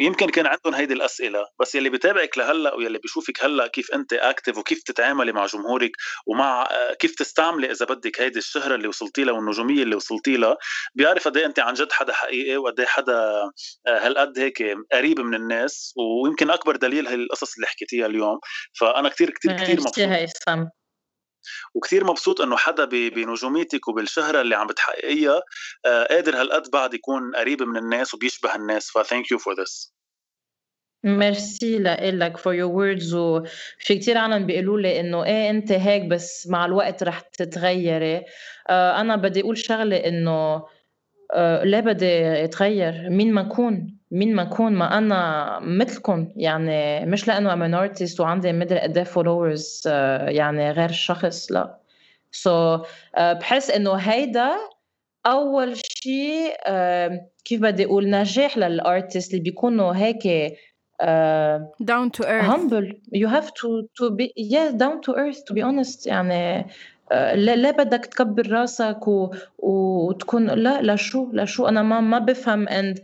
يمكن 0.00 0.28
كان 0.28 0.46
عندهم 0.46 0.74
هيدي 0.74 0.94
الأسئلة 0.94 1.46
بس 1.60 1.74
يلي 1.74 1.90
بتابعك 1.90 2.38
لهلأ 2.38 2.74
ويلي 2.74 2.98
بيشوفك 2.98 3.44
هلأ 3.44 3.66
كيف 3.66 3.94
أنت 3.94 4.12
اكتف 4.12 4.58
وكيف 4.58 4.82
تتعاملي 4.82 5.32
مع 5.32 5.46
جمهورك 5.46 5.90
ومع 6.26 6.62
آه، 6.62 6.94
كيف 6.94 7.14
تستعملي 7.14 7.70
إذا 7.70 7.86
بدك 7.86 8.20
هيدي 8.20 8.38
الشهرة 8.38 8.74
اللي 8.74 8.88
وصلتي 8.88 9.24
لها 9.24 9.34
والنجومية 9.34 9.82
اللي 9.82 9.96
وصلتي 9.96 10.36
لها. 10.36 10.56
بيعرف 10.94 11.28
قد 11.28 11.36
إيه 11.36 11.46
أنت 11.46 11.58
عن 11.58 11.74
جد 11.74 11.92
حدا 11.92 12.12
حقيقي 12.12 12.56
وقد 12.56 12.80
إيه 12.80 12.86
حدا 12.86 13.14
آه، 13.86 14.06
هالقد 14.06 14.38
هيك 14.38 14.62
قريب 14.92 15.20
من 15.20 15.34
الناس 15.34 15.94
ويمكن 16.24 16.50
أكبر 16.50 16.76
دليل 16.76 17.06
هي 17.06 17.14
القصص 17.14 17.54
اللي 17.54 17.66
حكيتيها 17.66 18.06
اليوم. 18.06 18.38
فأنا 18.80 19.08
كثير 19.08 19.30
كثير 19.30 19.52
كثير 19.52 19.80
مبسوط. 19.80 19.98
وكثير 21.74 22.04
مبسوط 22.04 22.40
إنه 22.40 22.56
حدا 22.56 22.84
بنجوميتك 22.84 23.88
وبالشهرة 23.88 24.40
اللي 24.40 24.54
عم 24.54 24.66
بتحققيها 24.66 25.42
آه، 25.86 26.04
قادر 26.04 26.40
هالقد 26.40 26.70
بعد 26.70 26.94
يكون 26.94 27.36
قريب 27.36 27.62
من 27.62 27.76
الناس 27.76 28.14
وبيشبه 28.14 28.54
الناس. 28.54 28.90
ف 28.90 28.97
thank 28.97 29.30
you 29.30 29.38
for 29.38 29.54
this 29.62 29.94
merci 31.04 31.78
لك 31.78 32.36
for 32.36 32.54
your 32.54 32.70
words 32.70 33.14
وفي 33.14 33.98
كتير 33.98 34.18
عالم 34.18 34.46
بيقولوا 34.46 34.80
لي 34.80 35.00
إنه 35.00 35.24
إيه 35.24 35.50
أنت 35.50 35.72
هيك 35.72 36.02
بس 36.02 36.48
مع 36.48 36.64
الوقت 36.66 37.02
رح 37.02 37.20
تتغيري. 37.20 38.24
آه 38.70 39.00
أنا 39.00 39.16
بدي 39.16 39.40
أقول 39.40 39.58
شغلة 39.58 39.96
إنه 39.96 40.66
آه 41.32 41.64
ليه 41.64 41.80
بدي 41.80 42.44
أتغير؟ 42.44 43.10
مين 43.10 43.32
ما 43.34 43.40
أكون؟ 43.40 43.99
مين 44.10 44.34
ما 44.34 44.42
أكون 44.42 44.72
ما 44.72 44.98
أنا 44.98 45.58
مثلكم. 45.62 46.32
يعني 46.36 47.06
مش 47.06 47.28
لأنه 47.28 47.52
I'm 47.52 47.74
artist 47.74 48.20
وعندي 48.20 48.52
مدري 48.52 48.80
قد 48.80 48.98
إيه 48.98 49.04
followers 49.04 49.82
يعني 50.28 50.70
غير 50.70 50.90
الشخص 50.90 51.52
لا. 51.52 51.80
so 52.32 52.78
so, 52.78 52.80
uh, 52.80 53.20
بحس 53.20 53.70
إنه 53.70 53.94
هيدا 53.94 54.50
أول 55.26 55.76
شيء 55.76 56.54
كيف 57.44 57.60
بدي 57.62 57.84
أقول 57.84 58.10
نجاح 58.10 58.58
لل 58.58 58.76
artist 58.76 59.30
اللي 59.30 59.42
بيكونوا 59.42 59.92
هيك 59.94 60.52
down 61.80 62.10
to 62.12 62.24
earth 62.24 62.50
humble. 62.50 62.94
You 63.14 63.28
have 63.28 63.48
to 63.54 63.68
to 63.98 64.10
be 64.10 64.32
yeah 64.36 64.70
down 64.72 65.00
to 65.06 65.14
earth 65.14 65.44
to 65.46 65.54
be 65.54 65.62
honest. 65.62 66.06
يعني 66.06 66.66
لا, 67.10 67.56
لا 67.56 67.70
بدك 67.70 68.06
تكبر 68.06 68.50
راسك 68.50 69.08
و... 69.08 69.34
وتكون 69.58 70.46
لا 70.50 70.94
لشو 70.94 71.30
لشو 71.32 71.66
أنا 71.68 71.82
ما 71.82 72.00
ما 72.00 72.18
بفهم 72.18 72.68
and 72.68 72.98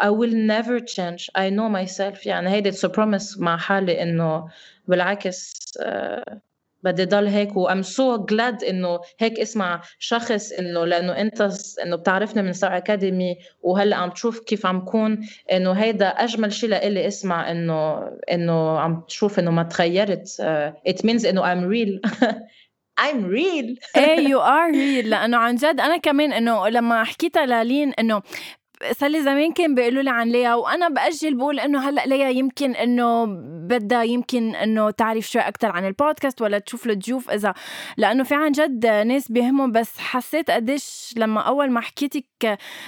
I 0.00 0.10
will 0.10 0.34
never 0.34 0.80
change. 0.80 1.30
I 1.34 1.50
know 1.50 1.68
myself. 1.68 2.26
يعني 2.26 2.50
هيدي 2.50 2.72
it's 2.72 2.84
a 2.84 2.88
promise 2.88 3.38
مع 3.40 3.56
حالي 3.56 4.02
إنه 4.02 4.48
بالعكس 4.88 5.54
uh, 5.80 6.34
بدي 6.82 7.04
ضل 7.04 7.26
هيك 7.26 7.56
و 7.56 7.68
I'm 7.68 7.82
so 7.84 8.18
glad 8.32 8.68
إنه 8.68 9.00
هيك 9.18 9.40
اسمع 9.40 9.82
شخص 9.98 10.52
إنه 10.52 10.84
لأنه 10.84 11.12
أنت 11.12 11.48
إنه 11.84 11.96
بتعرفني 11.96 12.42
من 12.42 12.52
ستار 12.52 12.76
اكاديمي 12.76 13.36
وهلأ 13.62 13.96
عم 13.96 14.10
تشوف 14.10 14.40
كيف 14.40 14.66
عم 14.66 14.80
كون. 14.80 15.26
إنه 15.52 15.72
هيدا 15.72 16.06
أجمل 16.08 16.52
شيء 16.52 16.68
لإلي 16.70 17.06
اسمع 17.06 17.50
إنه 17.50 18.08
إنه 18.32 18.78
عم 18.78 19.00
تشوف 19.08 19.38
إنه 19.38 19.50
ما 19.50 19.62
تغيرت 19.62 20.28
uh, 20.28 20.90
it 20.92 20.98
means 21.04 21.24
إنه 21.26 21.42
I'm 21.42 21.68
real. 21.68 22.00
I'm 23.00 23.24
real. 23.24 23.78
إيه 23.96 24.26
you 24.28 24.38
are 24.40 24.72
real. 24.72 25.06
لأنه 25.06 25.36
عن 25.36 25.54
جد 25.54 25.80
أنا 25.80 25.96
كمان 25.96 26.32
إنه 26.32 26.68
لما 26.68 27.04
حكيتها 27.04 27.46
لالين 27.46 27.92
إنه 27.92 28.22
صار 28.92 29.10
لي 29.10 29.22
زمان 29.22 29.52
كان 29.52 29.74
بيقولوا 29.74 30.02
لي 30.02 30.10
عن 30.10 30.28
ليا 30.28 30.54
وأنا 30.54 30.88
بأجل 30.88 31.34
بقول 31.34 31.60
إنه 31.60 31.88
هلأ 31.88 32.06
ليا 32.06 32.28
يمكن 32.28 32.74
إنه 32.74 33.24
بدها 33.68 34.02
يمكن 34.02 34.54
إنه 34.54 34.90
تعرف 34.90 35.30
شوي 35.30 35.42
أكثر 35.42 35.68
عن 35.72 35.86
البودكاست 35.86 36.42
ولا 36.42 36.58
تشوف 36.58 36.86
الضيوف 36.86 37.30
إذا 37.30 37.54
لأنه 37.96 38.24
في 38.24 38.34
عن 38.34 38.52
جد 38.52 38.86
ناس 38.86 39.32
بيهمهم. 39.32 39.72
بس 39.72 39.98
حسيت 39.98 40.50
قديش 40.50 41.14
لما 41.16 41.40
أول 41.40 41.70
ما 41.70 41.80
حكيتك 41.80 42.26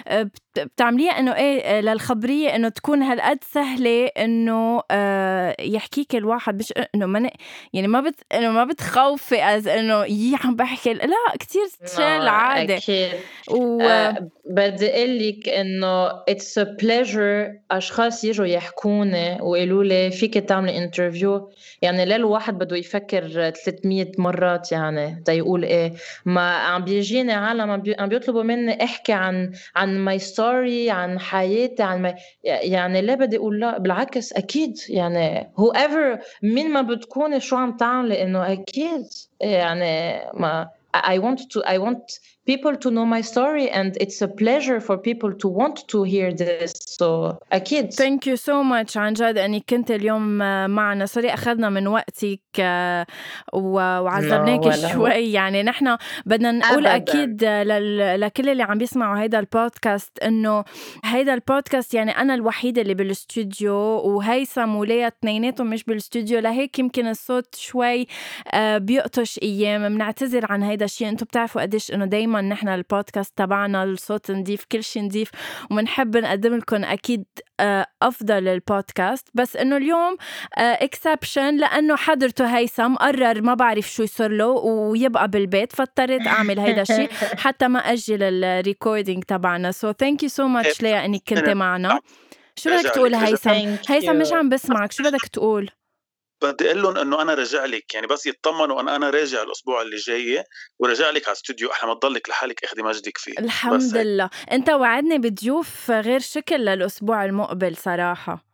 آه، 0.08 0.30
بتعمليها 0.58 1.10
إنه 1.18 1.36
إيه 1.36 1.80
للخبرية 1.80 2.56
إنه 2.56 2.68
تكون 2.68 3.02
هالقد 3.02 3.38
سهلة 3.44 4.06
إنه 4.06 4.82
آه 4.90 5.56
يحكيك 5.60 6.14
الواحد 6.14 6.58
مش 6.58 6.72
إنه 6.94 7.06
ما 7.06 7.30
يعني 7.72 7.88
ما 7.88 8.00
بت 8.00 8.14
إنه 8.34 8.50
ما 8.50 8.64
بتخوفي 8.64 9.42
as 9.44 9.68
إنه 9.68 10.04
يي 10.04 10.36
عم 10.44 10.56
بحكي 10.56 10.92
لا 10.94 11.36
كثير 11.40 11.66
chill 11.84 12.28
عادي 12.28 12.76
أكيد. 12.76 13.12
و... 13.50 13.80
آه 13.80 14.30
بدي 14.50 14.90
أقول 14.90 15.18
لك 15.18 15.48
إنه 15.48 16.06
it's 16.06 16.58
a 16.58 16.62
pleasure 16.62 17.52
أشخاص 17.70 18.24
يجوا 18.24 18.46
يحكوني 18.46 19.38
ويقولوا 19.42 19.84
لي 19.84 20.10
فيك 20.10 20.34
تعملي 20.34 20.78
interview 20.78 21.50
يعني 21.82 22.04
ليه 22.04 22.16
الواحد 22.16 22.58
بده 22.58 22.76
يفكر 22.76 23.50
300 23.50 24.12
مرات 24.18 24.72
يعني 24.72 25.22
تا 25.26 25.32
يقول 25.32 25.64
إيه؟ 25.64 25.92
ما 26.24 26.50
عم 26.50 26.84
بيجيني 26.84 27.32
عالم 27.32 27.70
عم 27.98 28.08
بيطلبوا 28.08 28.42
مني 28.42 28.84
أحكي 28.84 29.12
عن 29.12 29.52
عن 29.76 29.98
my 29.98 30.18
story 30.18 30.43
عن 30.90 31.18
حياتي 31.18 31.82
عن 31.82 32.02
ما 32.02 32.14
يعني 32.44 33.00
ليه 33.02 33.14
بدي 33.14 33.36
أقول 33.36 33.60
لا 33.60 33.78
بالعكس 33.78 34.32
أكيد 34.32 34.76
يعني 34.88 35.52
whoever 35.58 36.18
مين 36.42 36.70
ما 36.70 36.82
بتكوني 36.82 37.40
شو 37.40 37.56
عم 37.56 37.76
تعملي 37.76 38.22
انه 38.22 38.52
أكيد 38.52 39.06
يعني 39.40 40.20
ما 40.34 40.68
I 40.96 41.18
want 41.18 41.40
to 41.52 41.60
I 41.66 41.78
want 41.78 42.20
people 42.46 42.76
to 42.76 42.90
know 42.90 43.06
my 43.16 43.22
story 43.32 43.66
and 43.70 43.90
it's 44.04 44.20
a 44.22 44.28
pleasure 44.28 44.80
for 44.86 44.96
people 44.98 45.32
to 45.42 45.48
want 45.48 45.76
to 45.92 46.02
hear 46.02 46.32
this. 46.32 46.72
So 47.00 47.36
أكيد 47.52 47.92
thank 47.92 48.26
you 48.26 48.36
so 48.36 48.62
much 48.62 48.96
عن 48.96 49.12
جد 49.12 49.38
انك 49.38 49.64
كنت 49.68 49.90
اليوم 49.90 50.38
معنا. 50.70 51.06
sorry 51.06 51.34
أخذنا 51.34 51.70
من 51.70 51.86
وقتك 51.86 52.40
وعذبناك 53.52 54.74
شوي. 54.92 55.32
يعني 55.32 55.62
نحن 55.62 55.96
بدنا 56.26 56.52
نقول 56.52 56.86
أبداً. 56.86 56.96
أكيد 56.96 57.44
لكل 58.24 58.48
اللي 58.48 58.62
عم 58.62 58.78
بيسمعوا 58.78 59.22
هيدا 59.22 59.38
البودكاست 59.38 60.18
إنه 60.18 60.64
هيدا 61.04 61.34
البودكاست 61.34 61.94
يعني 61.94 62.10
أنا 62.10 62.34
الوحيدة 62.34 62.82
اللي 62.82 62.94
بالاستوديو 62.94 63.74
وهيثم 63.74 64.76
وليا 64.76 65.08
اثنيناتهم 65.08 65.70
مش 65.70 65.84
بالاستوديو 65.84 66.38
لهيك 66.38 66.78
يمكن 66.78 67.06
الصوت 67.06 67.54
شوي 67.54 68.06
آه، 68.52 68.78
بيقطش 68.78 69.40
أيام. 69.42 69.94
بنعتذر 69.94 70.52
عن 70.52 70.62
هيدا 70.62 70.84
الشيء. 70.84 71.08
أنتم 71.08 71.26
بتعرفوا 71.26 71.62
قديش 71.62 71.92
إنه 71.92 72.04
دايما 72.34 72.54
نحن 72.54 72.68
البودكاست 72.68 73.32
تبعنا 73.36 73.84
الصوت 73.84 74.30
نضيف 74.30 74.64
كل 74.72 74.84
شيء 74.84 75.02
نضيف 75.02 75.30
وبنحب 75.70 76.16
نقدم 76.16 76.56
لكم 76.56 76.84
أكيد 76.84 77.24
آه، 77.60 77.86
أفضل 78.02 78.48
البودكاست 78.48 79.28
بس 79.34 79.56
إنه 79.56 79.76
اليوم 79.76 80.16
exception 80.56 81.40
آه، 81.42 81.50
لأنه 81.50 81.96
حضرته 81.96 82.56
هيثم 82.56 82.94
قرر 82.94 83.42
ما 83.42 83.54
بعرف 83.54 83.90
شو 83.90 84.02
يصير 84.02 84.30
له 84.30 84.46
ويبقى 84.46 85.28
بالبيت 85.28 85.72
فاضطريت 85.72 86.26
أعمل 86.26 86.58
هيدا 86.58 86.82
الشيء 86.82 87.10
حتى 87.44 87.68
ما 87.68 87.78
أجل 87.78 88.22
ال 88.22 88.33
recording 88.33 89.24
تبعنا. 89.24 89.70
so 89.70 89.92
thank 89.92 90.22
you 90.22 90.28
so 90.28 90.48
much 90.48 90.82
ليا 90.82 91.04
إنك 91.04 91.22
كنت 91.28 91.48
معنا. 91.48 92.00
شو 92.56 92.70
بدك 92.70 92.90
تقول 92.90 93.14
هيثم؟ 93.14 93.76
هيثم 93.88 94.16
مش 94.16 94.32
عم 94.32 94.48
بسمعك. 94.48 94.92
شو 94.92 95.02
بدك 95.02 95.26
تقول؟ 95.26 95.70
بدي 96.44 96.66
أقول 96.66 96.82
لهم 96.82 96.96
إنه 96.96 97.22
أنا 97.22 97.34
راجع 97.34 97.64
لك 97.64 97.94
يعني 97.94 98.06
بس 98.06 98.26
يطمنوا 98.26 98.80
انه 98.80 98.96
أنا 98.96 99.10
راجع 99.10 99.42
الأسبوع 99.42 99.82
اللي 99.82 99.96
جاي 99.96 100.44
وراجع 100.78 101.10
لك 101.10 101.22
على 101.24 101.32
الاستوديو 101.32 101.70
إحنا 101.70 101.88
ما 101.88 101.94
تضلك 101.94 102.28
لحالك 102.28 102.64
اخذي 102.64 102.82
مجدك 102.82 103.18
فيه. 103.18 103.38
الحمد 103.38 103.96
لله. 103.96 104.30
أنت 104.52 104.70
وعدني 104.70 105.18
بضيوف 105.18 105.90
غير 105.90 106.20
شكل 106.20 106.56
للأسبوع 106.56 107.24
المقبل 107.24 107.76
صراحة. 107.76 108.44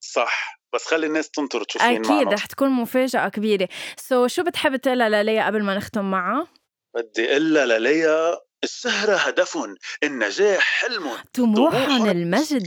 صح. 0.00 0.56
بس 0.74 0.86
خلي 0.86 1.06
الناس 1.06 1.30
تنطر 1.30 1.64
تشوف 1.64 1.82
أكيد 1.82 2.32
رح 2.32 2.46
تكون 2.46 2.70
مفاجأة 2.70 3.28
كبيرة. 3.28 3.68
سو 3.96 4.26
so, 4.26 4.30
شو 4.30 4.42
بتحب 4.42 4.76
تقولها 4.76 5.08
لليا 5.08 5.46
قبل 5.46 5.62
ما 5.62 5.76
نختم 5.76 6.10
معها؟ 6.10 6.48
بدي 6.94 7.30
أقول 7.30 7.54
لليا 7.54 8.40
السهرة 8.64 9.16
هدف 9.16 9.58
النجاح 10.02 10.60
حلم 10.60 11.16
طموح 11.34 11.74
المجد. 11.74 12.66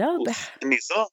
رابح 0.00 0.56
النظام 0.62 1.06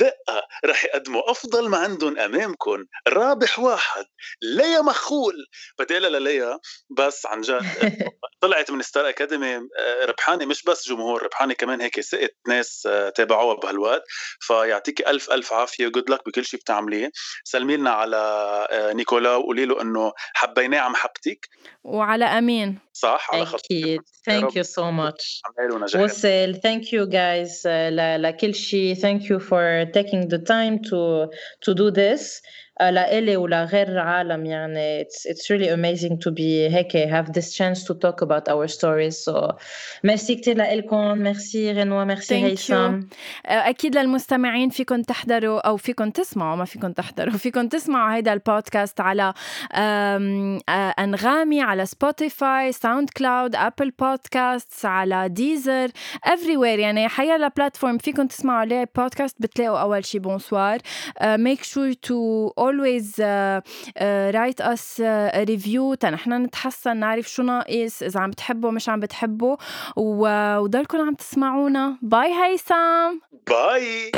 دقة 0.00 0.42
رح 0.64 0.84
يقدموا 0.84 1.30
أفضل 1.30 1.68
ما 1.68 1.78
عندهم 1.78 2.18
أمامكم 2.18 2.84
رابح 3.08 3.58
واحد 3.58 4.04
ليا 4.42 4.80
مخول. 4.80 5.34
بدي 5.78 5.98
أقول 5.98 6.12
لليا 6.12 6.58
بس 6.90 7.26
عن 7.26 7.40
جد. 7.40 7.64
طلعت 8.40 8.70
من 8.70 8.82
ستار 8.82 9.08
أكاديمي 9.08 9.54
آه، 9.54 10.04
ربحانة 10.04 10.46
مش 10.46 10.62
بس 10.62 10.88
جمهور 10.88 11.22
ربحانة 11.22 11.54
كمان 11.54 11.80
هيك 11.80 12.00
سقت 12.00 12.34
ناس 12.48 12.88
آه، 12.90 13.08
تابعوها 13.08 13.54
بهالوقت. 13.54 14.02
فيعطيكي 14.40 15.10
ألف 15.10 15.30
ألف 15.30 15.52
عافية 15.52 15.88
good 15.88 16.10
luck 16.10 16.20
بكل 16.26 16.44
شيء 16.44 16.60
بتعمليه. 16.60 17.10
سلمي 17.44 17.76
لنا 17.76 17.90
على 17.90 18.16
آه، 18.70 18.92
نيكولا 18.92 19.36
وقولي 19.36 19.64
له 19.64 19.82
إنه 19.82 20.12
حبيناه 20.34 20.78
عم 20.80 20.94
حبتك 20.94 21.48
وعلى 21.84 22.24
أمين. 22.24 22.78
صح؟ 22.92 23.28
على 23.32 23.42
أكيد 23.42 24.00
thank 24.26 24.56
you 24.56 24.62
so 24.62 24.90
much 24.90 25.42
وصل. 25.94 26.60
thank 26.62 26.92
you 26.92 27.08
guys 27.08 27.62
لكل 28.18 28.54
شيء 28.54 28.94
thank 28.94 29.30
you 29.30 29.38
for 29.38 29.84
taking 29.84 30.28
the 30.28 30.38
time 30.38 30.78
to 30.78 31.28
to 31.64 31.74
do 31.74 31.90
this. 31.90 32.42
لإلي 32.80 33.36
ولغير 33.36 33.98
عالم 33.98 34.46
يعني 34.46 35.04
it's, 35.04 35.26
it's 35.26 35.50
really 35.50 35.68
amazing 35.68 36.16
to 36.16 36.30
be 36.30 36.68
هيك 36.70 36.96
have 36.96 37.32
this 37.32 37.52
chance 37.52 37.84
to 37.84 37.94
talk 37.94 38.22
about 38.22 38.48
our 38.48 38.68
stories 38.68 39.24
so 39.24 39.54
merci 40.04 40.34
كتير 40.34 40.56
لإلكم 40.56 41.18
ميرسي 41.18 41.72
غنوة 41.72 42.04
ميرسي 42.04 42.44
هيثم 42.44 43.00
أكيد 43.46 43.98
للمستمعين 43.98 44.70
فيكم 44.70 45.02
تحضروا 45.02 45.60
أو 45.60 45.76
فيكم 45.76 46.10
تسمعوا 46.10 46.56
ما 46.56 46.64
فيكم 46.64 46.92
تحضروا 46.92 47.36
فيكم 47.44 47.68
تسمعوا 47.68 48.14
هيدا 48.16 48.32
البودكاست 48.32 49.00
على 49.00 49.32
أنغامي 50.98 51.62
على 51.62 51.86
سبوتيفاي 51.86 52.72
ساوند 52.72 53.10
كلاود 53.10 53.56
أبل 53.56 53.90
بودكاست 53.90 54.86
على 54.86 55.28
ديزر 55.28 55.88
everywhere 56.26 56.78
يعني 56.78 57.08
حيالله 57.08 57.48
platform 57.56 57.98
فيكم 57.98 58.26
تسمعوا 58.26 58.58
عليه 58.58 58.88
بودكاست 58.96 59.36
بتلاقوا 59.40 59.78
أول 59.78 60.04
شي 60.04 60.18
بونسوار 60.18 60.78
make 61.24 61.62
sure 61.62 61.92
to 61.92 62.50
always 62.70 63.18
uh, 63.18 63.24
uh, 63.24 64.32
write 64.34 64.60
us 64.72 65.00
uh, 65.00 65.40
a 65.40 65.44
review. 65.44 65.94
تا 66.00 66.09
نحنا 66.09 66.38
نتحسن 66.38 66.96
نعرف 66.96 67.28
شو 67.28 67.42
ناقص 67.42 68.02
إذا 68.02 68.20
عم 68.20 68.30
بتحبوا 68.30 68.70
مش 68.70 68.88
عم 68.88 69.00
بتحبوا 69.00 69.56
وضلكم 69.96 71.00
عم 71.00 71.14
تسمعونا. 71.14 71.98
باي 72.02 72.32
هيثم 72.32 73.18
باي. 73.48 74.10